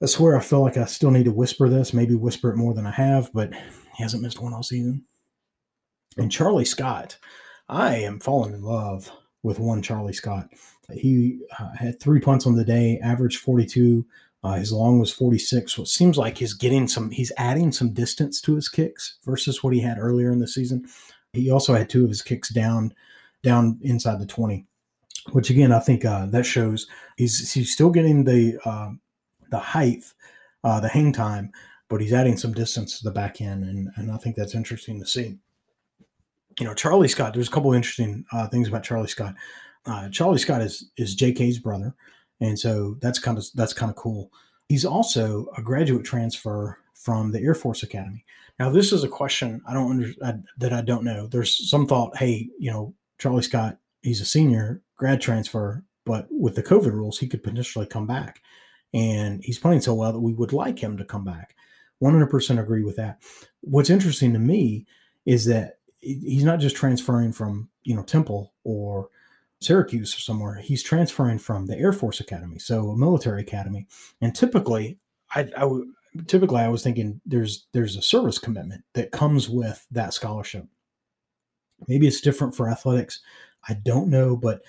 That's 0.00 0.18
where 0.18 0.36
I 0.36 0.40
feel 0.40 0.60
like 0.60 0.76
I 0.76 0.84
still 0.86 1.10
need 1.10 1.26
to 1.26 1.32
whisper 1.32 1.68
this, 1.68 1.94
maybe 1.94 2.14
whisper 2.14 2.50
it 2.50 2.56
more 2.56 2.74
than 2.74 2.86
I 2.86 2.90
have, 2.90 3.32
but 3.32 3.52
he 3.54 4.02
hasn't 4.02 4.22
missed 4.22 4.40
one 4.40 4.52
all 4.52 4.62
season. 4.62 5.04
And 6.16 6.30
Charlie 6.30 6.64
Scott, 6.64 7.18
I 7.68 7.96
am 7.96 8.18
falling 8.20 8.52
in 8.52 8.62
love 8.62 9.10
with 9.42 9.58
one 9.58 9.80
Charlie 9.80 10.12
Scott. 10.12 10.48
He 10.94 11.40
uh, 11.58 11.72
had 11.76 12.00
three 12.00 12.20
punts 12.20 12.46
on 12.46 12.54
the 12.54 12.64
day, 12.64 12.98
average 13.02 13.38
42. 13.38 14.06
Uh, 14.44 14.54
his 14.54 14.72
long 14.72 14.98
was 14.98 15.12
46. 15.12 15.72
So 15.72 15.82
it 15.82 15.88
seems 15.88 16.18
like 16.18 16.38
he's 16.38 16.54
getting 16.54 16.88
some, 16.88 17.10
he's 17.10 17.32
adding 17.36 17.70
some 17.70 17.92
distance 17.92 18.40
to 18.42 18.56
his 18.56 18.68
kicks 18.68 19.18
versus 19.24 19.62
what 19.62 19.72
he 19.72 19.80
had 19.80 19.98
earlier 19.98 20.32
in 20.32 20.40
the 20.40 20.48
season. 20.48 20.86
He 21.32 21.50
also 21.50 21.74
had 21.74 21.88
two 21.88 22.04
of 22.04 22.10
his 22.10 22.22
kicks 22.22 22.48
down, 22.48 22.92
down 23.42 23.78
inside 23.82 24.20
the 24.20 24.26
20, 24.26 24.66
which 25.30 25.48
again, 25.48 25.72
I 25.72 25.78
think 25.78 26.04
uh, 26.04 26.26
that 26.26 26.44
shows 26.44 26.88
he's, 27.16 27.52
he's 27.52 27.72
still 27.72 27.90
getting 27.90 28.24
the, 28.24 28.58
uh, 28.64 28.90
the 29.50 29.58
height, 29.58 30.02
uh, 30.64 30.80
the 30.80 30.88
hang 30.88 31.12
time, 31.12 31.52
but 31.92 32.00
he's 32.00 32.12
adding 32.12 32.38
some 32.38 32.54
distance 32.54 32.98
to 32.98 33.04
the 33.04 33.10
back 33.10 33.40
end, 33.42 33.64
and, 33.64 33.90
and 33.96 34.10
I 34.10 34.16
think 34.16 34.34
that's 34.34 34.54
interesting 34.54 34.98
to 34.98 35.06
see. 35.06 35.36
You 36.58 36.66
know, 36.66 36.72
Charlie 36.72 37.06
Scott. 37.06 37.34
There's 37.34 37.48
a 37.48 37.50
couple 37.50 37.74
interesting 37.74 38.24
uh, 38.32 38.48
things 38.48 38.66
about 38.66 38.82
Charlie 38.82 39.08
Scott. 39.08 39.34
Uh, 39.84 40.08
Charlie 40.08 40.38
Scott 40.38 40.62
is 40.62 40.90
is 40.96 41.14
J.K.'s 41.14 41.58
brother, 41.58 41.94
and 42.40 42.58
so 42.58 42.96
that's 43.00 43.18
kind 43.18 43.38
of 43.38 43.44
that's 43.54 43.72
kind 43.72 43.90
of 43.90 43.96
cool. 43.96 44.30
He's 44.68 44.84
also 44.84 45.46
a 45.56 45.62
graduate 45.62 46.04
transfer 46.04 46.78
from 46.94 47.32
the 47.32 47.40
Air 47.40 47.54
Force 47.54 47.82
Academy. 47.82 48.24
Now, 48.58 48.70
this 48.70 48.92
is 48.92 49.02
a 49.02 49.08
question 49.08 49.60
I 49.66 49.74
don't 49.74 49.90
under, 49.90 50.12
I, 50.24 50.34
that 50.58 50.72
I 50.72 50.82
don't 50.82 51.04
know. 51.04 51.26
There's 51.26 51.68
some 51.68 51.86
thought, 51.86 52.16
hey, 52.16 52.48
you 52.58 52.70
know, 52.70 52.94
Charlie 53.18 53.42
Scott, 53.42 53.78
he's 54.02 54.20
a 54.20 54.24
senior 54.24 54.82
grad 54.96 55.20
transfer, 55.20 55.82
but 56.04 56.28
with 56.30 56.54
the 56.54 56.62
COVID 56.62 56.92
rules, 56.92 57.18
he 57.18 57.26
could 57.26 57.42
potentially 57.42 57.86
come 57.86 58.06
back 58.06 58.40
and 58.94 59.42
he's 59.42 59.58
playing 59.58 59.80
so 59.80 59.94
well 59.94 60.12
that 60.12 60.20
we 60.20 60.34
would 60.34 60.52
like 60.52 60.78
him 60.78 60.96
to 60.98 61.04
come 61.04 61.24
back. 61.24 61.56
100% 62.02 62.60
agree 62.60 62.84
with 62.84 62.96
that. 62.96 63.22
What's 63.60 63.90
interesting 63.90 64.32
to 64.32 64.38
me 64.38 64.86
is 65.24 65.46
that 65.46 65.78
he's 66.00 66.44
not 66.44 66.58
just 66.58 66.76
transferring 66.76 67.32
from 67.32 67.68
you 67.84 67.94
know 67.94 68.02
Temple 68.02 68.52
or 68.64 69.08
Syracuse 69.62 70.16
or 70.16 70.20
somewhere. 70.20 70.56
He's 70.56 70.82
transferring 70.82 71.38
from 71.38 71.66
the 71.66 71.78
Air 71.78 71.92
Force 71.92 72.20
Academy, 72.20 72.58
so 72.58 72.90
a 72.90 72.96
military 72.96 73.42
academy. 73.42 73.86
And 74.20 74.34
typically, 74.34 74.98
I, 75.34 75.48
I 75.56 75.64
would 75.64 75.86
typically 76.26 76.60
I 76.60 76.68
was 76.68 76.82
thinking 76.82 77.20
there's 77.24 77.66
there's 77.72 77.96
a 77.96 78.02
service 78.02 78.38
commitment 78.38 78.84
that 78.94 79.12
comes 79.12 79.48
with 79.48 79.86
that 79.90 80.14
scholarship. 80.14 80.66
Maybe 81.88 82.06
it's 82.06 82.20
different 82.20 82.54
for 82.54 82.68
athletics. 82.68 83.20
I 83.68 83.74
don't 83.74 84.08
know, 84.08 84.36
but 84.36 84.62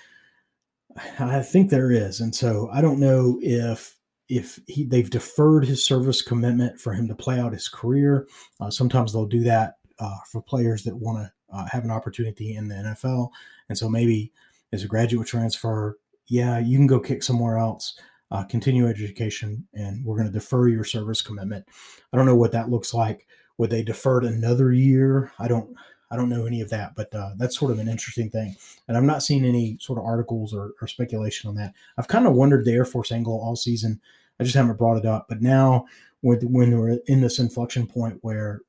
I 1.18 1.42
think 1.42 1.70
there 1.70 1.90
is. 1.90 2.20
And 2.20 2.34
so 2.34 2.68
I 2.72 2.80
don't 2.80 3.00
know 3.00 3.38
if 3.42 3.96
if 4.28 4.58
he, 4.66 4.84
they've 4.84 5.10
deferred 5.10 5.66
his 5.66 5.84
service 5.84 6.22
commitment 6.22 6.80
for 6.80 6.94
him 6.94 7.08
to 7.08 7.14
play 7.14 7.38
out 7.38 7.52
his 7.52 7.68
career. 7.68 8.26
Uh, 8.58 8.70
sometimes 8.70 9.12
they'll 9.12 9.26
do 9.26 9.42
that 9.42 9.74
uh, 9.98 10.16
for 10.30 10.40
players 10.40 10.82
that 10.84 10.96
want 10.96 11.18
to 11.18 11.32
uh, 11.54 11.66
have 11.70 11.84
an 11.84 11.90
opportunity 11.90 12.56
in 12.56 12.68
the 12.68 12.74
NFL. 12.74 13.28
And 13.68 13.76
so 13.76 13.88
maybe 13.88 14.32
as 14.74 14.82
a 14.82 14.88
graduate 14.88 15.28
transfer, 15.28 15.96
yeah, 16.26 16.58
you 16.58 16.76
can 16.76 16.88
go 16.88 16.98
kick 16.98 17.22
somewhere 17.22 17.58
else, 17.58 17.98
uh, 18.30 18.42
continue 18.44 18.88
education, 18.88 19.68
and 19.72 20.04
we're 20.04 20.16
going 20.16 20.26
to 20.26 20.32
defer 20.32 20.68
your 20.68 20.84
service 20.84 21.22
commitment. 21.22 21.64
I 22.12 22.16
don't 22.16 22.26
know 22.26 22.34
what 22.34 22.52
that 22.52 22.70
looks 22.70 22.92
like. 22.92 23.26
Would 23.56 23.70
they 23.70 23.84
defer 23.84 24.18
it 24.18 24.24
another 24.24 24.72
year? 24.72 25.32
I 25.38 25.48
don't. 25.48 25.74
I 26.10 26.16
don't 26.16 26.28
know 26.28 26.46
any 26.46 26.60
of 26.60 26.70
that, 26.70 26.94
but 26.94 27.12
uh, 27.12 27.30
that's 27.38 27.58
sort 27.58 27.72
of 27.72 27.80
an 27.80 27.88
interesting 27.88 28.30
thing. 28.30 28.54
And 28.86 28.96
I've 28.96 29.02
not 29.02 29.22
seen 29.22 29.44
any 29.44 29.78
sort 29.80 29.98
of 29.98 30.04
articles 30.04 30.54
or, 30.54 30.72
or 30.80 30.86
speculation 30.86 31.48
on 31.48 31.56
that. 31.56 31.72
I've 31.98 32.06
kind 32.06 32.26
of 32.26 32.34
wondered 32.34 32.64
the 32.64 32.72
Air 32.72 32.84
Force 32.84 33.10
angle 33.10 33.40
all 33.40 33.56
season. 33.56 34.00
I 34.38 34.44
just 34.44 34.54
haven't 34.54 34.78
brought 34.78 34.98
it 34.98 35.06
up. 35.06 35.26
But 35.28 35.42
now, 35.42 35.86
with, 36.22 36.44
when 36.44 36.78
we're 36.78 36.98
in 37.06 37.20
this 37.20 37.40
inflection 37.40 37.88
point 37.88 38.18
where 38.20 38.60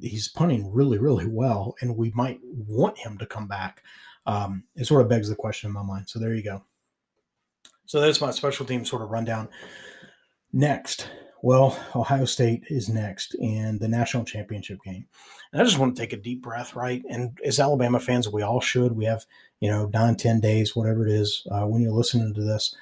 he's 0.00 0.28
punting 0.28 0.72
really, 0.72 0.96
really 0.96 1.26
well, 1.26 1.74
and 1.80 1.96
we 1.96 2.10
might 2.14 2.40
want 2.42 2.96
him 2.98 3.18
to 3.18 3.26
come 3.26 3.48
back, 3.48 3.82
um, 4.26 4.64
it 4.76 4.86
sort 4.86 5.02
of 5.02 5.08
begs 5.08 5.28
the 5.28 5.34
question 5.34 5.68
in 5.68 5.74
my 5.74 5.82
mind. 5.82 6.08
So 6.08 6.18
there 6.18 6.34
you 6.34 6.42
go. 6.42 6.62
So 7.86 8.00
that's 8.00 8.20
my 8.20 8.30
special 8.30 8.66
team 8.66 8.84
sort 8.84 9.02
of 9.02 9.10
rundown. 9.10 9.48
Next, 10.52 11.08
well, 11.42 11.78
Ohio 11.94 12.24
State 12.24 12.64
is 12.68 12.88
next 12.88 13.34
in 13.34 13.78
the 13.78 13.88
national 13.88 14.24
championship 14.24 14.78
game. 14.82 15.06
And 15.52 15.60
I 15.60 15.64
just 15.64 15.78
want 15.78 15.94
to 15.94 16.00
take 16.00 16.12
a 16.12 16.16
deep 16.16 16.42
breath, 16.42 16.74
right? 16.74 17.02
And 17.10 17.38
as 17.44 17.60
Alabama 17.60 18.00
fans, 18.00 18.28
we 18.28 18.42
all 18.42 18.60
should. 18.60 18.92
We 18.92 19.04
have, 19.04 19.26
you 19.60 19.70
know, 19.70 19.90
nine, 19.92 20.16
ten 20.16 20.40
days, 20.40 20.74
whatever 20.74 21.06
it 21.06 21.12
is, 21.12 21.46
uh, 21.50 21.66
when 21.66 21.82
you're 21.82 21.92
listening 21.92 22.32
to 22.34 22.42
this 22.42 22.74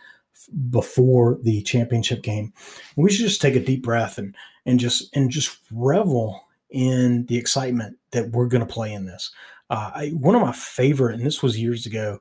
before 0.71 1.39
the 1.43 1.63
championship 1.63 2.23
game. 2.23 2.53
We 2.97 3.11
should 3.11 3.27
just 3.27 3.43
take 3.43 3.57
a 3.57 3.61
deep 3.61 3.83
breath 3.83 4.19
and 4.19 4.35
and 4.65 4.79
just 4.79 5.15
and 5.15 5.31
just 5.31 5.59
revel 5.71 6.41
in 6.71 7.27
the 7.27 7.37
excitement 7.37 7.99
that 8.13 8.31
we're 8.31 8.49
going 8.49 8.67
to 8.67 8.73
play 8.73 8.93
in 8.93 9.07
this. 9.07 9.31
Uh, 9.73 9.91
I, 9.95 10.09
one 10.11 10.35
of 10.35 10.43
my 10.43 10.53
favorite, 10.53 11.15
and 11.15 11.25
this 11.25 11.43
was 11.43 11.59
years 11.59 11.87
ago, 11.87 12.21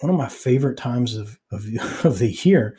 one 0.00 0.10
of 0.10 0.18
my 0.18 0.28
favorite 0.28 0.76
times 0.76 1.16
of 1.16 1.38
of, 1.52 1.64
of 2.04 2.18
the 2.18 2.36
year, 2.42 2.76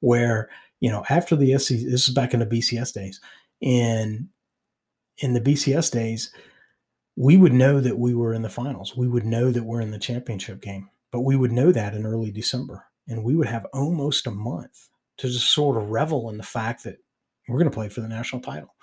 where 0.00 0.50
you 0.80 0.90
know, 0.90 1.04
after 1.08 1.36
the 1.36 1.56
SC, 1.56 1.68
this 1.68 2.08
is 2.08 2.14
back 2.14 2.34
in 2.34 2.40
the 2.40 2.46
BCS 2.46 2.92
days. 2.92 3.20
In 3.60 4.28
in 5.18 5.34
the 5.34 5.40
BCS 5.40 5.92
days, 5.92 6.32
we 7.14 7.36
would 7.36 7.52
know 7.52 7.80
that 7.80 7.98
we 7.98 8.12
were 8.12 8.34
in 8.34 8.42
the 8.42 8.48
finals. 8.48 8.96
We 8.96 9.06
would 9.06 9.24
know 9.24 9.52
that 9.52 9.64
we're 9.64 9.82
in 9.82 9.92
the 9.92 9.98
championship 9.98 10.60
game, 10.60 10.90
but 11.12 11.20
we 11.20 11.36
would 11.36 11.52
know 11.52 11.70
that 11.70 11.94
in 11.94 12.06
early 12.06 12.32
December, 12.32 12.86
and 13.06 13.22
we 13.22 13.36
would 13.36 13.48
have 13.48 13.66
almost 13.72 14.26
a 14.26 14.32
month 14.32 14.88
to 15.18 15.28
just 15.28 15.52
sort 15.52 15.76
of 15.76 15.90
revel 15.90 16.28
in 16.28 16.38
the 16.38 16.42
fact 16.42 16.82
that 16.84 16.96
we're 17.46 17.58
going 17.58 17.70
to 17.70 17.74
play 17.74 17.88
for 17.88 18.00
the 18.00 18.08
national 18.08 18.42
title. 18.42 18.74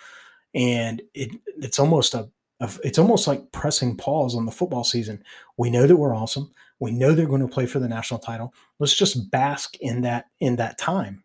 And 0.54 1.02
it 1.14 1.32
it's 1.58 1.80
almost 1.80 2.14
a, 2.14 2.30
a 2.60 2.72
it's 2.84 3.00
almost 3.00 3.28
like 3.28 3.52
pressing 3.52 3.98
pause 3.98 4.36
on 4.36 4.46
the 4.46 4.52
football 4.52 4.84
season. 4.84 5.24
We 5.58 5.70
know 5.70 5.88
that 5.88 5.98
we're 5.98 6.16
awesome. 6.16 6.52
We 6.80 6.92
know 6.92 7.14
they're 7.14 7.26
going 7.26 7.42
to 7.42 7.48
play 7.48 7.66
for 7.66 7.80
the 7.80 7.88
national 7.88 8.20
title. 8.20 8.54
Let's 8.80 8.96
just 8.96 9.32
bask 9.32 9.76
in 9.80 10.02
that 10.02 10.26
in 10.40 10.56
that 10.58 10.78
time 10.78 11.24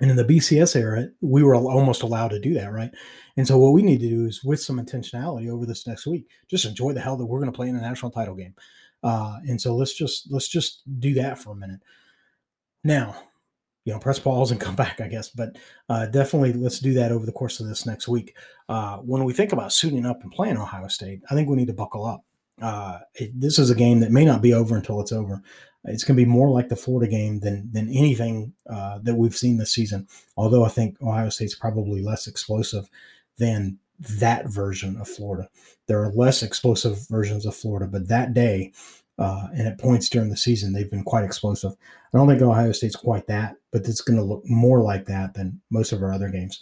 and 0.00 0.10
in 0.10 0.16
the 0.16 0.24
BCS 0.24 0.74
era, 0.74 1.08
we 1.20 1.42
were 1.42 1.54
almost 1.54 2.02
allowed 2.02 2.28
to 2.28 2.40
do 2.40 2.52
that, 2.54 2.72
right? 2.72 2.90
And 3.36 3.46
so 3.46 3.58
what 3.58 3.72
we 3.72 3.82
need 3.82 4.00
to 4.00 4.08
do 4.08 4.26
is, 4.26 4.42
with 4.42 4.60
some 4.60 4.78
intentionality 4.78 5.48
over 5.48 5.66
this 5.66 5.86
next 5.86 6.06
week, 6.06 6.26
just 6.48 6.64
enjoy 6.64 6.92
the 6.92 7.00
hell 7.00 7.16
that 7.16 7.26
we're 7.26 7.38
going 7.38 7.52
to 7.52 7.56
play 7.56 7.68
in 7.68 7.76
a 7.76 7.80
national 7.80 8.10
title 8.10 8.34
game. 8.34 8.54
Uh, 9.02 9.38
and 9.46 9.60
so 9.60 9.76
let's 9.76 9.94
just 9.94 10.32
let's 10.32 10.48
just 10.48 10.82
do 10.98 11.14
that 11.14 11.38
for 11.38 11.52
a 11.52 11.56
minute. 11.56 11.80
Now, 12.82 13.16
you 13.84 13.92
know, 13.92 13.98
press 13.98 14.18
pause 14.18 14.50
and 14.50 14.60
come 14.66 14.76
back, 14.76 15.00
I 15.00 15.08
guess. 15.08 15.28
But 15.28 15.56
uh, 15.88 16.06
definitely, 16.06 16.52
let's 16.52 16.78
do 16.78 16.94
that 16.94 17.12
over 17.12 17.26
the 17.26 17.32
course 17.32 17.60
of 17.60 17.68
this 17.68 17.86
next 17.86 18.08
week. 18.08 18.36
Uh, 18.68 18.98
when 18.98 19.24
we 19.24 19.32
think 19.32 19.52
about 19.52 19.72
suiting 19.72 20.06
up 20.06 20.22
and 20.22 20.32
playing 20.32 20.56
Ohio 20.56 20.88
State, 20.88 21.22
I 21.30 21.34
think 21.34 21.48
we 21.48 21.56
need 21.56 21.68
to 21.68 21.74
buckle 21.74 22.04
up. 22.04 22.24
Uh, 22.60 23.00
it, 23.14 23.38
this 23.38 23.58
is 23.58 23.70
a 23.70 23.74
game 23.74 24.00
that 24.00 24.12
may 24.12 24.24
not 24.24 24.40
be 24.40 24.54
over 24.54 24.76
until 24.76 25.00
it's 25.00 25.12
over 25.12 25.42
it's 25.86 26.04
going 26.04 26.16
to 26.16 26.24
be 26.24 26.30
more 26.30 26.50
like 26.50 26.68
the 26.68 26.76
Florida 26.76 27.10
game 27.10 27.40
than 27.40 27.70
than 27.72 27.88
anything 27.90 28.54
uh, 28.68 28.98
that 29.02 29.16
we've 29.16 29.36
seen 29.36 29.58
this 29.58 29.72
season. 29.72 30.08
Although 30.36 30.64
I 30.64 30.68
think 30.68 31.00
Ohio 31.02 31.28
State's 31.28 31.54
probably 31.54 32.02
less 32.02 32.26
explosive 32.26 32.88
than 33.38 33.78
that 33.98 34.48
version 34.48 34.96
of 34.96 35.08
Florida. 35.08 35.48
There 35.86 36.02
are 36.02 36.12
less 36.12 36.42
explosive 36.42 37.06
versions 37.08 37.46
of 37.46 37.54
Florida, 37.54 37.86
but 37.86 38.08
that 38.08 38.34
day 38.34 38.72
uh, 39.18 39.48
and 39.54 39.66
at 39.68 39.78
points 39.78 40.08
during 40.08 40.30
the 40.30 40.36
season, 40.36 40.72
they've 40.72 40.90
been 40.90 41.04
quite 41.04 41.24
explosive. 41.24 41.72
I 42.12 42.18
don't 42.18 42.28
think 42.28 42.42
Ohio 42.42 42.72
State's 42.72 42.96
quite 42.96 43.26
that, 43.26 43.56
but 43.70 43.86
it's 43.86 44.00
going 44.00 44.18
to 44.18 44.24
look 44.24 44.42
more 44.46 44.82
like 44.82 45.06
that 45.06 45.34
than 45.34 45.60
most 45.70 45.92
of 45.92 46.02
our 46.02 46.12
other 46.12 46.28
games. 46.28 46.60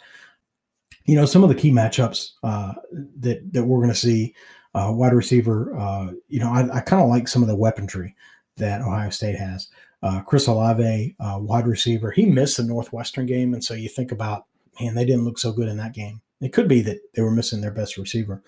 You 1.05 1.17
know, 1.17 1.27
some 1.27 1.43
of 1.43 1.49
the 1.49 1.55
key 1.55 1.71
matchups 1.71 2.33
uh, 2.43 2.75
that 3.21 3.53
that 3.53 3.65
we're 3.65 3.79
going 3.79 3.89
to 3.91 3.95
see. 3.95 4.35
Uh, 4.75 4.91
wide 4.91 5.13
receiver, 5.13 5.77
uh, 5.79 6.13
you 6.29 6.41
know, 6.41 6.51
I, 6.51 6.79
I 6.79 6.81
kind 6.81 7.03
of 7.03 7.11
like 7.11 7.29
some 7.29 7.43
of 7.43 7.49
the 7.49 7.55
weaponry 7.55 8.17
that 8.57 8.81
Ohio 8.81 9.11
State 9.11 9.37
has. 9.37 9.69
Uh, 10.03 10.23
Chris 10.23 10.47
Olave, 10.47 11.15
uh, 11.21 11.39
wide 11.39 11.67
receiver, 11.67 12.11
he 12.11 12.25
missed 12.25 12.57
the 12.57 12.65
Northwestern 12.65 13.27
game, 13.27 13.53
and 13.53 13.63
so 13.63 13.75
you 13.75 13.91
think 13.91 14.11
about, 14.11 14.47
man, 14.81 14.95
they 14.95 15.05
didn't 15.05 15.25
look 15.25 15.39
so 15.39 15.53
good 15.53 15.69
in 15.69 15.77
that 15.77 15.93
game. 15.93 16.23
It 16.41 16.53
could 16.55 16.69
be 16.69 16.81
that 16.83 17.01
they 17.15 17.23
were 17.23 17.31
missing 17.31 17.61
their 17.61 17.71
best 17.71 17.99
receiver. 17.99 18.43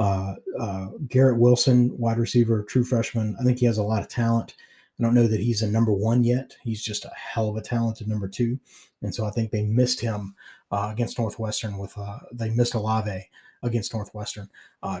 Uh, 0.00 0.34
uh, 0.58 0.86
Garrett 1.08 1.38
Wilson, 1.38 1.96
wide 1.98 2.18
receiver, 2.18 2.62
true 2.62 2.84
freshman. 2.84 3.36
I 3.38 3.44
think 3.44 3.58
he 3.58 3.66
has 3.66 3.78
a 3.78 3.82
lot 3.82 4.02
of 4.02 4.08
talent. 4.08 4.54
I 4.98 5.02
don't 5.02 5.14
know 5.14 5.26
that 5.26 5.40
he's 5.40 5.62
a 5.62 5.70
number 5.70 5.92
one 5.92 6.24
yet. 6.24 6.56
He's 6.62 6.82
just 6.82 7.04
a 7.04 7.12
hell 7.14 7.48
of 7.48 7.56
a 7.56 7.62
talented 7.62 8.08
number 8.08 8.28
two, 8.28 8.58
and 9.02 9.14
so 9.14 9.24
I 9.24 9.30
think 9.30 9.50
they 9.50 9.62
missed 9.62 10.00
him 10.00 10.34
uh, 10.70 10.88
against 10.92 11.18
Northwestern. 11.18 11.78
With 11.78 11.96
uh, 11.96 12.18
they 12.32 12.50
missed 12.50 12.74
Olave 12.74 13.28
against 13.62 13.94
Northwestern. 13.94 14.48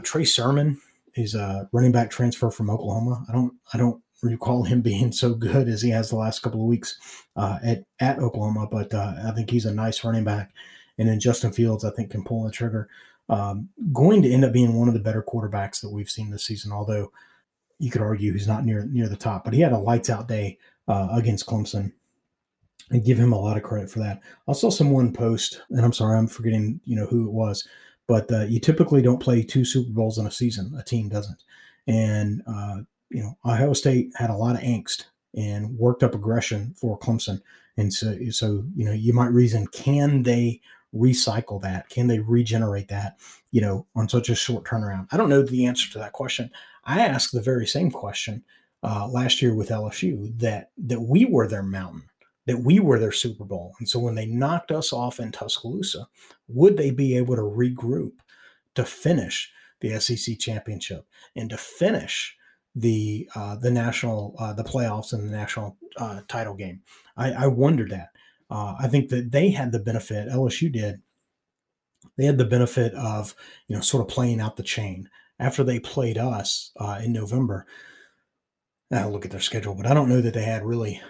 Trey 0.02 0.24
Sermon, 0.24 0.80
he's 1.14 1.34
a 1.34 1.68
running 1.72 1.92
back 1.92 2.10
transfer 2.10 2.50
from 2.50 2.70
Oklahoma. 2.70 3.24
I 3.28 3.32
don't 3.32 3.54
I 3.72 3.78
don't 3.78 4.02
recall 4.22 4.64
him 4.64 4.80
being 4.82 5.12
so 5.12 5.34
good 5.34 5.68
as 5.68 5.82
he 5.82 5.90
has 5.90 6.10
the 6.10 6.16
last 6.16 6.40
couple 6.40 6.60
of 6.60 6.66
weeks 6.66 6.98
uh, 7.36 7.58
at 7.62 7.84
at 7.98 8.18
Oklahoma. 8.18 8.68
But 8.70 8.92
uh, 8.94 9.14
I 9.26 9.32
think 9.32 9.50
he's 9.50 9.66
a 9.66 9.74
nice 9.74 10.04
running 10.04 10.24
back, 10.24 10.52
and 10.98 11.08
then 11.08 11.20
Justin 11.20 11.52
Fields 11.52 11.84
I 11.84 11.90
think 11.90 12.10
can 12.10 12.24
pull 12.24 12.44
the 12.44 12.50
trigger. 12.50 12.88
Um, 13.30 13.70
going 13.92 14.20
to 14.22 14.30
end 14.30 14.44
up 14.44 14.52
being 14.52 14.74
one 14.74 14.88
of 14.88 14.94
the 14.94 15.00
better 15.00 15.22
quarterbacks 15.22 15.80
that 15.80 15.90
we've 15.90 16.10
seen 16.10 16.30
this 16.30 16.44
season. 16.44 16.72
Although 16.72 17.12
you 17.78 17.90
could 17.90 18.02
argue 18.02 18.32
he's 18.32 18.48
not 18.48 18.64
near 18.64 18.84
near 18.84 19.08
the 19.08 19.16
top, 19.16 19.44
but 19.44 19.54
he 19.54 19.60
had 19.60 19.72
a 19.72 19.78
lights 19.78 20.10
out 20.10 20.28
day 20.28 20.58
uh, 20.86 21.08
against 21.12 21.46
Clemson. 21.46 21.92
And 22.92 23.04
give 23.04 23.18
him 23.18 23.32
a 23.32 23.38
lot 23.38 23.56
of 23.56 23.62
credit 23.62 23.88
for 23.88 24.00
that. 24.00 24.20
I 24.48 24.52
saw 24.52 24.68
someone 24.68 25.12
post, 25.12 25.62
and 25.70 25.84
I'm 25.84 25.92
sorry, 25.92 26.18
I'm 26.18 26.26
forgetting, 26.26 26.80
you 26.84 26.96
know, 26.96 27.06
who 27.06 27.28
it 27.28 27.32
was, 27.32 27.64
but 28.08 28.32
uh, 28.32 28.40
you 28.40 28.58
typically 28.58 29.00
don't 29.00 29.22
play 29.22 29.44
two 29.44 29.64
Super 29.64 29.92
Bowls 29.92 30.18
in 30.18 30.26
a 30.26 30.30
season. 30.32 30.74
A 30.76 30.82
team 30.82 31.08
doesn't, 31.08 31.44
and 31.86 32.42
uh, 32.48 32.78
you 33.10 33.22
know, 33.22 33.38
Ohio 33.44 33.74
State 33.74 34.10
had 34.16 34.30
a 34.30 34.36
lot 34.36 34.56
of 34.56 34.62
angst 34.62 35.04
and 35.36 35.78
worked 35.78 36.02
up 36.02 36.16
aggression 36.16 36.74
for 36.76 36.98
Clemson. 36.98 37.42
And 37.76 37.92
so, 37.92 38.16
so 38.30 38.64
you 38.74 38.84
know, 38.84 38.92
you 38.92 39.12
might 39.12 39.30
reason, 39.32 39.66
can 39.68 40.24
they 40.24 40.60
recycle 40.94 41.60
that? 41.62 41.88
Can 41.88 42.06
they 42.06 42.18
regenerate 42.18 42.88
that, 42.88 43.18
you 43.50 43.60
know, 43.60 43.86
on 43.94 44.08
such 44.08 44.28
a 44.28 44.34
short 44.34 44.64
turnaround? 44.64 45.08
I 45.10 45.16
don't 45.16 45.28
know 45.28 45.42
the 45.42 45.66
answer 45.66 45.90
to 45.92 45.98
that 45.98 46.12
question. 46.12 46.50
I 46.84 47.00
asked 47.00 47.32
the 47.32 47.42
very 47.42 47.66
same 47.66 47.90
question 47.90 48.44
uh, 48.82 49.06
last 49.08 49.42
year 49.42 49.54
with 49.54 49.68
LSU 49.68 50.36
that 50.38 50.70
that 50.78 51.02
we 51.02 51.24
were 51.24 51.46
their 51.46 51.62
mountain, 51.62 52.04
that 52.46 52.60
we 52.60 52.80
were 52.80 52.98
their 52.98 53.12
Super 53.12 53.44
Bowl. 53.44 53.74
And 53.78 53.88
so 53.88 53.98
when 53.98 54.14
they 54.14 54.26
knocked 54.26 54.70
us 54.70 54.92
off 54.92 55.20
in 55.20 55.32
Tuscaloosa, 55.32 56.08
would 56.48 56.76
they 56.76 56.90
be 56.90 57.16
able 57.16 57.36
to 57.36 57.42
regroup 57.42 58.12
to 58.74 58.84
finish 58.84 59.52
the 59.80 59.98
SEC 59.98 60.38
championship 60.38 61.06
and 61.34 61.50
to 61.50 61.56
finish 61.56 62.36
the 62.74 63.28
uh, 63.34 63.56
the 63.56 63.70
national 63.70 64.34
uh, 64.38 64.52
the 64.52 64.64
playoffs 64.64 65.12
and 65.12 65.28
the 65.28 65.36
national 65.36 65.76
uh, 65.96 66.20
title 66.28 66.54
game. 66.54 66.82
I, 67.16 67.32
I 67.32 67.46
wondered 67.46 67.90
that. 67.90 68.10
Uh, 68.50 68.74
I 68.78 68.88
think 68.88 69.10
that 69.10 69.30
they 69.30 69.50
had 69.50 69.72
the 69.72 69.78
benefit. 69.78 70.28
LSU 70.28 70.72
did. 70.72 71.00
They 72.16 72.24
had 72.24 72.38
the 72.38 72.44
benefit 72.44 72.94
of 72.94 73.34
you 73.68 73.76
know 73.76 73.82
sort 73.82 74.02
of 74.02 74.08
playing 74.08 74.40
out 74.40 74.56
the 74.56 74.62
chain 74.62 75.08
after 75.38 75.62
they 75.62 75.78
played 75.78 76.18
us 76.18 76.72
uh, 76.78 77.00
in 77.02 77.12
November. 77.12 77.66
I'll 78.92 79.10
look 79.10 79.24
at 79.24 79.30
their 79.30 79.40
schedule, 79.40 79.74
but 79.74 79.86
I 79.86 79.94
don't 79.94 80.08
know 80.08 80.20
that 80.20 80.34
they 80.34 80.42
had 80.42 80.64
really 80.64 81.00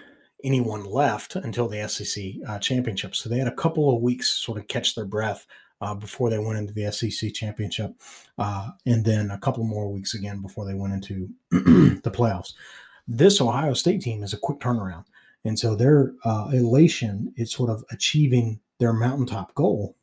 anyone 0.43 0.83
left 0.83 1.35
until 1.35 1.67
the 1.67 1.87
SEC 1.87 2.23
uh, 2.47 2.59
championship. 2.59 3.15
So 3.15 3.29
they 3.29 3.39
had 3.39 3.47
a 3.47 3.55
couple 3.55 3.95
of 3.95 4.01
weeks 4.01 4.29
sort 4.29 4.59
of 4.59 4.67
catch 4.67 4.95
their 4.95 5.05
breath 5.05 5.45
uh, 5.81 5.95
before 5.95 6.29
they 6.29 6.37
went 6.37 6.59
into 6.59 6.73
the 6.73 6.91
SEC 6.91 7.33
championship, 7.33 7.95
uh, 8.37 8.69
and 8.85 9.03
then 9.03 9.31
a 9.31 9.39
couple 9.39 9.63
more 9.63 9.91
weeks 9.91 10.13
again 10.13 10.41
before 10.41 10.65
they 10.65 10.75
went 10.75 10.93
into 10.93 11.29
the 11.51 12.11
playoffs. 12.11 12.53
This 13.07 13.41
Ohio 13.41 13.73
State 13.73 14.01
team 14.01 14.21
is 14.21 14.31
a 14.31 14.37
quick 14.37 14.59
turnaround, 14.59 15.05
and 15.43 15.57
so 15.57 15.75
their 15.75 16.13
uh, 16.23 16.49
elation 16.53 17.33
is 17.37 17.51
sort 17.51 17.69
of 17.69 17.83
achieving 17.91 18.59
their 18.79 18.93
mountaintop 18.93 19.53
goal. 19.55 19.95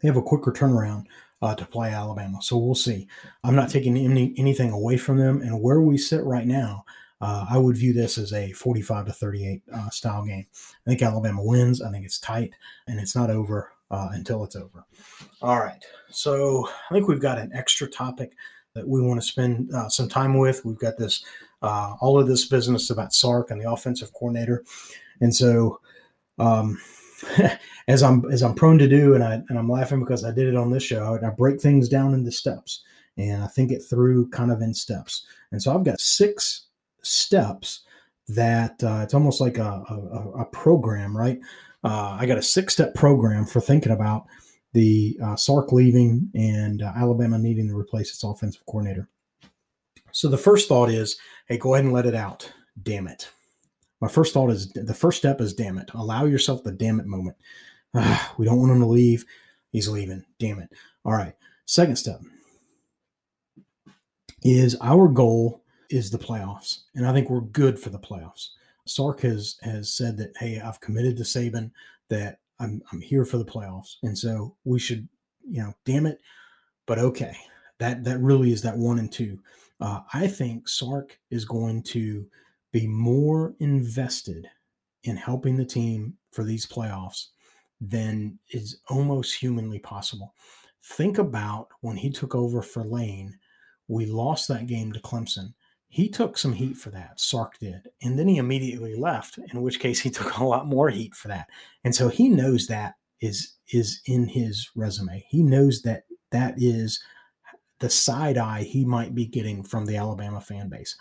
They 0.00 0.08
have 0.08 0.16
a 0.16 0.22
quicker 0.22 0.52
turnaround 0.52 1.06
uh, 1.40 1.54
to 1.54 1.64
play 1.64 1.90
Alabama, 1.90 2.42
so 2.42 2.56
we'll 2.56 2.74
see. 2.74 3.06
I'm 3.44 3.54
not 3.54 3.70
taking 3.70 3.96
any, 3.96 4.34
anything 4.36 4.70
away 4.70 4.96
from 4.96 5.18
them, 5.18 5.40
and 5.40 5.62
where 5.62 5.80
we 5.80 5.98
sit 5.98 6.24
right 6.24 6.46
now. 6.46 6.84
Uh, 7.20 7.46
I 7.50 7.58
would 7.58 7.76
view 7.76 7.92
this 7.92 8.16
as 8.16 8.32
a 8.32 8.52
45 8.52 9.06
to 9.06 9.12
38 9.12 9.62
uh, 9.72 9.90
style 9.90 10.24
game. 10.24 10.46
I 10.86 10.90
think 10.90 11.02
Alabama 11.02 11.42
wins. 11.42 11.82
I 11.82 11.90
think 11.90 12.04
it's 12.04 12.20
tight, 12.20 12.52
and 12.86 13.00
it's 13.00 13.16
not 13.16 13.28
over 13.28 13.72
uh, 13.90 14.10
until 14.12 14.44
it's 14.44 14.56
over. 14.56 14.84
All 15.42 15.58
right. 15.58 15.84
So 16.10 16.68
I 16.90 16.94
think 16.94 17.08
we've 17.08 17.20
got 17.20 17.38
an 17.38 17.50
extra 17.52 17.88
topic 17.88 18.34
that 18.74 18.86
we 18.86 19.02
want 19.02 19.20
to 19.20 19.26
spend 19.26 19.72
uh, 19.74 19.88
some 19.88 20.08
time 20.08 20.38
with. 20.38 20.64
We've 20.64 20.78
got 20.78 20.96
this, 20.96 21.24
uh, 21.62 21.94
all 22.00 22.18
of 22.18 22.26
this 22.26 22.46
business 22.46 22.90
about 22.90 23.12
Sark 23.12 23.50
and 23.50 23.60
the 23.60 23.70
offensive 23.70 24.12
coordinator. 24.12 24.64
And 25.20 25.34
so, 25.34 25.80
um, 26.38 26.78
as 27.88 28.02
I'm 28.02 28.24
as 28.30 28.42
I'm 28.42 28.54
prone 28.54 28.78
to 28.78 28.88
do, 28.88 29.14
and 29.14 29.24
I 29.24 29.42
and 29.48 29.58
I'm 29.58 29.68
laughing 29.68 30.00
because 30.00 30.24
I 30.24 30.30
did 30.30 30.48
it 30.48 30.56
on 30.56 30.70
this 30.70 30.84
show. 30.84 31.18
I 31.22 31.30
break 31.30 31.60
things 31.60 31.88
down 31.88 32.14
into 32.14 32.30
steps, 32.30 32.84
and 33.16 33.42
I 33.42 33.48
think 33.48 33.72
it 33.72 33.80
through 33.80 34.28
kind 34.30 34.52
of 34.52 34.62
in 34.62 34.72
steps. 34.72 35.26
And 35.50 35.60
so 35.62 35.74
I've 35.74 35.84
got 35.84 36.00
six 36.00 36.66
steps 37.02 37.80
that 38.28 38.82
uh, 38.84 39.00
it's 39.02 39.14
almost 39.14 39.40
like 39.40 39.58
a, 39.58 39.82
a, 39.88 40.42
a 40.42 40.44
program, 40.46 41.16
right? 41.16 41.40
Uh, 41.82 42.16
I 42.20 42.26
got 42.26 42.38
a 42.38 42.42
six 42.42 42.74
step 42.74 42.94
program 42.94 43.46
for 43.46 43.60
thinking 43.60 43.92
about 43.92 44.26
the 44.74 45.18
uh, 45.24 45.36
Sark 45.36 45.72
leaving 45.72 46.30
and 46.34 46.82
uh, 46.82 46.92
Alabama 46.94 47.38
needing 47.38 47.68
to 47.68 47.76
replace 47.76 48.10
its 48.10 48.24
offensive 48.24 48.64
coordinator. 48.66 49.08
So 50.18 50.28
the 50.28 50.36
first 50.36 50.66
thought 50.66 50.90
is, 50.90 51.16
hey, 51.46 51.58
go 51.58 51.74
ahead 51.74 51.84
and 51.84 51.94
let 51.94 52.04
it 52.04 52.16
out. 52.16 52.52
Damn 52.82 53.06
it. 53.06 53.30
My 54.00 54.08
first 54.08 54.34
thought 54.34 54.50
is 54.50 54.68
the 54.72 54.92
first 54.92 55.18
step 55.18 55.40
is 55.40 55.54
damn 55.54 55.78
it. 55.78 55.92
Allow 55.94 56.24
yourself 56.24 56.64
the 56.64 56.72
damn 56.72 56.98
it 56.98 57.06
moment. 57.06 57.36
Ah, 57.94 58.34
we 58.36 58.44
don't 58.44 58.58
want 58.58 58.72
him 58.72 58.80
to 58.80 58.86
leave. 58.86 59.24
He's 59.70 59.86
leaving. 59.86 60.24
Damn 60.40 60.58
it. 60.58 60.70
All 61.04 61.12
right. 61.12 61.34
Second 61.66 61.94
step 61.94 62.20
is 64.42 64.76
our 64.80 65.06
goal 65.06 65.62
is 65.88 66.10
the 66.10 66.18
playoffs. 66.18 66.80
And 66.96 67.06
I 67.06 67.12
think 67.12 67.30
we're 67.30 67.40
good 67.40 67.78
for 67.78 67.90
the 67.90 68.00
playoffs. 68.00 68.48
Sark 68.86 69.20
has 69.20 69.54
has 69.62 69.92
said 69.92 70.16
that, 70.16 70.32
hey, 70.40 70.58
I've 70.58 70.80
committed 70.80 71.16
to 71.18 71.22
Saban 71.22 71.70
that 72.08 72.40
I'm 72.58 72.82
I'm 72.90 73.00
here 73.00 73.24
for 73.24 73.38
the 73.38 73.44
playoffs, 73.44 73.98
and 74.02 74.18
so 74.18 74.56
we 74.64 74.80
should, 74.80 75.08
you 75.48 75.62
know, 75.62 75.74
damn 75.84 76.06
it, 76.06 76.20
but 76.86 76.98
okay, 76.98 77.36
that 77.78 78.02
that 78.02 78.18
really 78.18 78.50
is 78.50 78.62
that 78.62 78.76
one 78.76 78.98
and 78.98 79.12
two. 79.12 79.38
Uh, 79.80 80.00
I 80.12 80.26
think 80.26 80.68
Sark 80.68 81.18
is 81.30 81.44
going 81.44 81.82
to 81.84 82.26
be 82.72 82.86
more 82.86 83.54
invested 83.60 84.48
in 85.04 85.16
helping 85.16 85.56
the 85.56 85.64
team 85.64 86.14
for 86.32 86.44
these 86.44 86.66
playoffs 86.66 87.26
than 87.80 88.38
is 88.50 88.80
almost 88.88 89.36
humanly 89.36 89.78
possible. 89.78 90.34
Think 90.82 91.18
about 91.18 91.68
when 91.80 91.96
he 91.96 92.10
took 92.10 92.34
over 92.34 92.60
for 92.60 92.82
Lane, 92.84 93.38
we 93.86 94.06
lost 94.06 94.48
that 94.48 94.66
game 94.66 94.92
to 94.92 95.00
Clemson 95.00 95.54
he 95.88 96.08
took 96.08 96.36
some 96.36 96.52
heat 96.52 96.76
for 96.76 96.90
that. 96.90 97.18
Sark 97.18 97.58
did. 97.58 97.88
And 98.02 98.18
then 98.18 98.28
he 98.28 98.36
immediately 98.36 98.94
left, 98.94 99.38
in 99.38 99.62
which 99.62 99.80
case 99.80 100.00
he 100.00 100.10
took 100.10 100.36
a 100.38 100.44
lot 100.44 100.66
more 100.66 100.90
heat 100.90 101.14
for 101.14 101.28
that. 101.28 101.48
And 101.84 101.94
so 101.94 102.08
he 102.08 102.28
knows 102.28 102.66
that 102.66 102.94
is 103.20 103.54
is 103.72 104.00
in 104.06 104.28
his 104.28 104.70
resume. 104.76 105.24
He 105.28 105.42
knows 105.42 105.82
that 105.82 106.04
that 106.30 106.54
is 106.56 107.02
the 107.80 107.90
side 107.90 108.38
eye 108.38 108.62
he 108.62 108.84
might 108.84 109.14
be 109.14 109.26
getting 109.26 109.62
from 109.62 109.86
the 109.86 109.96
Alabama 109.96 110.40
fan 110.40 110.68
base. 110.68 110.96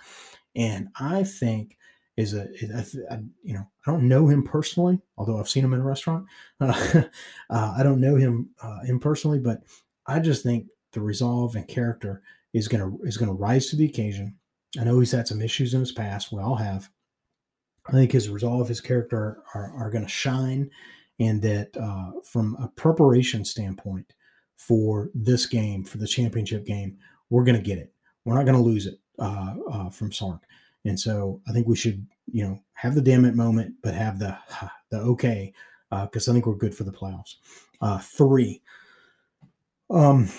And 0.55 0.89
I 0.99 1.23
think 1.23 1.77
is 2.15 2.33
a, 2.33 2.49
is 2.53 2.95
you 3.43 3.53
know 3.53 3.67
I 3.85 3.91
don't 3.91 4.07
know 4.07 4.27
him 4.27 4.43
personally, 4.43 4.99
although 5.17 5.39
I've 5.39 5.49
seen 5.49 5.63
him 5.63 5.73
in 5.73 5.81
a 5.81 5.85
restaurant. 5.85 6.25
Uh, 6.59 7.03
uh, 7.49 7.75
I 7.77 7.83
don't 7.83 8.01
know 8.01 8.15
him 8.15 8.49
uh, 8.61 8.79
impersonally, 8.87 9.39
but 9.39 9.61
I 10.05 10.19
just 10.19 10.43
think 10.43 10.67
the 10.93 11.01
resolve 11.01 11.55
and 11.55 11.67
character 11.67 12.21
is 12.53 12.67
gonna 12.67 12.95
is 13.03 13.17
gonna 13.17 13.33
rise 13.33 13.67
to 13.67 13.75
the 13.75 13.85
occasion 13.85 14.37
I 14.79 14.83
know 14.83 14.99
he's 14.99 15.11
had 15.11 15.27
some 15.27 15.41
issues 15.41 15.73
in 15.73 15.79
his 15.79 15.91
past. 15.91 16.31
We 16.31 16.41
all 16.41 16.55
have. 16.55 16.89
I 17.87 17.91
think 17.93 18.11
his 18.11 18.29
resolve, 18.29 18.67
his 18.67 18.81
character 18.81 19.41
are, 19.53 19.71
are 19.77 19.89
going 19.89 20.03
to 20.03 20.09
shine, 20.09 20.69
and 21.19 21.41
that 21.41 21.75
uh, 21.77 22.19
from 22.23 22.57
a 22.61 22.67
preparation 22.67 23.45
standpoint 23.45 24.13
for 24.57 25.09
this 25.13 25.45
game, 25.45 25.83
for 25.83 25.97
the 25.97 26.07
championship 26.07 26.65
game, 26.65 26.97
we're 27.29 27.43
going 27.43 27.57
to 27.57 27.63
get 27.63 27.77
it. 27.77 27.93
We're 28.25 28.35
not 28.35 28.45
going 28.45 28.57
to 28.57 28.63
lose 28.63 28.85
it 28.85 28.99
uh, 29.19 29.55
uh, 29.71 29.89
from 29.89 30.11
Sark. 30.11 30.43
And 30.83 30.99
so 30.99 31.41
I 31.47 31.53
think 31.53 31.67
we 31.67 31.75
should, 31.75 32.05
you 32.25 32.43
know, 32.43 32.59
have 32.73 32.95
the 32.95 33.01
damn 33.01 33.25
it 33.25 33.35
moment, 33.35 33.75
but 33.81 33.93
have 33.93 34.19
the 34.19 34.37
the 34.91 34.97
okay, 34.99 35.53
because 35.89 36.27
uh, 36.27 36.31
I 36.31 36.33
think 36.33 36.45
we're 36.45 36.55
good 36.55 36.75
for 36.75 36.83
the 36.83 36.91
playoffs. 36.91 37.35
Uh, 37.79 37.99
three, 37.99 38.61
um, 39.89 40.29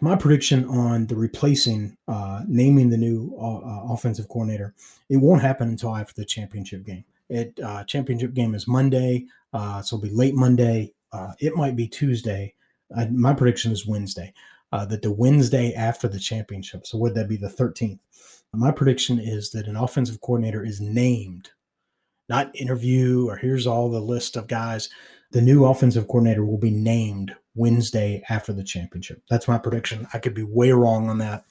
my 0.00 0.14
prediction 0.16 0.64
on 0.66 1.06
the 1.06 1.16
replacing, 1.16 1.96
uh, 2.06 2.42
naming 2.46 2.90
the 2.90 2.96
new 2.96 3.34
uh, 3.40 3.58
uh, 3.58 3.92
offensive 3.92 4.28
coordinator, 4.28 4.74
it 5.08 5.16
won't 5.16 5.42
happen 5.42 5.68
until 5.68 5.96
after 5.96 6.14
the 6.14 6.24
championship 6.24 6.84
game. 6.84 7.04
It 7.28 7.58
uh, 7.64 7.84
championship 7.84 8.34
game 8.34 8.54
is 8.54 8.68
Monday, 8.68 9.26
uh, 9.52 9.82
so 9.82 9.96
it'll 9.96 10.08
be 10.08 10.14
late 10.14 10.34
Monday. 10.34 10.92
Uh, 11.12 11.32
it 11.40 11.56
might 11.56 11.76
be 11.76 11.88
Tuesday. 11.88 12.54
Uh, 12.96 13.06
my 13.12 13.32
prediction 13.34 13.72
is 13.72 13.86
Wednesday. 13.86 14.32
Uh, 14.72 14.86
that 14.86 15.02
the 15.02 15.12
Wednesday 15.12 15.74
after 15.74 16.08
the 16.08 16.18
championship. 16.18 16.86
So 16.86 16.96
would 16.96 17.14
that 17.14 17.28
be 17.28 17.36
the 17.36 17.48
13th? 17.48 17.98
My 18.54 18.70
prediction 18.70 19.18
is 19.18 19.50
that 19.50 19.66
an 19.66 19.76
offensive 19.76 20.22
coordinator 20.22 20.64
is 20.64 20.80
named, 20.80 21.50
not 22.28 22.54
interview 22.54 23.28
or 23.28 23.36
here's 23.36 23.66
all 23.66 23.90
the 23.90 24.00
list 24.00 24.34
of 24.36 24.48
guys. 24.48 24.88
The 25.32 25.42
new 25.42 25.64
offensive 25.64 26.06
coordinator 26.06 26.44
will 26.44 26.58
be 26.58 26.70
named 26.70 27.34
Wednesday 27.54 28.22
after 28.28 28.52
the 28.52 28.64
championship. 28.64 29.22
That's 29.28 29.48
my 29.48 29.58
prediction. 29.58 30.06
I 30.12 30.18
could 30.18 30.34
be 30.34 30.42
way 30.42 30.72
wrong 30.72 31.08
on 31.08 31.18
that, 31.18 31.44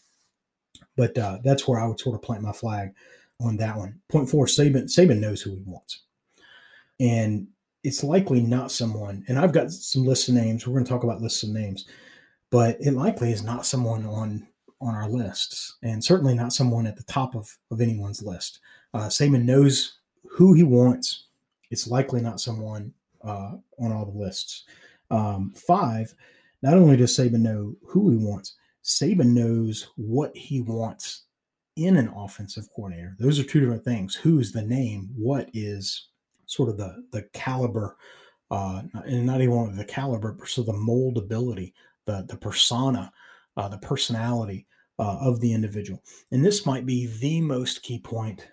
but 0.96 1.18
uh, 1.18 1.40
that's 1.44 1.68
where 1.68 1.80
I 1.80 1.88
would 1.88 2.00
sort 2.00 2.16
of 2.16 2.22
plant 2.22 2.44
my 2.44 2.54
flag 2.54 2.94
on 3.40 3.58
that 3.58 3.78
one. 3.78 4.02
Point 4.10 4.30
four: 4.30 4.46
Saban. 4.46 4.84
Saban 4.84 5.20
knows 5.20 5.42
who 5.42 5.56
he 5.56 5.64
wants, 5.66 6.04
and 7.00 7.48
it's 7.84 8.04
likely 8.04 8.42
not 8.42 8.72
someone. 8.72 9.24
And 9.28 9.40
I've 9.40 9.54
got 9.54 9.72
some 9.72 10.06
lists 10.06 10.30
of 10.30 10.36
names. 10.36 10.66
We're 10.66 10.74
going 10.74 10.86
to 10.86 10.90
talk 10.90 11.04
about 11.04 11.22
lists 11.22 11.44
of 11.44 11.50
names, 11.50 11.86
but 12.50 12.78
it 12.80 12.92
likely 12.92 13.32
is 13.32 13.44
not 13.44 13.66
someone 13.66 14.06
on 14.06 14.48
on 14.80 14.96
our 14.96 15.08
lists, 15.08 15.78
and 15.84 16.04
certainly 16.04 16.34
not 16.34 16.54
someone 16.54 16.88
at 16.88 16.96
the 16.96 17.04
top 17.04 17.36
of 17.36 17.58
of 17.70 17.82
anyone's 17.82 18.24
list. 18.24 18.60
Uh, 18.94 19.08
Saban 19.08 19.44
knows 19.44 20.00
who 20.30 20.54
he 20.54 20.64
wants. 20.64 21.28
It's 21.70 21.88
likely 21.88 22.22
not 22.22 22.40
someone 22.40 22.94
uh, 23.24 23.54
on 23.80 23.92
all 23.92 24.06
the 24.06 24.18
lists. 24.18 24.64
Um, 25.10 25.54
five, 25.56 26.14
not 26.62 26.74
only 26.74 26.98
does 26.98 27.16
Saban 27.16 27.42
know 27.42 27.76
who 27.88 28.10
he 28.10 28.18
wants, 28.18 28.56
Saban 28.84 29.34
knows 29.34 29.90
what 29.96 30.36
he 30.36 30.62
wants 30.62 31.24
in 31.76 31.96
an 31.98 32.10
offensive 32.10 32.68
coordinator. 32.76 33.16
Those 33.20 33.40
are 33.40 33.44
two 33.44 33.60
different 33.60 33.86
things. 33.86 34.16
Who 34.16 34.40
is 34.40 34.52
the 34.52 34.62
name? 34.62 35.10
What 35.16 35.50
is 35.54 36.08
sort 36.52 36.70
of 36.70 36.78
the 36.78 37.04
the 37.12 37.24
caliber, 37.34 37.98
uh, 38.52 38.82
and 39.06 39.26
not 39.26 39.42
even 39.42 39.76
the 39.76 39.86
caliber, 39.86 40.34
but 40.34 40.48
so 40.48 40.64
the 40.64 40.74
moldability, 40.74 41.74
the 42.06 42.26
the 42.28 42.38
persona, 42.38 43.12
uh, 43.58 43.70
the 43.70 43.78
personality 43.78 44.68
uh, 45.00 45.18
of 45.22 45.40
the 45.40 45.54
individual. 45.54 46.04
And 46.32 46.44
this 46.44 46.66
might 46.66 46.86
be 46.86 47.08
the 47.08 47.42
most 47.42 47.84
key 47.84 48.00
point 48.00 48.48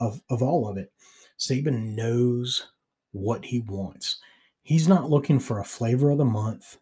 of 0.00 0.20
of 0.28 0.42
all 0.42 0.68
of 0.68 0.76
it. 0.76 0.92
Saban 1.38 1.94
knows 1.94 2.72
what 3.12 3.44
he 3.44 3.60
wants. 3.60 4.18
He's 4.62 4.88
not 4.88 5.10
looking 5.10 5.38
for 5.38 5.60
a 5.60 5.64
flavor 5.64 6.10
of 6.10 6.18
the 6.18 6.24
month 6.24 6.78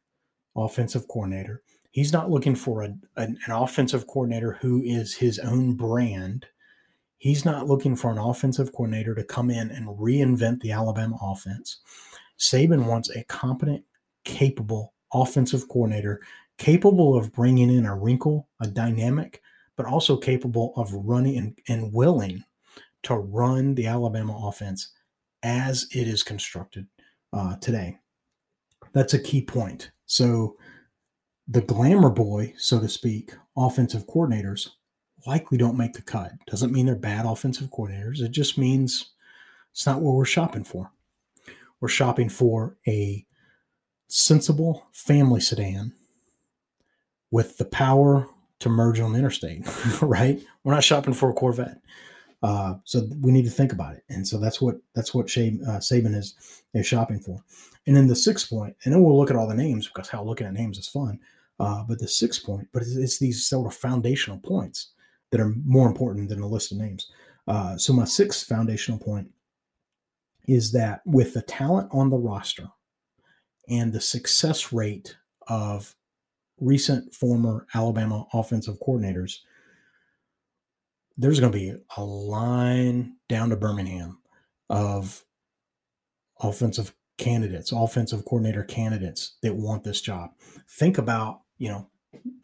offensive 0.57 1.07
coordinator. 1.09 1.63
He's 1.91 2.13
not 2.13 2.31
looking 2.31 2.55
for 2.55 2.83
a, 2.83 2.87
an, 3.17 3.39
an 3.47 3.53
offensive 3.53 4.07
coordinator 4.07 4.53
who 4.61 4.83
is 4.83 5.15
his 5.15 5.39
own 5.39 5.75
brand. 5.75 6.47
He's 7.25 7.47
not 7.47 7.67
looking 7.67 7.97
for 7.97 8.11
an 8.11 8.19
offensive 8.19 8.71
coordinator 8.73 9.15
to 9.15 9.25
come 9.25 9.51
in 9.51 9.71
and 9.71 9.87
reinvent 9.99 10.61
the 10.61 10.73
Alabama 10.73 11.17
offense. 11.23 11.79
Saban 12.39 12.85
wants 12.85 13.09
a 13.09 13.25
competent, 13.25 13.83
capable 14.27 14.93
offensive 15.11 15.67
coordinator, 15.69 16.21
capable 16.59 17.17
of 17.17 17.33
bringing 17.33 17.71
in 17.71 17.87
a 17.87 17.97
wrinkle, 17.97 18.51
a 18.61 18.67
dynamic, 18.67 19.41
but 19.75 19.87
also 19.87 20.19
capable 20.19 20.75
of 20.77 20.93
running 20.93 21.39
and, 21.39 21.59
and 21.67 21.95
willing 21.95 22.45
to 23.05 23.15
run 23.15 23.75
the 23.75 23.87
Alabama 23.87 24.47
offense 24.47 24.93
as 25.43 25.87
it 25.93 26.07
is 26.07 26.23
constructed 26.23 26.87
uh, 27.33 27.57
today. 27.57 27.97
That's 28.93 29.15
a 29.15 29.19
key 29.19 29.41
point. 29.41 29.93
So, 30.05 30.59
the 31.49 31.63
glamour 31.63 32.11
boy, 32.11 32.53
so 32.59 32.81
to 32.81 32.89
speak, 32.91 33.33
offensive 33.57 34.07
coordinators 34.07 34.69
likely 35.27 35.59
don't 35.59 35.77
make 35.77 35.95
the 35.95 36.03
cut. 36.03 36.33
Doesn't 36.47 36.73
mean 36.73 36.87
they're 36.87 36.97
bad 36.97 37.27
offensive 37.27 37.71
coordinators. 37.71 38.21
It 38.21 38.31
just 38.31 38.59
means 38.59 39.11
it's 39.73 39.87
not 39.87 40.01
what 40.01 40.15
we're 40.15 40.25
shopping 40.25 40.65
for. 40.65 40.93
We're 41.81 41.89
shopping 41.89 42.29
for 42.29 42.77
a 42.87 43.27
sensible 44.09 44.87
family 44.93 45.41
sedan 45.41 45.93
with 47.31 47.59
the 47.59 47.65
power 47.65 48.29
to 48.61 48.69
merge 48.69 49.01
on 49.01 49.13
the 49.13 49.19
interstate, 49.19 49.67
right? 50.03 50.41
We're 50.63 50.75
not 50.75 50.85
shopping 50.85 51.15
for 51.15 51.31
a 51.31 51.35
Corvette. 51.35 51.81
Uh, 52.43 52.75
so 52.85 53.09
we 53.21 53.33
need 53.33 53.45
to 53.45 53.51
think 53.51 53.73
about 53.73 53.95
it, 53.95 54.05
and 54.11 54.29
so 54.29 54.39
that's 54.39 54.61
what 54.61 54.77
that's 54.95 55.15
what 55.15 55.25
uh, 55.25 55.81
Saban 55.81 56.15
is 56.15 56.35
is 56.75 56.87
shopping 56.87 57.19
for. 57.19 57.43
And 57.87 57.97
then 57.97 58.07
the 58.07 58.15
sixth 58.15 58.51
point, 58.51 58.77
and 58.85 58.93
then 58.93 59.03
we'll 59.03 59.19
look 59.19 59.31
at 59.31 59.37
all 59.37 59.49
the 59.49 59.55
names 59.55 59.89
because 59.89 60.11
how 60.11 60.23
looking 60.23 60.47
at 60.47 60.53
names 60.53 60.77
is 60.77 60.87
fun. 60.87 61.21
Uh, 61.59 61.85
but 61.85 62.01
the 62.01 62.09
sixth 62.09 62.45
point, 62.45 62.69
but 62.73 62.83
it's, 62.83 62.97
it's, 62.97 63.19
these 63.19 63.47
sort 63.47 63.67
of 63.67 63.79
foundational 63.79 64.39
points 64.39 64.89
that 65.35 65.41
are 65.41 65.53
more 65.67 65.89
important 65.89 66.29
than 66.29 66.41
a 66.41 66.47
list 66.47 66.71
of 66.71 66.79
names. 66.79 67.11
Uh, 67.49 67.77
so 67.77 67.93
my 67.93 68.05
sixth 68.05 68.47
foundational 68.47 69.01
point 69.01 69.33
is 70.47 70.71
that 70.71 71.01
with 71.05 71.35
the 71.35 71.43
talent 71.43 71.89
on 71.91 72.09
the 72.09 72.17
roster 72.17 72.69
and 73.69 73.93
the 73.93 74.01
success 74.01 74.73
rate 74.73 75.17
of 75.49 75.97
recent 76.61 77.13
former 77.13 77.67
Alabama 77.75 78.29
offensive 78.33 78.77
coordinators, 78.79 79.39
there's 81.17 81.41
going 81.41 81.51
to 81.51 81.59
be 81.59 81.75
a 81.97 82.05
line 82.05 83.17
down 83.29 83.51
to 83.51 83.57
Birmingham 83.57 84.19
of 84.71 85.25
offensive 86.41 86.95
candidates, 87.19 87.73
offensive 87.73 88.25
coordinator 88.25 88.63
candidates 88.63 89.35
that 89.43 89.57
want 89.57 89.83
this 89.83 90.01
job. 90.01 90.31
Think 90.71 90.97
about, 90.97 91.41
you 91.59 91.71
know, 91.71 91.89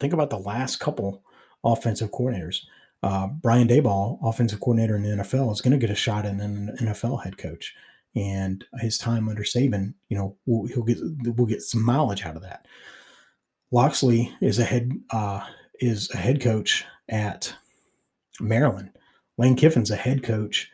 think 0.01 0.11
about 0.11 0.29
the 0.29 0.39
last 0.39 0.81
couple 0.81 1.23
offensive 1.63 2.11
coordinators. 2.11 2.65
Uh, 3.03 3.27
Brian 3.27 3.67
Daboll, 3.67 4.19
offensive 4.23 4.59
coordinator 4.59 4.95
in 4.95 5.03
the 5.03 5.23
NFL, 5.23 5.51
is 5.51 5.61
going 5.61 5.71
to 5.71 5.77
get 5.77 5.89
a 5.89 5.95
shot 5.95 6.25
in 6.25 6.39
an 6.39 6.75
NFL 6.79 7.23
head 7.23 7.37
coach, 7.37 7.73
and 8.15 8.63
his 8.79 8.97
time 8.97 9.27
under 9.27 9.43
Saban, 9.43 9.93
you 10.09 10.17
know, 10.17 10.35
we'll, 10.45 10.67
he'll 10.67 10.83
get 10.83 10.99
we'll 11.35 11.47
get 11.47 11.63
some 11.63 11.83
mileage 11.83 12.25
out 12.25 12.35
of 12.35 12.43
that. 12.43 12.67
Locksley 13.71 14.31
is 14.41 14.59
a 14.59 14.65
head 14.65 14.91
uh, 15.09 15.45
is 15.79 16.11
a 16.11 16.17
head 16.17 16.41
coach 16.41 16.85
at 17.09 17.55
Maryland. 18.39 18.91
Lane 19.37 19.55
Kiffin's 19.55 19.91
a 19.91 19.95
head 19.95 20.23
coach 20.23 20.69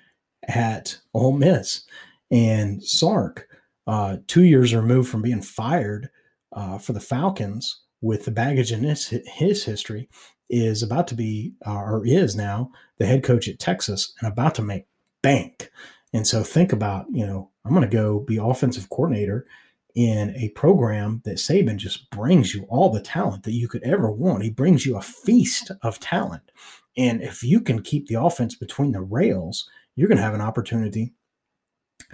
at 0.48 1.00
Ole 1.14 1.34
Miss, 1.34 1.86
and 2.30 2.84
Sark, 2.84 3.48
uh, 3.86 4.18
two 4.28 4.44
years 4.44 4.74
removed 4.74 5.10
from 5.10 5.22
being 5.22 5.42
fired 5.42 6.10
uh, 6.52 6.78
for 6.78 6.92
the 6.94 7.00
Falcons 7.00 7.84
with 8.02 8.26
the 8.26 8.32
baggage 8.32 8.72
in 8.72 8.84
his 8.84 9.08
his 9.08 9.64
history, 9.64 10.10
is 10.50 10.82
about 10.82 11.08
to 11.08 11.16
be 11.16 11.54
uh, 11.66 11.74
or 11.74 12.06
is 12.06 12.36
now 12.36 12.72
the 12.98 13.06
head 13.06 13.24
coach 13.24 13.48
at 13.48 13.60
Texas 13.60 14.14
and 14.20 14.32
about 14.32 14.56
to 14.56 14.62
make 14.62 14.88
bank. 15.22 15.72
And 16.14 16.26
so 16.26 16.44
think 16.44 16.72
about, 16.72 17.06
you 17.12 17.26
know, 17.26 17.52
I'm 17.66 17.72
going 17.72 17.88
to 17.88 17.96
go 17.96 18.20
be 18.20 18.38
offensive 18.38 18.90
coordinator 18.90 19.46
in 19.94 20.36
a 20.36 20.50
program 20.50 21.22
that 21.26 21.38
Saban 21.38 21.78
just 21.78 22.10
brings 22.12 22.54
you 22.54 22.64
all 22.70 22.90
the 22.90 23.02
talent 23.02 23.44
that 23.44 23.54
you 23.54 23.68
could 23.68 23.84
ever 23.84 24.12
want. 24.12 24.44
He 24.44 24.50
brings 24.50 24.86
you 24.86 24.96
a 24.96 25.02
feast 25.02 25.72
of 25.82 26.00
talent. 26.00 26.52
And 26.96 27.22
if 27.22 27.44
you 27.44 27.62
can 27.62 27.82
keep 27.82 28.08
the 28.08 28.22
offense 28.22 28.56
between 28.56 28.92
the 28.92 29.02
rails, 29.02 29.70
you're 29.96 30.08
going 30.08 30.18
to 30.18 30.24
have 30.24 30.34
an 30.34 30.42
opportunity 30.42 31.14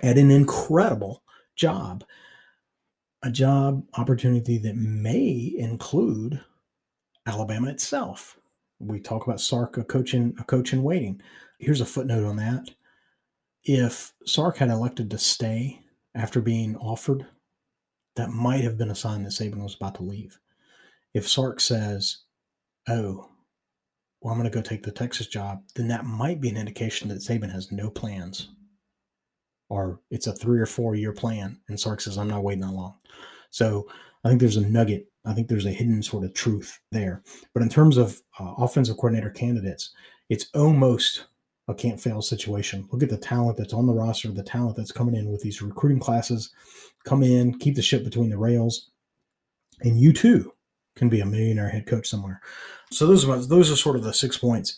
at 0.02 0.18
an 0.18 0.32
incredible 0.32 1.24
job. 1.56 2.04
A 3.22 3.32
job 3.32 3.84
opportunity 3.96 4.58
that 4.58 4.76
may 4.76 5.54
include 5.58 6.42
Alabama 7.26 7.70
itself. 7.70 8.38
We 8.80 9.00
talk 9.00 9.26
about 9.26 9.42
Sark, 9.42 9.78
a 9.78 9.84
coach 9.84 10.14
in, 10.14 10.36
a 10.40 10.44
coach 10.44 10.74
in 10.74 10.84
waiting. 10.84 11.22
Here's 11.60 11.82
a 11.82 11.86
footnote 11.86 12.26
on 12.26 12.36
that. 12.38 12.72
If 13.64 14.14
Sark 14.26 14.58
had 14.58 14.70
elected 14.70 15.10
to 15.12 15.18
stay 15.18 15.82
after 16.14 16.42
being 16.42 16.76
offered, 16.76 17.26
that 18.16 18.30
might 18.30 18.64
have 18.64 18.78
been 18.78 18.92
a 18.92 18.96
sign 18.96 19.24
that 19.24 19.30
Saban 19.30 19.64
was 19.64 19.76
about 19.76 19.96
to 19.96 20.04
leave. 20.04 20.40
If 21.14 21.28
Sark 21.28 21.60
says, 21.60 22.18
Oh, 22.88 23.30
well, 24.22 24.34
I'm 24.34 24.40
going 24.40 24.50
to 24.50 24.56
go 24.56 24.62
take 24.62 24.84
the 24.84 24.92
Texas 24.92 25.28
job, 25.28 25.64
then 25.76 25.88
that 25.88 26.06
might 26.06 26.42
be 26.42 26.50
an 26.50 26.58
indication 26.58 27.08
that 27.10 27.20
Saban 27.20 27.52
has 27.52 27.72
no 27.72 27.90
plans 27.90 28.50
or 29.74 30.00
it's 30.12 30.28
a 30.28 30.34
three 30.34 30.60
or 30.60 30.68
four 30.68 30.94
year 30.94 31.14
plan. 31.14 31.60
And 31.68 31.80
Sark 31.80 32.00
says, 32.00 32.18
I'm 32.18 32.28
not 32.28 32.44
waiting 32.44 32.62
that 32.62 32.72
long. 32.72 32.96
So 33.50 33.88
I 34.24 34.30
think 34.30 34.40
there's 34.40 34.58
a 34.58 34.62
nugget. 34.62 35.08
I 35.26 35.34
think 35.34 35.48
there's 35.48 35.66
a 35.66 35.72
hidden 35.72 36.04
sort 36.04 36.26
of 36.26 36.34
truth 36.34 36.80
there. 36.92 37.24
But 37.54 37.64
in 37.64 37.70
terms 37.70 37.98
of 37.98 38.22
uh, 38.40 38.54
offensive 38.58 38.98
coordinator 38.98 39.30
candidates, 39.30 39.94
it's 40.30 40.48
almost 40.54 41.26
a 41.68 41.74
can't 41.74 42.00
fail 42.00 42.22
situation. 42.22 42.88
Look 42.92 43.04
at 43.04 43.10
the 43.10 43.18
talent 43.18 43.58
that's 43.58 43.74
on 43.74 43.88
the 43.88 43.94
roster, 43.94 44.30
the 44.32 44.44
talent 44.44 44.76
that's 44.76 44.92
coming 44.92 45.16
in 45.16 45.32
with 45.32 45.42
these 45.42 45.62
recruiting 45.62 46.00
classes. 46.00 46.52
Come 47.06 47.24
in, 47.24 47.58
keep 47.58 47.76
the 47.76 47.82
ship 47.82 48.04
between 48.04 48.30
the 48.30 48.38
rails, 48.38 48.90
and 49.82 50.00
you 50.00 50.12
too 50.12 50.54
can 50.96 51.10
be 51.10 51.22
a 51.22 51.26
millionaire 51.26 51.70
head 51.70 51.88
coach 51.88 52.08
somewhere. 52.08 52.42
So 52.92 53.08
those 53.08 53.28
are 53.28 53.38
those 53.38 53.72
are 53.72 53.76
sort 53.76 53.96
of 53.96 54.04
the 54.04 54.14
six 54.14 54.38
points 54.38 54.78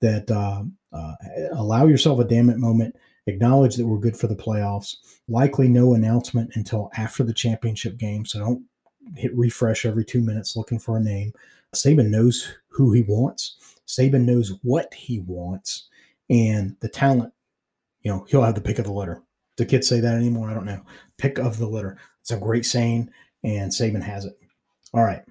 that 0.00 0.30
uh, 0.30 0.62
uh, 0.92 1.14
allow 1.52 1.86
yourself 1.86 2.18
a 2.20 2.24
damn 2.24 2.50
it 2.50 2.58
moment. 2.58 2.96
Acknowledge 3.26 3.76
that 3.76 3.86
we're 3.86 3.98
good 3.98 4.16
for 4.16 4.26
the 4.26 4.36
playoffs. 4.36 4.96
Likely 5.28 5.68
no 5.68 5.94
announcement 5.94 6.52
until 6.54 6.90
after 6.96 7.22
the 7.22 7.34
championship 7.34 7.98
game. 7.98 8.24
So 8.24 8.38
don't 8.38 8.64
hit 9.16 9.36
refresh 9.36 9.84
every 9.84 10.04
two 10.04 10.20
minutes 10.20 10.56
looking 10.56 10.78
for 10.78 10.96
a 10.96 11.00
name. 11.00 11.32
Saban 11.74 12.08
knows 12.08 12.54
who 12.68 12.92
he 12.92 13.02
wants. 13.02 13.56
Saban 13.86 14.24
knows 14.24 14.58
what 14.62 14.92
he 14.94 15.20
wants, 15.20 15.88
and 16.28 16.76
the 16.80 16.88
talent. 16.88 17.32
You 18.02 18.12
know, 18.12 18.26
he'll 18.28 18.42
have 18.42 18.54
the 18.54 18.60
pick 18.60 18.78
of 18.78 18.84
the 18.84 18.92
litter. 18.92 19.22
Do 19.56 19.64
kids 19.64 19.88
say 19.88 20.00
that 20.00 20.14
anymore? 20.14 20.50
I 20.50 20.54
don't 20.54 20.64
know. 20.64 20.82
Pick 21.18 21.38
of 21.38 21.58
the 21.58 21.66
litter. 21.66 21.98
It's 22.20 22.30
a 22.30 22.38
great 22.38 22.64
saying, 22.64 23.10
and 23.42 23.70
Saban 23.70 24.02
has 24.02 24.24
it. 24.24 24.38
All 24.94 25.04
right. 25.04 25.22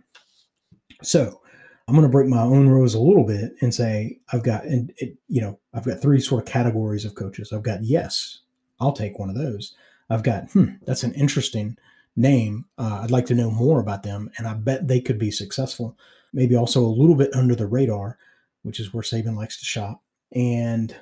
So 1.01 1.41
I'm 1.88 1.95
going 1.95 2.05
to 2.05 2.11
break 2.11 2.28
my 2.28 2.41
own 2.41 2.67
rules 2.67 2.93
a 2.93 2.99
little 2.99 3.26
bit 3.26 3.53
and 3.61 3.74
say 3.74 4.20
I've 4.32 4.43
got, 4.43 4.65
and 4.65 4.93
it, 4.97 5.17
you 5.28 5.41
know, 5.41 5.59
I've 5.74 5.86
got 5.86 6.01
three 6.01 6.22
sort 6.22 6.43
of 6.43 6.51
categories 6.51 7.05
of 7.05 7.15
coaches. 7.15 7.51
I've 7.51 7.63
got 7.63 7.84
yes, 7.84 8.39
I'll 8.80 8.91
take 8.91 9.17
one 9.17 9.30
of 9.30 9.36
those. 9.36 9.76
I've 10.09 10.24
got 10.24 10.51
hmm, 10.51 10.74
that's 10.86 11.03
an 11.03 11.13
interesting 11.13 11.78
name. 12.20 12.65
Uh, 12.78 12.99
I'd 13.01 13.11
like 13.11 13.26
to 13.28 13.36
know 13.36 13.49
more 13.49 13.80
about 13.80 14.03
them, 14.03 14.30
and 14.38 14.47
I 14.47 14.53
bet 14.53 14.88
they 14.88 14.99
could 14.99 15.17
be 15.17 15.32
successful. 15.32 15.97
Maybe 16.34 16.55
also 16.55 16.82
a 16.82 16.88
little 16.88 17.15
bit 17.15 17.34
under 17.34 17.55
the 17.55 17.65
radar, 17.65 18.17
which 18.63 18.80
is 18.80 18.93
where 18.93 19.01
Saban 19.01 19.36
likes 19.36 19.57
to 19.59 19.65
shop. 19.65 20.03
And 20.34 20.95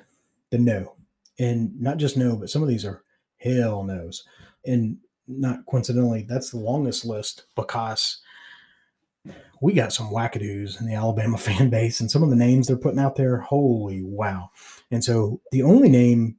the 0.50 0.58
no, 0.58 0.94
and 1.38 1.78
not 1.80 1.98
just 1.98 2.16
no, 2.16 2.36
but 2.36 2.48
some 2.48 2.62
of 2.62 2.68
these 2.68 2.84
are 2.84 3.02
hell 3.38 3.84
no's, 3.84 4.24
and 4.64 4.98
not 5.26 5.66
coincidentally, 5.66 6.22
that's 6.22 6.50
the 6.50 6.58
longest 6.58 7.04
list 7.04 7.44
because 7.54 8.22
we 9.60 9.74
got 9.74 9.92
some 9.92 10.10
wackadoos 10.10 10.80
in 10.80 10.86
the 10.86 10.94
Alabama 10.94 11.36
fan 11.38 11.68
base, 11.68 12.00
and 12.00 12.10
some 12.10 12.22
of 12.22 12.30
the 12.30 12.36
names 12.36 12.66
they're 12.68 12.76
putting 12.76 13.00
out 13.00 13.16
there, 13.16 13.38
holy 13.38 14.02
wow! 14.02 14.50
And 14.90 15.04
so 15.04 15.42
the 15.52 15.62
only 15.62 15.90
name 15.90 16.36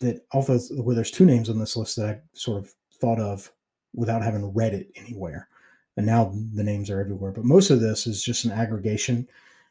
that, 0.00 0.24
although 0.32 0.58
well, 0.70 0.96
there's 0.96 1.10
two 1.10 1.26
names 1.26 1.50
on 1.50 1.58
this 1.58 1.76
list 1.76 1.96
that 1.96 2.08
I 2.08 2.20
sort 2.32 2.64
of 2.64 2.72
thought 2.98 3.20
of 3.20 3.52
without 3.94 4.22
having 4.22 4.52
read 4.54 4.74
it 4.74 4.90
anywhere, 4.96 5.48
and 5.96 6.06
now 6.06 6.32
the 6.54 6.64
names 6.64 6.90
are 6.90 7.00
everywhere. 7.00 7.32
But 7.32 7.44
most 7.44 7.70
of 7.70 7.80
this 7.80 8.06
is 8.06 8.22
just 8.22 8.44
an 8.44 8.52
aggregation, 8.52 9.28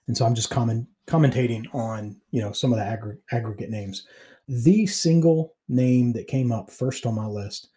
and 0.08 0.18
so 0.18 0.26
I'm 0.26 0.36
just 0.36 0.50
comment, 0.50 0.88
commentating 1.08 1.74
on 1.74 2.18
you 2.32 2.42
know 2.42 2.52
some 2.52 2.72
of 2.72 2.80
the 2.80 2.86
aggr- 2.86 3.20
aggregate 3.32 3.70
names. 3.70 4.06
The 4.48 4.86
single 4.86 5.56
name 5.68 6.14
that 6.14 6.28
came 6.28 6.52
up 6.52 6.72
first 6.72 7.06
on 7.06 7.16
my 7.16 7.26
list 7.26 7.70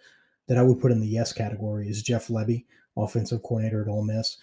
that 0.48 0.58
I 0.58 0.62
would 0.62 0.80
put 0.80 0.92
in 0.92 1.00
the 1.00 1.06
yes 1.06 1.32
category 1.32 1.88
is 1.88 2.02
Jeff 2.02 2.28
Lebby, 2.28 2.64
offensive 2.96 3.42
coordinator 3.42 3.82
at 3.82 3.88
Ole 3.88 4.04
Miss. 4.04 4.36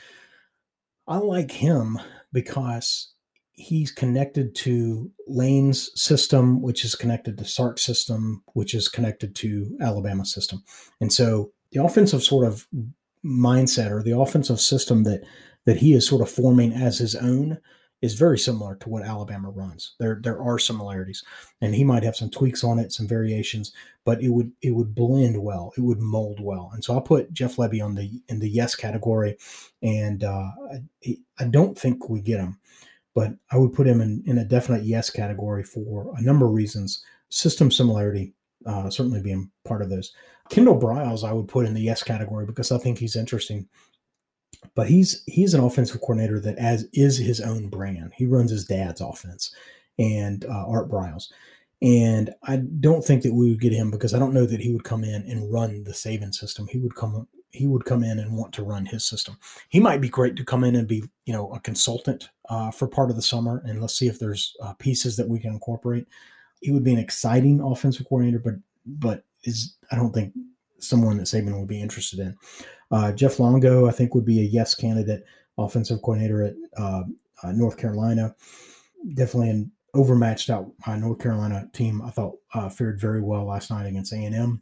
I 1.08 1.18
like 1.18 1.52
him 1.52 2.00
because 2.32 3.14
he's 3.54 3.92
connected 3.92 4.56
to 4.56 5.12
Lane's 5.28 5.92
system, 6.00 6.62
which 6.62 6.84
is 6.86 6.96
connected 6.96 7.38
to 7.38 7.46
Sark's 7.46 7.84
system, 7.84 8.44
which 8.54 8.74
is 8.74 8.88
connected 8.88 9.36
to 9.36 9.78
Alabama 9.82 10.26
system. 10.26 10.64
And 11.00 11.12
so 11.12 11.52
the 11.72 11.84
offensive 11.84 12.24
sort 12.24 12.46
of 12.46 12.68
mindset 13.26 13.92
or 13.92 14.04
the 14.04 14.18
offensive 14.18 14.60
system 14.60 15.04
that 15.04 15.24
that 15.66 15.78
he 15.78 15.94
is 15.94 16.08
sort 16.08 16.22
of 16.22 16.30
forming 16.30 16.74
as 16.74 16.98
his 16.98 17.16
own 17.16 17.60
is 18.02 18.16
very 18.16 18.40
similar 18.40 18.76
to 18.76 18.90
what 18.90 19.04
Alabama 19.04 19.52
runs. 19.52 19.94
There 20.00 20.20
there 20.22 20.42
are 20.42 20.58
similarities, 20.58 21.24
and 21.62 21.76
he 21.76 21.84
might 21.84 22.04
have 22.04 22.16
some 22.16 22.32
tweaks 22.32 22.64
on 22.64 22.80
it, 22.80 22.92
some 22.92 23.08
variations, 23.08 23.72
but 24.06 24.22
it 24.24 24.30
would 24.30 24.52
it 24.62 24.72
would 24.72 24.96
blend 24.96 25.42
well. 25.42 25.72
It 25.78 25.82
would 25.82 26.00
mold 26.00 26.40
well. 26.42 26.72
And 26.74 26.84
so 26.84 26.94
I'll 26.94 27.02
put 27.02 27.32
Jeff 27.32 27.58
Lebby 27.58 27.84
on 27.84 27.96
the 27.96 28.22
in 28.28 28.40
the 28.40 28.50
yes 28.50 28.76
category, 28.76 29.38
and 29.84 30.24
uh, 30.24 30.50
I, 31.06 31.18
I 31.40 31.46
don't 31.46 31.78
think 31.78 32.10
we 32.10 32.22
get 32.22 32.40
him, 32.40 32.60
but 33.14 33.34
I 33.52 33.58
would 33.58 33.74
put 33.74 33.88
him 33.88 34.02
in 34.02 34.24
in 34.26 34.40
a 34.40 34.46
definite 34.46 34.84
yes 34.84 35.10
category 35.12 35.64
for 35.64 36.12
a 36.18 36.22
number 36.22 36.48
of 36.48 36.54
reasons. 36.54 37.04
System 37.30 37.72
similarity 37.72 38.34
uh, 38.66 38.90
certainly 38.90 39.22
being 39.22 39.52
part 39.66 39.82
of 39.82 39.90
those. 39.90 40.14
Kendall 40.50 40.80
Briles 40.80 41.28
I 41.28 41.34
would 41.34 41.48
put 41.48 41.66
in 41.66 41.74
the 41.74 41.82
yes 41.82 42.04
category 42.04 42.46
because 42.46 42.72
I 42.72 42.78
think 42.78 42.98
he's 42.98 43.16
interesting 43.16 43.68
but 44.76 44.88
he's 44.88 45.24
he's 45.28 45.54
an 45.54 45.64
offensive 45.64 46.02
coordinator 46.02 46.40
that 46.40 46.58
as 46.58 46.88
is 46.94 47.18
his 47.18 47.40
own 47.40 47.70
brand. 47.70 48.14
He 48.16 48.26
runs 48.26 48.52
his 48.52 48.66
dad's 48.66 49.02
offense, 49.02 49.54
and 49.98 50.46
uh, 50.46 50.66
Art 50.68 50.90
Briles. 50.90 51.32
And 51.82 52.32
I 52.44 52.58
don't 52.58 53.04
think 53.04 53.24
that 53.24 53.34
we 53.34 53.50
would 53.50 53.62
get 53.62 53.74
him 53.74 53.90
because 53.90 54.14
I 54.14 54.20
don't 54.20 54.36
know 54.36 54.46
that 54.46 54.62
he 54.62 54.72
would 54.72 54.84
come 54.84 55.04
in 55.04 55.24
and 55.24 55.52
run 55.52 55.84
the 55.84 55.94
Saban 55.94 56.34
system. 56.34 56.68
He 56.68 56.78
would 56.78 56.96
come 56.96 57.28
he 57.50 57.68
would 57.68 57.86
come 57.86 58.04
in 58.04 58.20
and 58.20 58.38
want 58.38 58.54
to 58.54 58.64
run 58.64 58.86
his 58.86 59.04
system. 59.04 59.38
He 59.68 59.80
might 59.80 60.00
be 60.00 60.08
great 60.08 60.38
to 60.38 60.46
come 60.46 60.64
in 60.64 60.76
and 60.76 60.88
be, 60.88 61.04
you 61.26 61.34
know, 61.34 61.52
a 61.52 61.60
consultant 61.60 62.30
uh, 62.50 62.72
for 62.72 62.88
part 62.88 63.10
of 63.10 63.16
the 63.16 63.22
summer, 63.22 63.62
and 63.66 63.82
let's 63.82 63.98
see 63.98 64.08
if 64.08 64.20
there's 64.20 64.56
uh, 64.62 64.74
pieces 64.74 65.18
that 65.18 65.28
we 65.28 65.40
can 65.40 65.52
incorporate. 65.52 66.08
He 66.62 66.72
would 66.72 66.84
be 66.84 66.94
an 66.94 67.00
exciting 67.00 67.60
offensive 67.60 68.08
coordinator, 68.08 68.40
but 68.40 68.56
but 68.86 69.24
is 69.44 69.76
I 69.92 69.96
don't 69.96 70.14
think 70.14 70.34
someone 70.80 71.18
that 71.18 71.24
Saban 71.28 71.58
would 71.58 71.68
be 71.68 71.82
interested 71.82 72.20
in. 72.20 72.36
Uh, 72.92 73.12
Jeff 73.12 73.40
Longo, 73.40 73.88
I 73.88 73.92
think, 73.92 74.14
would 74.14 74.26
be 74.26 74.40
a 74.40 74.44
yes 74.44 74.76
candidate, 74.76 75.26
offensive 75.58 76.02
coordinator 76.02 76.44
at 76.44 76.56
uh, 76.78 77.04
uh, 77.44 77.52
North 77.52 77.78
Carolina. 77.78 78.36
Definitely 79.14 79.50
an 79.50 79.72
overmatched 79.94 80.50
out 80.50 80.72
uh, 80.86 80.96
North 80.96 81.20
Carolina 81.20 81.70
team. 81.74 82.02
I 82.02 82.10
thought 82.12 82.38
uh, 82.54 82.70
fared 82.70 83.00
very 83.00 83.22
well 83.22 83.46
last 83.46 83.72
night 83.72 83.86
against 83.86 84.14
A 84.14 84.18
and 84.18 84.36
M. 84.36 84.62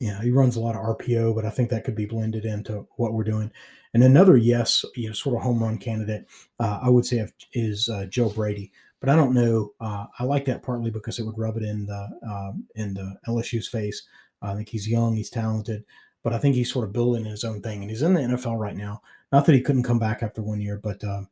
Yeah, 0.00 0.20
he 0.20 0.30
runs 0.30 0.56
a 0.56 0.60
lot 0.60 0.74
of 0.74 0.98
RPO, 0.98 1.34
but 1.34 1.44
I 1.44 1.50
think 1.50 1.70
that 1.70 1.84
could 1.84 1.94
be 1.94 2.06
blended 2.06 2.44
into 2.44 2.86
what 2.96 3.12
we're 3.12 3.24
doing. 3.24 3.50
And 3.94 4.02
another 4.02 4.36
yes, 4.36 4.84
you 4.94 5.08
know, 5.08 5.14
sort 5.14 5.36
of 5.36 5.42
home 5.42 5.62
run 5.62 5.78
candidate, 5.78 6.26
uh, 6.58 6.80
I 6.82 6.90
would 6.90 7.06
say 7.06 7.26
is 7.52 7.88
Joe 8.10 8.28
Brady 8.28 8.72
but 9.06 9.12
I 9.12 9.16
don't 9.16 9.34
know. 9.34 9.72
Uh, 9.80 10.06
I 10.18 10.24
like 10.24 10.46
that 10.46 10.64
partly 10.64 10.90
because 10.90 11.20
it 11.20 11.24
would 11.24 11.38
rub 11.38 11.56
it 11.56 11.62
in 11.62 11.86
the 11.86 12.08
uh, 12.28 12.52
in 12.74 12.94
the 12.94 13.14
LSU's 13.28 13.68
face. 13.68 14.02
I 14.42 14.54
think 14.54 14.68
he's 14.68 14.88
young, 14.88 15.14
he's 15.14 15.30
talented, 15.30 15.84
but 16.24 16.32
I 16.32 16.38
think 16.38 16.56
he's 16.56 16.72
sort 16.72 16.84
of 16.84 16.92
building 16.92 17.24
his 17.24 17.44
own 17.44 17.62
thing, 17.62 17.82
and 17.82 17.90
he's 17.90 18.02
in 18.02 18.14
the 18.14 18.20
NFL 18.20 18.58
right 18.58 18.74
now. 18.74 19.02
Not 19.30 19.46
that 19.46 19.54
he 19.54 19.60
couldn't 19.60 19.84
come 19.84 20.00
back 20.00 20.24
after 20.24 20.42
one 20.42 20.60
year, 20.60 20.80
but 20.82 21.04
uh, 21.04 21.22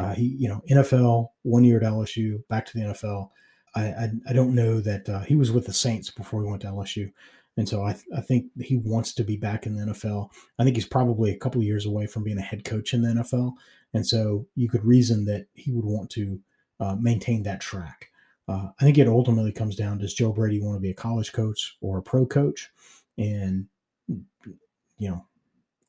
uh, 0.00 0.14
he, 0.14 0.24
you 0.40 0.48
know, 0.48 0.60
NFL 0.68 1.28
one 1.42 1.62
year 1.62 1.76
at 1.76 1.84
LSU, 1.84 2.46
back 2.48 2.66
to 2.66 2.76
the 2.76 2.84
NFL. 2.84 3.30
I 3.76 3.82
I, 3.82 4.10
I 4.30 4.32
don't 4.32 4.56
know 4.56 4.80
that 4.80 5.08
uh, 5.08 5.20
he 5.20 5.36
was 5.36 5.52
with 5.52 5.66
the 5.66 5.72
Saints 5.72 6.10
before 6.10 6.42
he 6.42 6.48
went 6.48 6.62
to 6.62 6.68
LSU, 6.68 7.12
and 7.56 7.68
so 7.68 7.84
I 7.84 7.92
th- 7.92 8.06
I 8.16 8.22
think 8.22 8.46
he 8.60 8.76
wants 8.76 9.14
to 9.14 9.22
be 9.22 9.36
back 9.36 9.66
in 9.66 9.76
the 9.76 9.92
NFL. 9.92 10.30
I 10.58 10.64
think 10.64 10.74
he's 10.74 10.88
probably 10.88 11.30
a 11.30 11.38
couple 11.38 11.62
years 11.62 11.86
away 11.86 12.06
from 12.06 12.24
being 12.24 12.38
a 12.38 12.42
head 12.42 12.64
coach 12.64 12.92
in 12.92 13.02
the 13.02 13.22
NFL, 13.22 13.52
and 13.94 14.04
so 14.04 14.48
you 14.56 14.68
could 14.68 14.84
reason 14.84 15.26
that 15.26 15.46
he 15.54 15.70
would 15.70 15.84
want 15.86 16.10
to 16.10 16.40
uh, 16.80 16.96
maintain 16.96 17.42
that 17.44 17.60
track. 17.60 18.10
Uh, 18.48 18.70
I 18.80 18.84
think 18.84 18.98
it 18.98 19.06
ultimately 19.06 19.52
comes 19.52 19.76
down: 19.76 19.98
Does 19.98 20.14
Joe 20.14 20.32
Brady 20.32 20.60
want 20.60 20.76
to 20.76 20.80
be 20.80 20.90
a 20.90 20.94
college 20.94 21.32
coach 21.32 21.76
or 21.80 21.98
a 21.98 22.02
pro 22.02 22.26
coach? 22.26 22.70
And 23.18 23.66
you 24.08 25.08
know, 25.08 25.24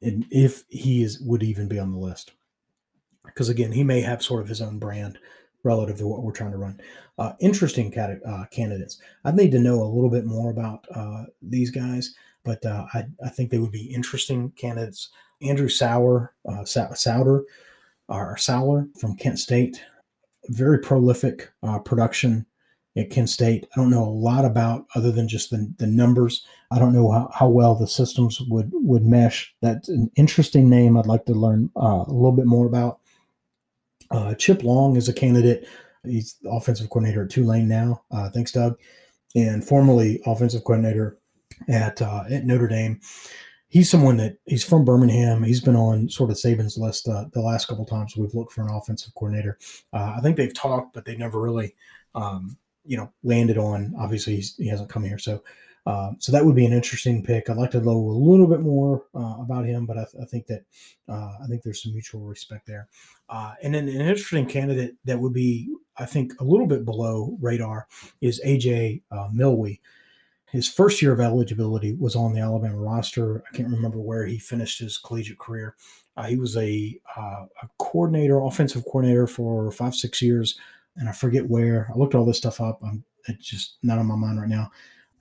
and 0.01 0.25
if 0.29 0.63
he 0.69 1.01
is 1.01 1.19
would 1.21 1.43
even 1.43 1.67
be 1.67 1.79
on 1.79 1.91
the 1.91 1.97
list, 1.97 2.31
because 3.25 3.49
again, 3.49 3.71
he 3.71 3.83
may 3.83 4.01
have 4.01 4.21
sort 4.21 4.41
of 4.41 4.49
his 4.49 4.61
own 4.61 4.79
brand 4.79 5.17
relative 5.63 5.97
to 5.97 6.07
what 6.07 6.23
we're 6.23 6.31
trying 6.31 6.51
to 6.51 6.57
run. 6.57 6.79
Uh, 7.17 7.33
interesting 7.39 7.91
cat- 7.91 8.25
uh, 8.25 8.45
candidates. 8.51 8.97
I'd 9.23 9.35
need 9.35 9.51
to 9.51 9.59
know 9.59 9.81
a 9.81 9.93
little 9.93 10.09
bit 10.09 10.25
more 10.25 10.49
about 10.49 10.85
uh, 10.93 11.25
these 11.41 11.69
guys, 11.69 12.15
but 12.43 12.65
uh, 12.65 12.85
I, 12.93 13.05
I, 13.23 13.29
think 13.29 13.51
they 13.51 13.59
would 13.59 13.71
be 13.71 13.93
interesting 13.93 14.51
candidates. 14.51 15.09
Andrew 15.41 15.69
Sauer, 15.69 16.33
uh, 16.49 16.65
Sauter, 16.65 17.43
or 18.07 18.37
Sauer 18.37 18.87
from 18.99 19.15
Kent 19.15 19.37
State 19.37 19.83
very 20.47 20.79
prolific 20.79 21.51
uh, 21.63 21.79
production 21.79 22.45
at 22.97 23.09
Kent 23.09 23.29
State. 23.29 23.67
I 23.73 23.79
don't 23.79 23.89
know 23.89 24.03
a 24.03 24.09
lot 24.09 24.45
about 24.45 24.85
other 24.95 25.11
than 25.11 25.27
just 25.27 25.49
the, 25.49 25.73
the 25.77 25.87
numbers. 25.87 26.45
I 26.71 26.79
don't 26.79 26.93
know 26.93 27.11
how, 27.11 27.29
how 27.33 27.47
well 27.47 27.75
the 27.75 27.87
systems 27.87 28.41
would 28.41 28.71
would 28.73 29.05
mesh. 29.05 29.53
That's 29.61 29.89
an 29.89 30.11
interesting 30.15 30.69
name. 30.69 30.97
I'd 30.97 31.05
like 31.05 31.25
to 31.25 31.33
learn 31.33 31.69
uh, 31.75 32.03
a 32.07 32.11
little 32.11 32.31
bit 32.31 32.45
more 32.47 32.65
about. 32.65 32.99
Uh, 34.09 34.35
Chip 34.35 34.63
Long 34.63 34.97
is 34.97 35.07
a 35.07 35.13
candidate. 35.13 35.67
He's 36.03 36.35
offensive 36.45 36.89
coordinator 36.89 37.23
at 37.23 37.29
Tulane 37.29 37.67
now. 37.67 38.03
Uh, 38.11 38.29
thanks, 38.29 38.51
Doug, 38.51 38.77
and 39.35 39.65
formerly 39.65 40.21
offensive 40.25 40.63
coordinator 40.63 41.17
at 41.69 42.01
uh, 42.01 42.23
at 42.29 42.45
Notre 42.45 42.67
Dame 42.67 42.99
he's 43.71 43.89
someone 43.89 44.17
that 44.17 44.37
he's 44.45 44.63
from 44.63 44.85
Birmingham. 44.85 45.43
He's 45.43 45.61
been 45.61 45.77
on 45.77 46.09
sort 46.09 46.29
of 46.29 46.35
Saban's 46.35 46.77
list 46.77 47.07
uh, 47.07 47.25
the 47.31 47.41
last 47.41 47.67
couple 47.67 47.85
times 47.85 48.15
we've 48.15 48.35
looked 48.35 48.51
for 48.51 48.61
an 48.61 48.69
offensive 48.69 49.15
coordinator. 49.15 49.57
Uh, 49.93 50.13
I 50.17 50.21
think 50.21 50.37
they've 50.37 50.53
talked, 50.53 50.93
but 50.93 51.05
they 51.05 51.15
never 51.15 51.41
really, 51.41 51.75
um, 52.13 52.57
you 52.85 52.97
know, 52.97 53.11
landed 53.23 53.57
on. 53.57 53.95
Obviously, 53.97 54.41
he 54.57 54.67
hasn't 54.67 54.89
come 54.89 55.03
here, 55.03 55.17
so 55.17 55.41
uh, 55.85 56.11
so 56.19 56.31
that 56.31 56.45
would 56.45 56.55
be 56.55 56.65
an 56.65 56.73
interesting 56.73 57.23
pick. 57.23 57.49
I'd 57.49 57.57
like 57.57 57.71
to 57.71 57.81
know 57.81 57.91
a 57.91 58.11
little 58.11 58.45
bit 58.45 58.59
more 58.59 59.05
uh, 59.15 59.37
about 59.39 59.65
him, 59.65 59.85
but 59.85 59.97
I, 59.97 60.03
th- 60.03 60.21
I 60.21 60.25
think 60.25 60.45
that 60.47 60.63
uh, 61.09 61.37
I 61.41 61.47
think 61.47 61.63
there's 61.63 61.81
some 61.81 61.93
mutual 61.93 62.21
respect 62.21 62.67
there. 62.67 62.87
Uh, 63.29 63.53
and 63.63 63.73
then 63.73 63.87
an 63.87 64.01
interesting 64.01 64.45
candidate 64.45 64.95
that 65.05 65.19
would 65.19 65.33
be, 65.33 65.73
I 65.97 66.05
think, 66.05 66.33
a 66.39 66.43
little 66.43 66.67
bit 66.67 66.85
below 66.85 67.35
radar 67.41 67.87
is 68.19 68.41
AJ 68.45 69.01
uh, 69.09 69.29
Milwee 69.33 69.79
his 70.51 70.67
first 70.67 71.01
year 71.01 71.13
of 71.13 71.19
eligibility 71.19 71.93
was 71.93 72.15
on 72.15 72.33
the 72.33 72.41
Alabama 72.41 72.77
roster. 72.77 73.43
I 73.51 73.55
can't 73.55 73.69
remember 73.69 73.99
where 73.99 74.25
he 74.25 74.37
finished 74.37 74.79
his 74.79 74.97
collegiate 74.97 75.39
career. 75.39 75.75
Uh, 76.17 76.23
he 76.23 76.35
was 76.35 76.57
a, 76.57 76.99
uh, 77.15 77.45
a 77.61 77.69
coordinator, 77.79 78.39
offensive 78.41 78.83
coordinator 78.83 79.27
for 79.27 79.71
five, 79.71 79.95
six 79.95 80.21
years, 80.21 80.59
and 80.97 81.07
I 81.07 81.13
forget 81.13 81.49
where. 81.49 81.89
I 81.93 81.97
looked 81.97 82.15
all 82.15 82.25
this 82.25 82.37
stuff 82.37 82.59
up. 82.59 82.81
I'm 82.83 83.05
it's 83.27 83.47
just 83.47 83.77
not 83.83 83.99
on 83.99 84.07
my 84.07 84.15
mind 84.15 84.39
right 84.39 84.49
now. 84.49 84.71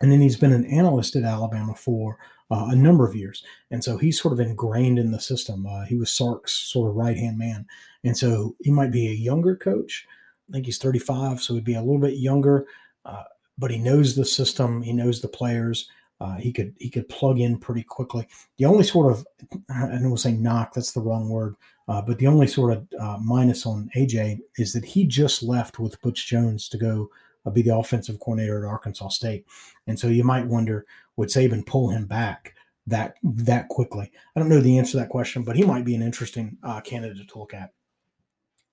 And 0.01 0.11
then 0.11 0.21
he's 0.21 0.37
been 0.37 0.53
an 0.53 0.65
analyst 0.65 1.15
at 1.17 1.25
Alabama 1.25 1.75
for 1.75 2.19
uh, 2.51 2.69
a 2.71 2.77
number 2.77 3.07
of 3.07 3.15
years, 3.15 3.45
and 3.71 3.85
so 3.85 3.99
he's 3.99 4.21
sort 4.21 4.33
of 4.33 4.41
ingrained 4.41 4.99
in 4.99 5.13
the 5.13 5.21
system. 5.21 5.67
Uh, 5.67 5.85
he 5.85 5.95
was 5.95 6.11
Sark's 6.11 6.53
sort 6.53 6.91
of 6.91 6.97
right 6.97 7.17
hand 7.17 7.39
man, 7.39 7.67
and 8.03 8.17
so 8.17 8.57
he 8.61 8.71
might 8.71 8.91
be 8.91 9.07
a 9.07 9.13
younger 9.13 9.55
coach. 9.55 10.07
I 10.49 10.55
think 10.55 10.67
he's 10.67 10.79
35, 10.79 11.41
so 11.41 11.55
he'd 11.55 11.65
be 11.65 11.75
a 11.75 11.81
little 11.81 12.01
bit 12.01 12.15
younger. 12.15 12.67
Uh, 13.05 13.23
but 13.61 13.71
he 13.71 13.79
knows 13.79 14.17
the 14.17 14.25
system. 14.25 14.83
He 14.83 14.93
knows 14.93 15.21
the 15.21 15.29
players. 15.29 15.89
Uh, 16.21 16.37
he 16.37 16.53
could 16.53 16.75
he 16.79 16.91
could 16.91 17.09
plug 17.09 17.39
in 17.39 17.59
pretty 17.59 17.83
quickly. 17.83 18.27
The 18.59 18.65
only 18.65 18.85
sort 18.85 19.13
of 19.13 19.27
I 19.73 19.87
don't 19.87 20.11
want 20.11 20.17
to 20.17 20.23
say 20.23 20.33
knock 20.33 20.75
that's 20.75 20.93
the 20.93 21.01
wrong 21.01 21.29
word, 21.29 21.55
uh, 21.89 22.03
but 22.03 22.19
the 22.19 22.27
only 22.27 22.47
sort 22.47 22.73
of 22.73 22.87
uh, 22.99 23.19
minus 23.23 23.65
on 23.65 23.91
AJ 23.97 24.41
is 24.59 24.73
that 24.73 24.85
he 24.85 25.05
just 25.05 25.43
left 25.43 25.79
with 25.79 26.01
Butch 26.03 26.27
Jones 26.27 26.69
to 26.71 26.79
go 26.79 27.11
uh, 27.47 27.51
be 27.51 27.63
the 27.63 27.75
offensive 27.75 28.19
coordinator 28.21 28.65
at 28.65 28.69
Arkansas 28.69 29.09
State, 29.09 29.47
and 29.87 29.99
so 29.99 30.09
you 30.09 30.25
might 30.25 30.47
wonder 30.47 30.85
would 31.17 31.29
Saban 31.29 31.65
pull 31.65 31.89
him 31.89 32.07
back 32.07 32.55
that 32.87 33.15
that 33.23 33.69
quickly? 33.69 34.11
I 34.37 34.41
don't 34.41 34.51
know 34.51 34.61
the 34.61 34.79
answer 34.79 34.93
to 34.93 34.97
that 34.99 35.09
question, 35.09 35.43
but 35.43 35.57
he 35.57 35.65
might 35.65 35.87
be 35.87 35.95
an 35.95 36.03
interesting 36.03 36.59
uh, 36.63 36.83
candidate 36.83 37.29
to 37.29 37.39
look 37.39 37.55
at. 37.55 37.73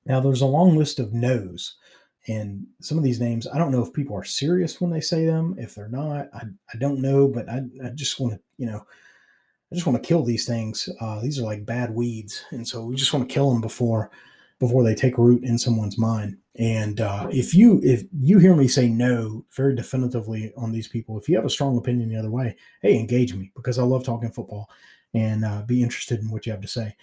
Now 0.05 0.19
there's 0.19 0.41
a 0.41 0.45
long 0.45 0.75
list 0.75 0.99
of 0.99 1.13
no's. 1.13 1.75
And 2.27 2.65
some 2.81 2.97
of 2.97 3.03
these 3.03 3.19
names, 3.19 3.47
I 3.47 3.57
don't 3.57 3.71
know 3.71 3.81
if 3.81 3.93
people 3.93 4.15
are 4.15 4.23
serious 4.23 4.81
when 4.81 4.91
they 4.91 4.99
say 4.99 5.25
them. 5.25 5.55
If 5.57 5.75
they're 5.75 5.87
not, 5.87 6.27
I, 6.33 6.43
I 6.73 6.77
don't 6.77 7.01
know, 7.01 7.27
but 7.27 7.47
I, 7.49 7.61
I 7.83 7.89
just 7.89 8.19
want 8.19 8.33
to, 8.33 8.39
you 8.57 8.65
know, 8.65 8.85
I 9.71 9.75
just 9.75 9.87
want 9.87 10.01
to 10.01 10.07
kill 10.07 10.23
these 10.23 10.45
things. 10.45 10.89
Uh, 10.99 11.21
these 11.21 11.39
are 11.39 11.43
like 11.43 11.65
bad 11.65 11.93
weeds. 11.93 12.43
And 12.51 12.67
so 12.67 12.83
we 12.83 12.95
just 12.95 13.13
want 13.13 13.27
to 13.27 13.33
kill 13.33 13.51
them 13.51 13.61
before, 13.61 14.11
before 14.59 14.83
they 14.83 14.95
take 14.95 15.17
root 15.17 15.43
in 15.43 15.57
someone's 15.57 15.97
mind. 15.97 16.37
And 16.55 16.99
uh, 16.99 17.27
if 17.31 17.53
you 17.53 17.79
if 17.83 18.03
you 18.19 18.39
hear 18.39 18.55
me 18.55 18.67
say 18.67 18.89
no 18.89 19.45
very 19.55 19.75
definitively 19.75 20.51
on 20.57 20.71
these 20.71 20.87
people, 20.87 21.17
if 21.17 21.29
you 21.29 21.35
have 21.35 21.45
a 21.45 21.51
strong 21.51 21.77
opinion 21.77 22.09
the 22.09 22.17
other 22.17 22.31
way, 22.31 22.55
hey, 22.81 22.97
engage 22.97 23.35
me 23.35 23.51
because 23.55 23.77
I 23.77 23.83
love 23.83 24.03
talking 24.03 24.31
football 24.31 24.69
and 25.13 25.45
uh, 25.45 25.61
be 25.61 25.83
interested 25.83 26.19
in 26.19 26.31
what 26.31 26.45
you 26.45 26.51
have 26.51 26.61
to 26.61 26.67
say 26.67 26.95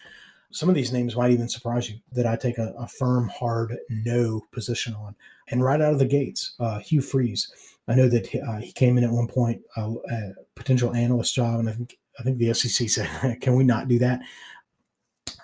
some 0.55 0.69
of 0.69 0.75
these 0.75 0.93
names 0.93 1.17
might 1.17 1.33
even 1.33 1.49
surprise 1.49 1.91
you 1.91 1.97
that 2.13 2.27
I 2.27 2.37
take 2.37 2.59
a, 2.59 2.73
a 2.79 2.87
firm, 2.87 3.29
hard 3.29 3.77
no 3.91 4.43
position 4.53 4.95
on. 4.95 5.17
And 5.49 5.63
right 5.63 5.81
out 5.81 5.93
of 5.93 5.99
the 5.99 6.07
gates, 6.07 6.55
uh, 6.61 6.79
Hugh 6.79 7.03
Freeze. 7.03 7.53
I 7.87 7.95
know 7.95 8.09
that 8.09 8.35
uh, 8.35 8.59
he 8.59 8.73
came 8.73 8.97
in 8.97 9.05
at 9.05 9.11
one 9.11 9.29
point, 9.29 9.61
uh, 9.77 9.93
a 10.11 10.33
potential 10.55 10.95
analyst 10.95 11.35
job, 11.35 11.61
and 11.61 11.69
I 11.69 11.73
think 11.73 11.99
I 12.19 12.23
think 12.23 12.39
the 12.39 12.55
SEC 12.55 12.89
said, 12.89 13.41
"Can 13.41 13.57
we 13.57 13.65
not 13.65 13.89
do 13.89 13.99
that?" 13.99 14.21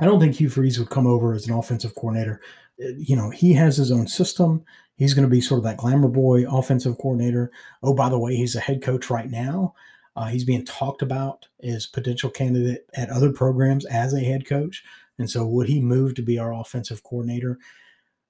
I 0.00 0.06
don't 0.06 0.20
think 0.20 0.36
Hugh 0.36 0.48
Freeze 0.48 0.78
would 0.78 0.88
come 0.88 1.06
over 1.06 1.34
as 1.34 1.46
an 1.46 1.54
offensive 1.54 1.94
coordinator. 1.94 2.40
Uh, 2.82 2.92
you 2.96 3.14
know, 3.14 3.28
he 3.30 3.52
has 3.54 3.76
his 3.76 3.92
own 3.92 4.06
system. 4.06 4.64
He's 4.96 5.12
going 5.12 5.26
to 5.26 5.30
be 5.30 5.40
sort 5.40 5.58
of 5.58 5.64
that 5.64 5.76
glamour 5.76 6.08
boy 6.08 6.46
offensive 6.50 6.96
coordinator. 6.98 7.50
Oh, 7.82 7.94
by 7.94 8.08
the 8.08 8.18
way, 8.18 8.36
he's 8.36 8.56
a 8.56 8.60
head 8.60 8.82
coach 8.82 9.10
right 9.10 9.30
now. 9.30 9.74
Uh, 10.20 10.26
he's 10.26 10.44
being 10.44 10.66
talked 10.66 11.00
about 11.00 11.48
as 11.62 11.86
potential 11.86 12.28
candidate 12.28 12.84
at 12.92 13.08
other 13.08 13.32
programs 13.32 13.86
as 13.86 14.12
a 14.12 14.20
head 14.20 14.44
coach. 14.46 14.84
And 15.18 15.30
so 15.30 15.46
would 15.46 15.66
he 15.66 15.80
move 15.80 16.14
to 16.14 16.22
be 16.22 16.38
our 16.38 16.52
offensive 16.52 17.02
coordinator? 17.02 17.58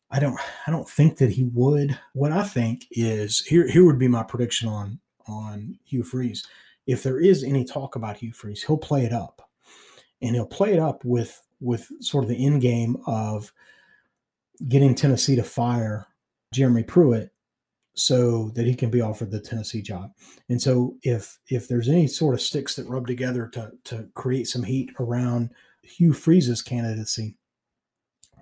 I 0.08 0.20
don't 0.20 0.38
I 0.68 0.70
don't 0.70 0.88
think 0.88 1.18
that 1.18 1.32
he 1.32 1.42
would. 1.52 1.98
What 2.12 2.30
I 2.30 2.44
think 2.44 2.86
is 2.92 3.40
here 3.40 3.66
here 3.66 3.84
would 3.84 3.98
be 3.98 4.06
my 4.06 4.22
prediction 4.22 4.68
on 4.68 5.00
on 5.26 5.80
Hugh 5.84 6.04
Freeze. 6.04 6.46
If 6.86 7.02
there 7.02 7.18
is 7.18 7.42
any 7.42 7.64
talk 7.64 7.96
about 7.96 8.18
Hugh 8.18 8.32
Freeze, 8.32 8.62
he'll 8.62 8.78
play 8.78 9.04
it 9.04 9.12
up. 9.12 9.50
And 10.22 10.36
he'll 10.36 10.46
play 10.46 10.72
it 10.72 10.78
up 10.78 11.04
with 11.04 11.42
with 11.60 11.90
sort 11.98 12.22
of 12.22 12.30
the 12.30 12.46
end 12.46 12.60
game 12.60 12.98
of 13.08 13.52
getting 14.68 14.94
Tennessee 14.94 15.34
to 15.34 15.42
fire 15.42 16.06
Jeremy 16.54 16.84
Pruitt 16.84 17.32
so 17.94 18.50
that 18.54 18.66
he 18.66 18.74
can 18.74 18.90
be 18.90 19.00
offered 19.00 19.30
the 19.30 19.40
Tennessee 19.40 19.82
job. 19.82 20.12
And 20.48 20.60
so 20.60 20.96
if 21.02 21.38
if 21.48 21.68
there's 21.68 21.88
any 21.88 22.06
sort 22.06 22.34
of 22.34 22.40
sticks 22.40 22.76
that 22.76 22.88
rub 22.88 23.06
together 23.06 23.48
to 23.48 23.72
to 23.84 24.08
create 24.14 24.46
some 24.46 24.62
heat 24.62 24.90
around 24.98 25.50
Hugh 25.82 26.12
Freeze's 26.12 26.62
candidacy, 26.62 27.36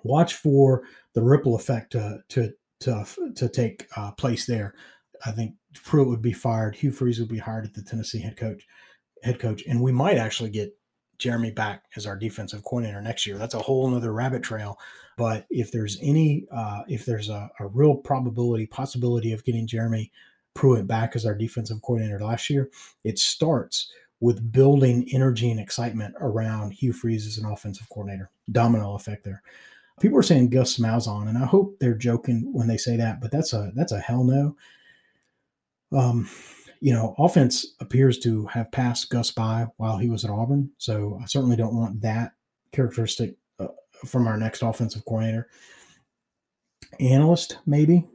watch 0.03 0.33
for 0.35 0.83
the 1.13 1.23
ripple 1.23 1.55
effect 1.55 1.91
to 1.93 2.19
to 2.29 2.53
to, 2.81 3.05
to 3.35 3.49
take 3.49 3.87
uh, 3.97 4.11
place 4.11 4.45
there. 4.45 4.73
I 5.25 5.31
think 5.31 5.55
Pruitt 5.83 6.07
would 6.07 6.21
be 6.21 6.31
fired. 6.31 6.75
Hugh 6.75 6.91
Freeze 6.91 7.19
would 7.19 7.29
be 7.29 7.39
hired 7.39 7.65
at 7.65 7.73
the 7.73 7.83
Tennessee 7.83 8.21
head 8.21 8.37
coach 8.37 8.65
head 9.23 9.39
coach, 9.39 9.63
and 9.67 9.81
we 9.81 9.91
might 9.91 10.17
actually 10.17 10.49
get 10.49 10.77
Jeremy 11.17 11.51
back 11.51 11.83
as 11.95 12.05
our 12.05 12.15
defensive 12.15 12.63
coordinator 12.63 13.01
next 13.01 13.25
year. 13.27 13.37
That's 13.37 13.53
a 13.53 13.59
whole 13.59 13.93
other 13.93 14.13
rabbit 14.13 14.43
trail. 14.43 14.79
But 15.19 15.47
if 15.49 15.69
there's 15.69 15.97
any, 16.01 16.47
uh, 16.49 16.83
if 16.87 17.05
there's 17.05 17.27
a, 17.27 17.51
a 17.59 17.67
real 17.67 17.95
probability, 17.95 18.65
possibility 18.67 19.33
of 19.33 19.43
getting 19.43 19.67
Jeremy 19.67 20.13
Pruitt 20.53 20.87
back 20.87 21.13
as 21.13 21.25
our 21.25 21.35
defensive 21.35 21.81
coordinator 21.81 22.21
last 22.21 22.49
year, 22.49 22.69
it 23.03 23.19
starts 23.19 23.91
with 24.21 24.53
building 24.53 25.09
energy 25.11 25.51
and 25.51 25.59
excitement 25.59 26.15
around 26.21 26.71
Hugh 26.71 26.93
Freeze 26.93 27.27
as 27.27 27.37
an 27.37 27.45
offensive 27.45 27.89
coordinator. 27.89 28.29
Domino 28.49 28.95
effect 28.95 29.25
there. 29.25 29.43
People 29.99 30.17
are 30.17 30.23
saying 30.23 30.51
Gus 30.51 30.77
Malzahn, 30.77 31.27
and 31.27 31.37
I 31.37 31.45
hope 31.45 31.79
they're 31.79 31.93
joking 31.93 32.53
when 32.53 32.67
they 32.67 32.77
say 32.77 32.95
that, 32.95 33.19
but 33.19 33.29
that's 33.29 33.51
a 33.51 33.73
that's 33.75 33.91
a 33.91 33.99
hell 33.99 34.23
no. 34.23 34.55
Um, 35.91 36.29
you 36.79 36.93
know, 36.93 37.13
offense 37.17 37.65
appears 37.81 38.17
to 38.19 38.45
have 38.45 38.71
passed 38.71 39.09
Gus 39.09 39.31
by 39.31 39.67
while 39.75 39.97
he 39.97 40.09
was 40.09 40.23
at 40.23 40.31
Auburn, 40.31 40.71
so 40.77 41.19
I 41.21 41.25
certainly 41.25 41.57
don't 41.57 41.75
want 41.75 41.99
that 42.03 42.31
characteristic 42.71 43.35
from 44.05 44.27
our 44.27 44.37
next 44.37 44.61
offensive 44.61 45.03
coordinator. 45.05 45.49
Analyst, 46.99 47.59
maybe, 47.65 48.07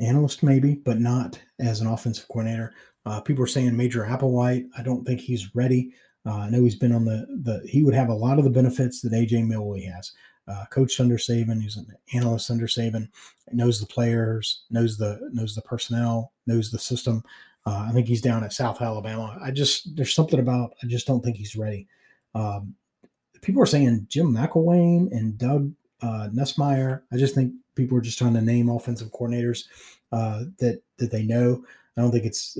analyst, 0.00 0.42
maybe, 0.42 0.74
but 0.74 1.00
not 1.00 1.40
as 1.60 1.80
an 1.80 1.86
offensive 1.86 2.28
coordinator. 2.28 2.74
Uh, 3.06 3.20
people 3.20 3.42
are 3.42 3.48
saying 3.48 3.76
Major 3.76 4.04
Applewhite. 4.04 4.66
I 4.76 4.82
don't 4.82 5.04
think 5.04 5.20
he's 5.20 5.54
ready. 5.54 5.94
Uh, 6.26 6.40
I 6.40 6.50
know 6.50 6.62
he's 6.62 6.76
been 6.76 6.92
on 6.92 7.04
the 7.04 7.26
the. 7.42 7.66
He 7.66 7.82
would 7.82 7.94
have 7.94 8.08
a 8.08 8.14
lot 8.14 8.38
of 8.38 8.44
the 8.44 8.50
benefits 8.50 9.00
that 9.00 9.12
AJ 9.12 9.46
Milwee 9.46 9.90
has. 9.90 10.12
Uh, 10.46 10.64
coached 10.70 10.98
under 10.98 11.16
Saban, 11.16 11.60
he's 11.60 11.76
an 11.76 11.86
analyst 12.14 12.50
under 12.50 12.66
Saban, 12.66 13.08
knows 13.52 13.80
the 13.80 13.86
players, 13.86 14.64
knows 14.70 14.96
the 14.96 15.28
knows 15.32 15.54
the 15.54 15.62
personnel, 15.62 16.32
knows 16.46 16.70
the 16.70 16.78
system. 16.78 17.22
Uh, 17.66 17.86
I 17.88 17.92
think 17.92 18.08
he's 18.08 18.22
down 18.22 18.44
at 18.44 18.52
South 18.54 18.80
Alabama. 18.80 19.38
I 19.42 19.50
just 19.50 19.94
there's 19.94 20.14
something 20.14 20.40
about 20.40 20.72
I 20.82 20.86
just 20.86 21.06
don't 21.06 21.22
think 21.22 21.36
he's 21.36 21.56
ready. 21.56 21.86
Um, 22.34 22.74
people 23.40 23.62
are 23.62 23.66
saying 23.66 24.06
Jim 24.08 24.32
McElwain 24.32 25.10
and 25.12 25.38
Doug 25.38 25.72
uh, 26.02 26.28
Nussmeier. 26.32 27.02
I 27.12 27.16
just 27.16 27.34
think 27.34 27.52
people 27.74 27.96
are 27.98 28.02
just 28.02 28.18
trying 28.18 28.34
to 28.34 28.40
name 28.40 28.68
offensive 28.68 29.10
coordinators 29.12 29.64
uh, 30.12 30.44
that 30.58 30.82
that 30.98 31.10
they 31.10 31.22
know. 31.22 31.64
I 31.96 32.00
don't 32.00 32.10
think 32.10 32.24
it's 32.24 32.58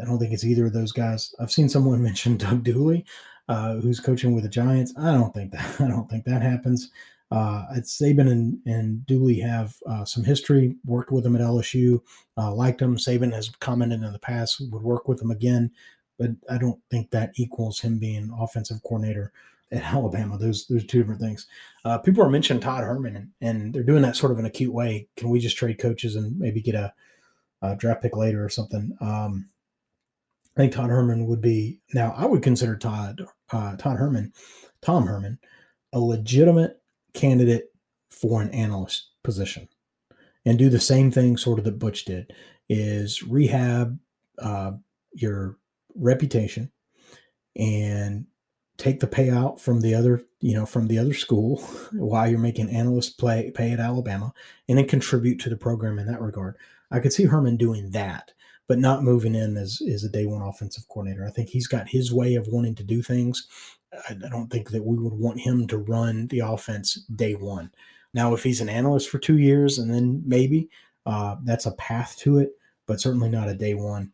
I 0.00 0.04
don't 0.04 0.18
think 0.18 0.32
it's 0.32 0.44
either 0.44 0.66
of 0.66 0.72
those 0.72 0.92
guys. 0.92 1.34
I've 1.38 1.52
seen 1.52 1.68
someone 1.68 2.02
mention 2.02 2.36
Doug 2.36 2.64
Dooley, 2.64 3.04
uh, 3.48 3.74
who's 3.74 4.00
coaching 4.00 4.34
with 4.34 4.44
the 4.44 4.50
Giants. 4.50 4.92
I 4.98 5.12
don't 5.12 5.32
think 5.32 5.52
that 5.52 5.80
I 5.80 5.88
don't 5.88 6.08
think 6.08 6.24
that 6.24 6.42
happens. 6.42 6.90
Uh, 7.30 7.64
Saban 7.78 8.30
and, 8.30 8.60
and 8.66 9.04
Dooley 9.04 9.40
have 9.40 9.76
uh, 9.84 10.04
some 10.04 10.22
history. 10.22 10.76
Worked 10.84 11.10
with 11.10 11.26
him 11.26 11.34
at 11.34 11.42
LSU, 11.42 12.00
uh, 12.36 12.54
liked 12.54 12.80
him. 12.80 12.96
Saban 12.96 13.32
has 13.34 13.48
commented 13.48 14.02
in 14.02 14.12
the 14.12 14.18
past 14.18 14.62
would 14.70 14.82
work 14.82 15.08
with 15.08 15.20
him 15.20 15.32
again, 15.32 15.72
but 16.18 16.30
I 16.48 16.58
don't 16.58 16.80
think 16.90 17.10
that 17.10 17.32
equals 17.34 17.80
him 17.80 17.98
being 17.98 18.32
offensive 18.38 18.80
coordinator 18.84 19.32
at 19.72 19.82
Alabama. 19.82 20.38
Those 20.38 20.66
those 20.66 20.84
two 20.86 20.98
different 20.98 21.20
things. 21.20 21.46
Uh, 21.84 21.98
people 21.98 22.22
are 22.22 22.30
mentioning 22.30 22.60
Todd 22.60 22.84
Herman, 22.84 23.16
and, 23.16 23.30
and, 23.40 23.74
they're 23.74 23.82
doing 23.82 24.02
that 24.02 24.16
sort 24.16 24.32
of 24.32 24.38
in 24.38 24.46
a 24.46 24.50
cute 24.50 24.72
way. 24.72 25.08
Can 25.16 25.28
we 25.28 25.38
just 25.38 25.56
trade 25.56 25.78
coaches 25.78 26.16
and 26.16 26.38
maybe 26.38 26.60
get 26.60 26.74
a, 26.74 26.92
a 27.62 27.76
draft 27.76 28.02
pick 28.02 28.16
later 28.16 28.44
or 28.44 28.48
something? 28.48 28.96
Um, 29.00 29.48
I 30.56 30.60
think 30.60 30.72
Todd 30.72 30.90
Herman 30.90 31.26
would 31.26 31.40
be 31.40 31.80
now. 31.92 32.14
I 32.16 32.26
would 32.26 32.42
consider 32.42 32.76
Todd 32.76 33.22
uh, 33.52 33.76
Todd 33.76 33.98
Herman, 33.98 34.32
Tom 34.82 35.06
Herman, 35.06 35.38
a 35.92 36.00
legitimate 36.00 36.80
candidate 37.14 37.72
for 38.10 38.42
an 38.42 38.50
analyst 38.50 39.10
position, 39.22 39.68
and 40.44 40.58
do 40.58 40.68
the 40.68 40.80
same 40.80 41.10
thing 41.10 41.36
sort 41.36 41.58
of 41.58 41.64
that 41.64 41.78
Butch 41.78 42.04
did: 42.04 42.32
is 42.68 43.22
rehab 43.22 43.98
uh, 44.38 44.72
your 45.12 45.56
reputation 45.94 46.70
and 47.56 48.26
take 48.78 49.00
the 49.00 49.06
payout 49.06 49.60
from 49.60 49.80
the 49.80 49.94
other 49.94 50.22
you 50.40 50.54
know 50.54 50.66
from 50.66 50.88
the 50.88 50.98
other 50.98 51.14
school 51.14 51.56
while 51.92 52.28
you're 52.28 52.38
making 52.38 52.70
analyst 52.70 53.18
play 53.18 53.50
pay 53.50 53.72
at 53.72 53.80
Alabama, 53.80 54.32
and 54.68 54.78
then 54.78 54.88
contribute 54.88 55.40
to 55.40 55.50
the 55.50 55.56
program 55.56 55.98
in 55.98 56.06
that 56.06 56.20
regard. 56.20 56.56
I 56.90 57.00
could 57.00 57.12
see 57.12 57.24
Herman 57.24 57.56
doing 57.56 57.90
that 57.90 58.32
but 58.68 58.78
not 58.78 59.02
moving 59.02 59.34
in 59.34 59.56
as, 59.56 59.80
as 59.90 60.04
a 60.04 60.08
day 60.08 60.26
one 60.26 60.42
offensive 60.42 60.88
coordinator. 60.88 61.24
I 61.24 61.30
think 61.30 61.50
he's 61.50 61.66
got 61.66 61.88
his 61.88 62.12
way 62.12 62.34
of 62.34 62.48
wanting 62.48 62.74
to 62.76 62.82
do 62.82 63.02
things. 63.02 63.46
I, 64.08 64.12
I 64.12 64.28
don't 64.28 64.48
think 64.48 64.70
that 64.70 64.84
we 64.84 64.98
would 64.98 65.12
want 65.12 65.40
him 65.40 65.66
to 65.68 65.78
run 65.78 66.26
the 66.28 66.40
offense 66.40 66.94
day 67.14 67.34
one. 67.34 67.70
Now, 68.12 68.34
if 68.34 68.42
he's 68.42 68.60
an 68.60 68.68
analyst 68.68 69.08
for 69.08 69.18
two 69.18 69.38
years 69.38 69.78
and 69.78 69.92
then 69.92 70.22
maybe 70.24 70.68
uh, 71.04 71.36
that's 71.44 71.66
a 71.66 71.72
path 71.72 72.16
to 72.18 72.38
it, 72.38 72.52
but 72.86 73.00
certainly 73.00 73.28
not 73.28 73.48
a 73.48 73.54
day 73.54 73.74
one. 73.74 74.12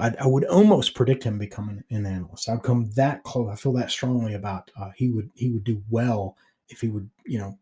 I'd, 0.00 0.16
I 0.16 0.26
would 0.26 0.44
almost 0.46 0.94
predict 0.94 1.24
him 1.24 1.38
becoming 1.38 1.82
an 1.90 2.06
analyst. 2.06 2.48
I'd 2.48 2.62
come 2.62 2.90
that 2.96 3.22
close. 3.22 3.50
I 3.50 3.56
feel 3.56 3.72
that 3.74 3.90
strongly 3.90 4.34
about 4.34 4.70
uh, 4.78 4.90
he 4.96 5.10
would 5.10 5.30
he 5.34 5.50
would 5.50 5.64
do 5.64 5.82
well 5.88 6.36
if 6.68 6.80
he 6.80 6.88
would 6.88 7.08
you 7.24 7.38
know 7.38 7.58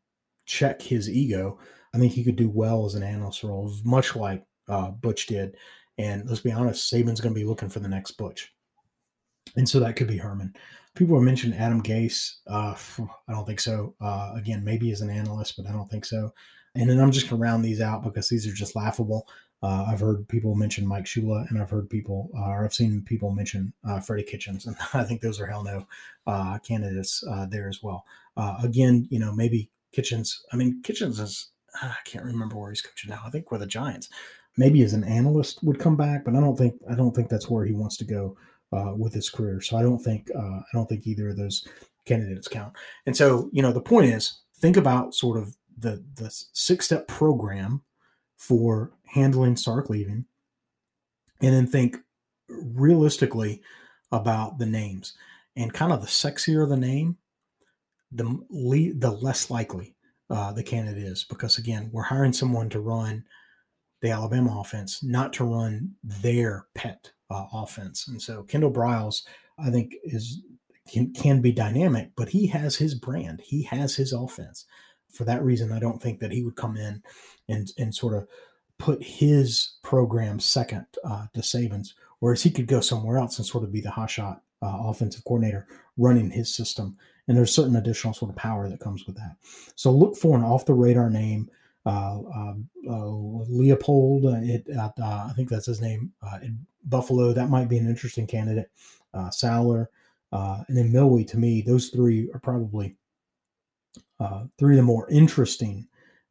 check 0.46 0.80
his 0.80 1.08
ego. 1.10 1.58
I 1.94 1.98
think 1.98 2.12
he 2.12 2.24
could 2.24 2.36
do 2.36 2.50
well 2.50 2.84
as 2.86 2.94
an 2.94 3.02
analyst 3.02 3.42
role, 3.42 3.72
much 3.84 4.14
like 4.14 4.44
uh, 4.68 4.90
Butch 4.90 5.26
did 5.26 5.56
and 5.98 6.28
let's 6.28 6.40
be 6.40 6.52
honest, 6.52 6.92
Saban's 6.92 7.20
going 7.20 7.34
to 7.34 7.40
be 7.40 7.44
looking 7.44 7.68
for 7.68 7.80
the 7.80 7.88
next 7.88 8.12
Butch. 8.12 8.54
And 9.56 9.68
so 9.68 9.80
that 9.80 9.96
could 9.96 10.06
be 10.06 10.16
Herman. 10.16 10.54
People 10.94 11.16
were 11.16 11.22
mentioning 11.22 11.58
Adam 11.58 11.82
Gase. 11.82 12.36
Uh, 12.46 12.74
I 13.28 13.32
don't 13.32 13.46
think 13.46 13.60
so. 13.60 13.94
Uh, 14.00 14.32
again, 14.36 14.64
maybe 14.64 14.92
as 14.92 15.00
an 15.00 15.10
analyst, 15.10 15.56
but 15.56 15.66
I 15.66 15.72
don't 15.72 15.90
think 15.90 16.04
so. 16.04 16.32
And 16.74 16.88
then 16.88 17.00
I'm 17.00 17.10
just 17.10 17.28
going 17.28 17.40
to 17.40 17.44
round 17.44 17.64
these 17.64 17.80
out 17.80 18.04
because 18.04 18.28
these 18.28 18.46
are 18.46 18.52
just 18.52 18.76
laughable. 18.76 19.26
Uh, 19.62 19.86
I've 19.88 20.00
heard 20.00 20.28
people 20.28 20.54
mention 20.54 20.86
Mike 20.86 21.04
Shula, 21.04 21.48
and 21.50 21.60
I've 21.60 21.70
heard 21.70 21.90
people, 21.90 22.30
uh, 22.36 22.48
or 22.48 22.64
I've 22.64 22.74
seen 22.74 23.02
people 23.02 23.32
mention 23.32 23.72
uh, 23.88 24.00
Freddie 24.00 24.22
Kitchens, 24.22 24.66
and 24.66 24.76
I 24.94 25.04
think 25.04 25.20
those 25.20 25.40
are 25.40 25.46
hell 25.46 25.64
no 25.64 25.86
uh, 26.26 26.58
candidates 26.58 27.24
uh, 27.28 27.46
there 27.46 27.68
as 27.68 27.82
well. 27.82 28.04
Uh, 28.36 28.58
again, 28.62 29.08
you 29.10 29.18
know, 29.18 29.32
maybe 29.32 29.70
Kitchens. 29.92 30.44
I 30.52 30.56
mean, 30.56 30.80
Kitchens 30.82 31.18
is 31.18 31.48
I 31.82 31.96
can't 32.04 32.24
remember 32.24 32.56
where 32.56 32.70
he's 32.70 32.82
coaching 32.82 33.10
now. 33.10 33.22
I 33.24 33.30
think 33.30 33.50
we're 33.50 33.58
the 33.58 33.66
Giants 33.66 34.08
maybe 34.56 34.82
as 34.82 34.92
an 34.92 35.04
analyst 35.04 35.62
would 35.62 35.78
come 35.78 35.96
back, 35.96 36.24
but 36.24 36.34
I 36.34 36.40
don't 36.40 36.56
think 36.56 36.74
I 36.90 36.94
don't 36.94 37.14
think 37.14 37.28
that's 37.28 37.48
where 37.48 37.64
he 37.64 37.74
wants 37.74 37.96
to 37.98 38.04
go 38.04 38.36
with 38.96 39.14
his 39.14 39.30
career. 39.30 39.60
So 39.60 39.76
I 39.76 39.82
don't 39.82 40.00
think 40.00 40.30
I 40.36 40.62
don't 40.72 40.88
think 40.88 41.06
either 41.06 41.28
of 41.28 41.36
those 41.36 41.66
candidates 42.04 42.48
count. 42.48 42.72
And 43.06 43.16
so 43.16 43.50
you 43.52 43.62
know 43.62 43.72
the 43.72 43.80
point 43.80 44.06
is 44.06 44.40
think 44.56 44.76
about 44.76 45.14
sort 45.14 45.38
of 45.38 45.56
the 45.78 46.04
the 46.14 46.28
six 46.52 46.86
step 46.86 47.06
program 47.06 47.82
for 48.38 48.92
handling 49.08 49.56
Sark 49.56 49.90
leaving, 49.90 50.24
and 51.42 51.52
then 51.52 51.66
think 51.66 51.98
realistically 52.48 53.60
about 54.10 54.58
the 54.58 54.66
names 54.66 55.12
and 55.54 55.74
kind 55.74 55.92
of 55.92 56.00
the 56.00 56.06
sexier 56.06 56.66
the 56.66 56.76
name, 56.76 57.18
the 58.10 58.24
the 58.96 59.10
less 59.10 59.50
likely 59.50 59.96
uh, 60.30 60.52
the 60.52 60.62
candidate 60.62 61.02
is 61.02 61.24
because 61.24 61.58
again 61.58 61.90
we're 61.92 62.04
hiring 62.04 62.32
someone 62.32 62.70
to 62.70 62.80
run 62.80 63.24
the 64.00 64.10
Alabama 64.10 64.60
offense, 64.60 65.02
not 65.02 65.32
to 65.34 65.44
run 65.44 65.94
their 66.02 66.66
pet 66.74 67.10
uh, 67.30 67.46
offense. 67.52 68.06
And 68.06 68.22
so 68.22 68.44
Kendall 68.44 68.72
Briles, 68.72 69.22
I 69.58 69.70
think, 69.70 69.94
is 70.04 70.40
can, 70.88 71.12
can 71.12 71.42
be 71.42 71.52
dynamic, 71.52 72.12
but 72.16 72.30
he 72.30 72.46
has 72.46 72.76
his 72.76 72.94
brand. 72.94 73.42
He 73.44 73.64
has 73.64 73.96
his 73.96 74.12
offense. 74.12 74.64
For 75.10 75.24
that 75.24 75.42
reason, 75.42 75.72
I 75.72 75.78
don't 75.78 76.02
think 76.02 76.20
that 76.20 76.32
he 76.32 76.42
would 76.42 76.56
come 76.56 76.76
in 76.76 77.02
and 77.48 77.72
and 77.78 77.94
sort 77.94 78.14
of 78.14 78.28
put 78.78 79.02
his 79.02 79.76
program 79.82 80.38
second 80.38 80.86
uh, 81.04 81.26
to 81.34 81.40
Saban's, 81.40 81.94
whereas 82.20 82.42
he 82.42 82.50
could 82.50 82.66
go 82.66 82.80
somewhere 82.80 83.18
else 83.18 83.38
and 83.38 83.46
sort 83.46 83.64
of 83.64 83.72
be 83.72 83.80
the 83.80 83.88
hotshot 83.88 84.40
uh, 84.62 84.78
offensive 84.84 85.24
coordinator 85.24 85.66
running 85.96 86.30
his 86.30 86.54
system. 86.54 86.96
And 87.26 87.36
there's 87.36 87.54
certain 87.54 87.76
additional 87.76 88.14
sort 88.14 88.30
of 88.30 88.36
power 88.36 88.68
that 88.68 88.80
comes 88.80 89.06
with 89.06 89.16
that. 89.16 89.36
So 89.74 89.90
look 89.90 90.16
for 90.16 90.36
an 90.36 90.44
off 90.44 90.64
the 90.64 90.74
radar 90.74 91.10
name 91.10 91.50
uh, 91.84 92.18
um, 92.34 92.68
uh, 92.88 93.06
Leopold. 93.48 94.26
Uh, 94.26 94.40
it, 94.42 94.66
I 94.76 95.32
think 95.34 95.48
that's 95.48 95.66
his 95.66 95.80
name 95.80 96.12
in 96.42 96.66
Buffalo. 96.84 97.32
That 97.32 97.50
might 97.50 97.68
be 97.68 97.78
an 97.78 97.88
interesting 97.88 98.26
candidate. 98.26 98.70
Sowler, 99.30 99.90
and 100.32 100.76
then 100.76 100.92
Milwee. 100.92 101.26
To 101.28 101.38
me, 101.38 101.62
those 101.62 101.88
three 101.88 102.30
are 102.32 102.40
probably 102.40 102.96
three 104.58 104.74
of 104.74 104.78
the 104.78 104.82
more 104.82 105.08
interesting 105.10 105.86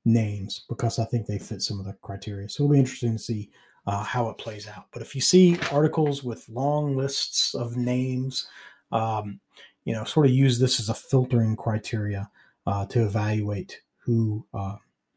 names 0.05 0.63
because 0.69 0.99
I 0.99 1.05
think 1.05 1.27
they 1.27 1.37
fit 1.37 1.61
some 1.61 1.79
of 1.79 1.85
the 1.85 1.93
criteria. 2.01 2.49
So 2.49 2.63
it'll 2.63 2.73
be 2.73 2.79
interesting 2.79 3.13
to 3.13 3.19
see 3.19 3.49
uh, 3.85 4.03
how 4.03 4.29
it 4.29 4.37
plays 4.37 4.67
out. 4.67 4.87
But 4.91 5.01
if 5.01 5.15
you 5.15 5.21
see 5.21 5.57
articles 5.71 6.23
with 6.23 6.49
long 6.49 6.95
lists 6.95 7.53
of 7.53 7.77
names, 7.77 8.47
um, 8.91 9.39
you 9.85 9.93
know, 9.93 10.03
sort 10.03 10.25
of 10.25 10.33
use 10.33 10.59
this 10.59 10.79
as 10.79 10.89
a 10.89 10.93
filtering 10.93 11.55
criteria 11.55 12.29
uh, 12.65 12.85
to 12.87 13.03
evaluate 13.03 13.81
who 14.03 14.45
uh, 14.53 14.75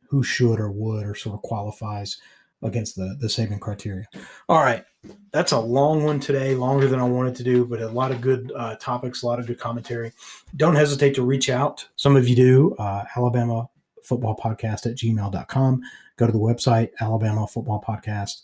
who 0.09 0.23
should 0.23 0.61
or 0.61 0.71
would 0.71 1.07
or 1.07 1.15
sort 1.15 1.35
of 1.35 1.43
qualifies 1.43 2.21
against 2.63 2.97
the 2.97 3.17
the 3.21 3.27
Saban 3.27 3.61
criteria. 3.61 4.07
All 4.49 4.61
right, 4.61 4.85
that's 5.33 5.53
a 5.53 5.59
long 5.59 6.05
one 6.05 6.21
today, 6.21 6.55
longer 6.55 6.89
than 6.89 7.01
I 7.01 7.05
wanted 7.05 7.35
to 7.37 7.43
do, 7.43 7.65
but 7.65 7.81
a 7.81 7.89
lot 7.89 8.11
of 8.11 8.21
good 8.21 8.53
uh, 8.57 8.77
topics, 8.77 9.23
a 9.23 9.27
lot 9.27 9.39
of 9.39 9.47
good 9.47 9.59
commentary. 9.59 10.13
Don't 10.57 10.75
hesitate 10.75 11.15
to 11.15 11.23
reach 11.23 11.49
out. 11.49 11.87
Some 11.97 12.17
of 12.17 12.29
you 12.29 12.37
do. 12.37 12.75
Uh, 12.79 13.05
Alabama 13.17 13.69
Football 14.03 14.37
Podcast 14.37 14.87
at 14.87 14.97
gmail.com. 14.97 15.83
Go 16.17 16.27
to 16.27 16.33
the 16.33 16.39
website, 16.39 16.91
Alabama 17.01 17.47
Football 17.47 17.83
Podcast. 17.87 18.43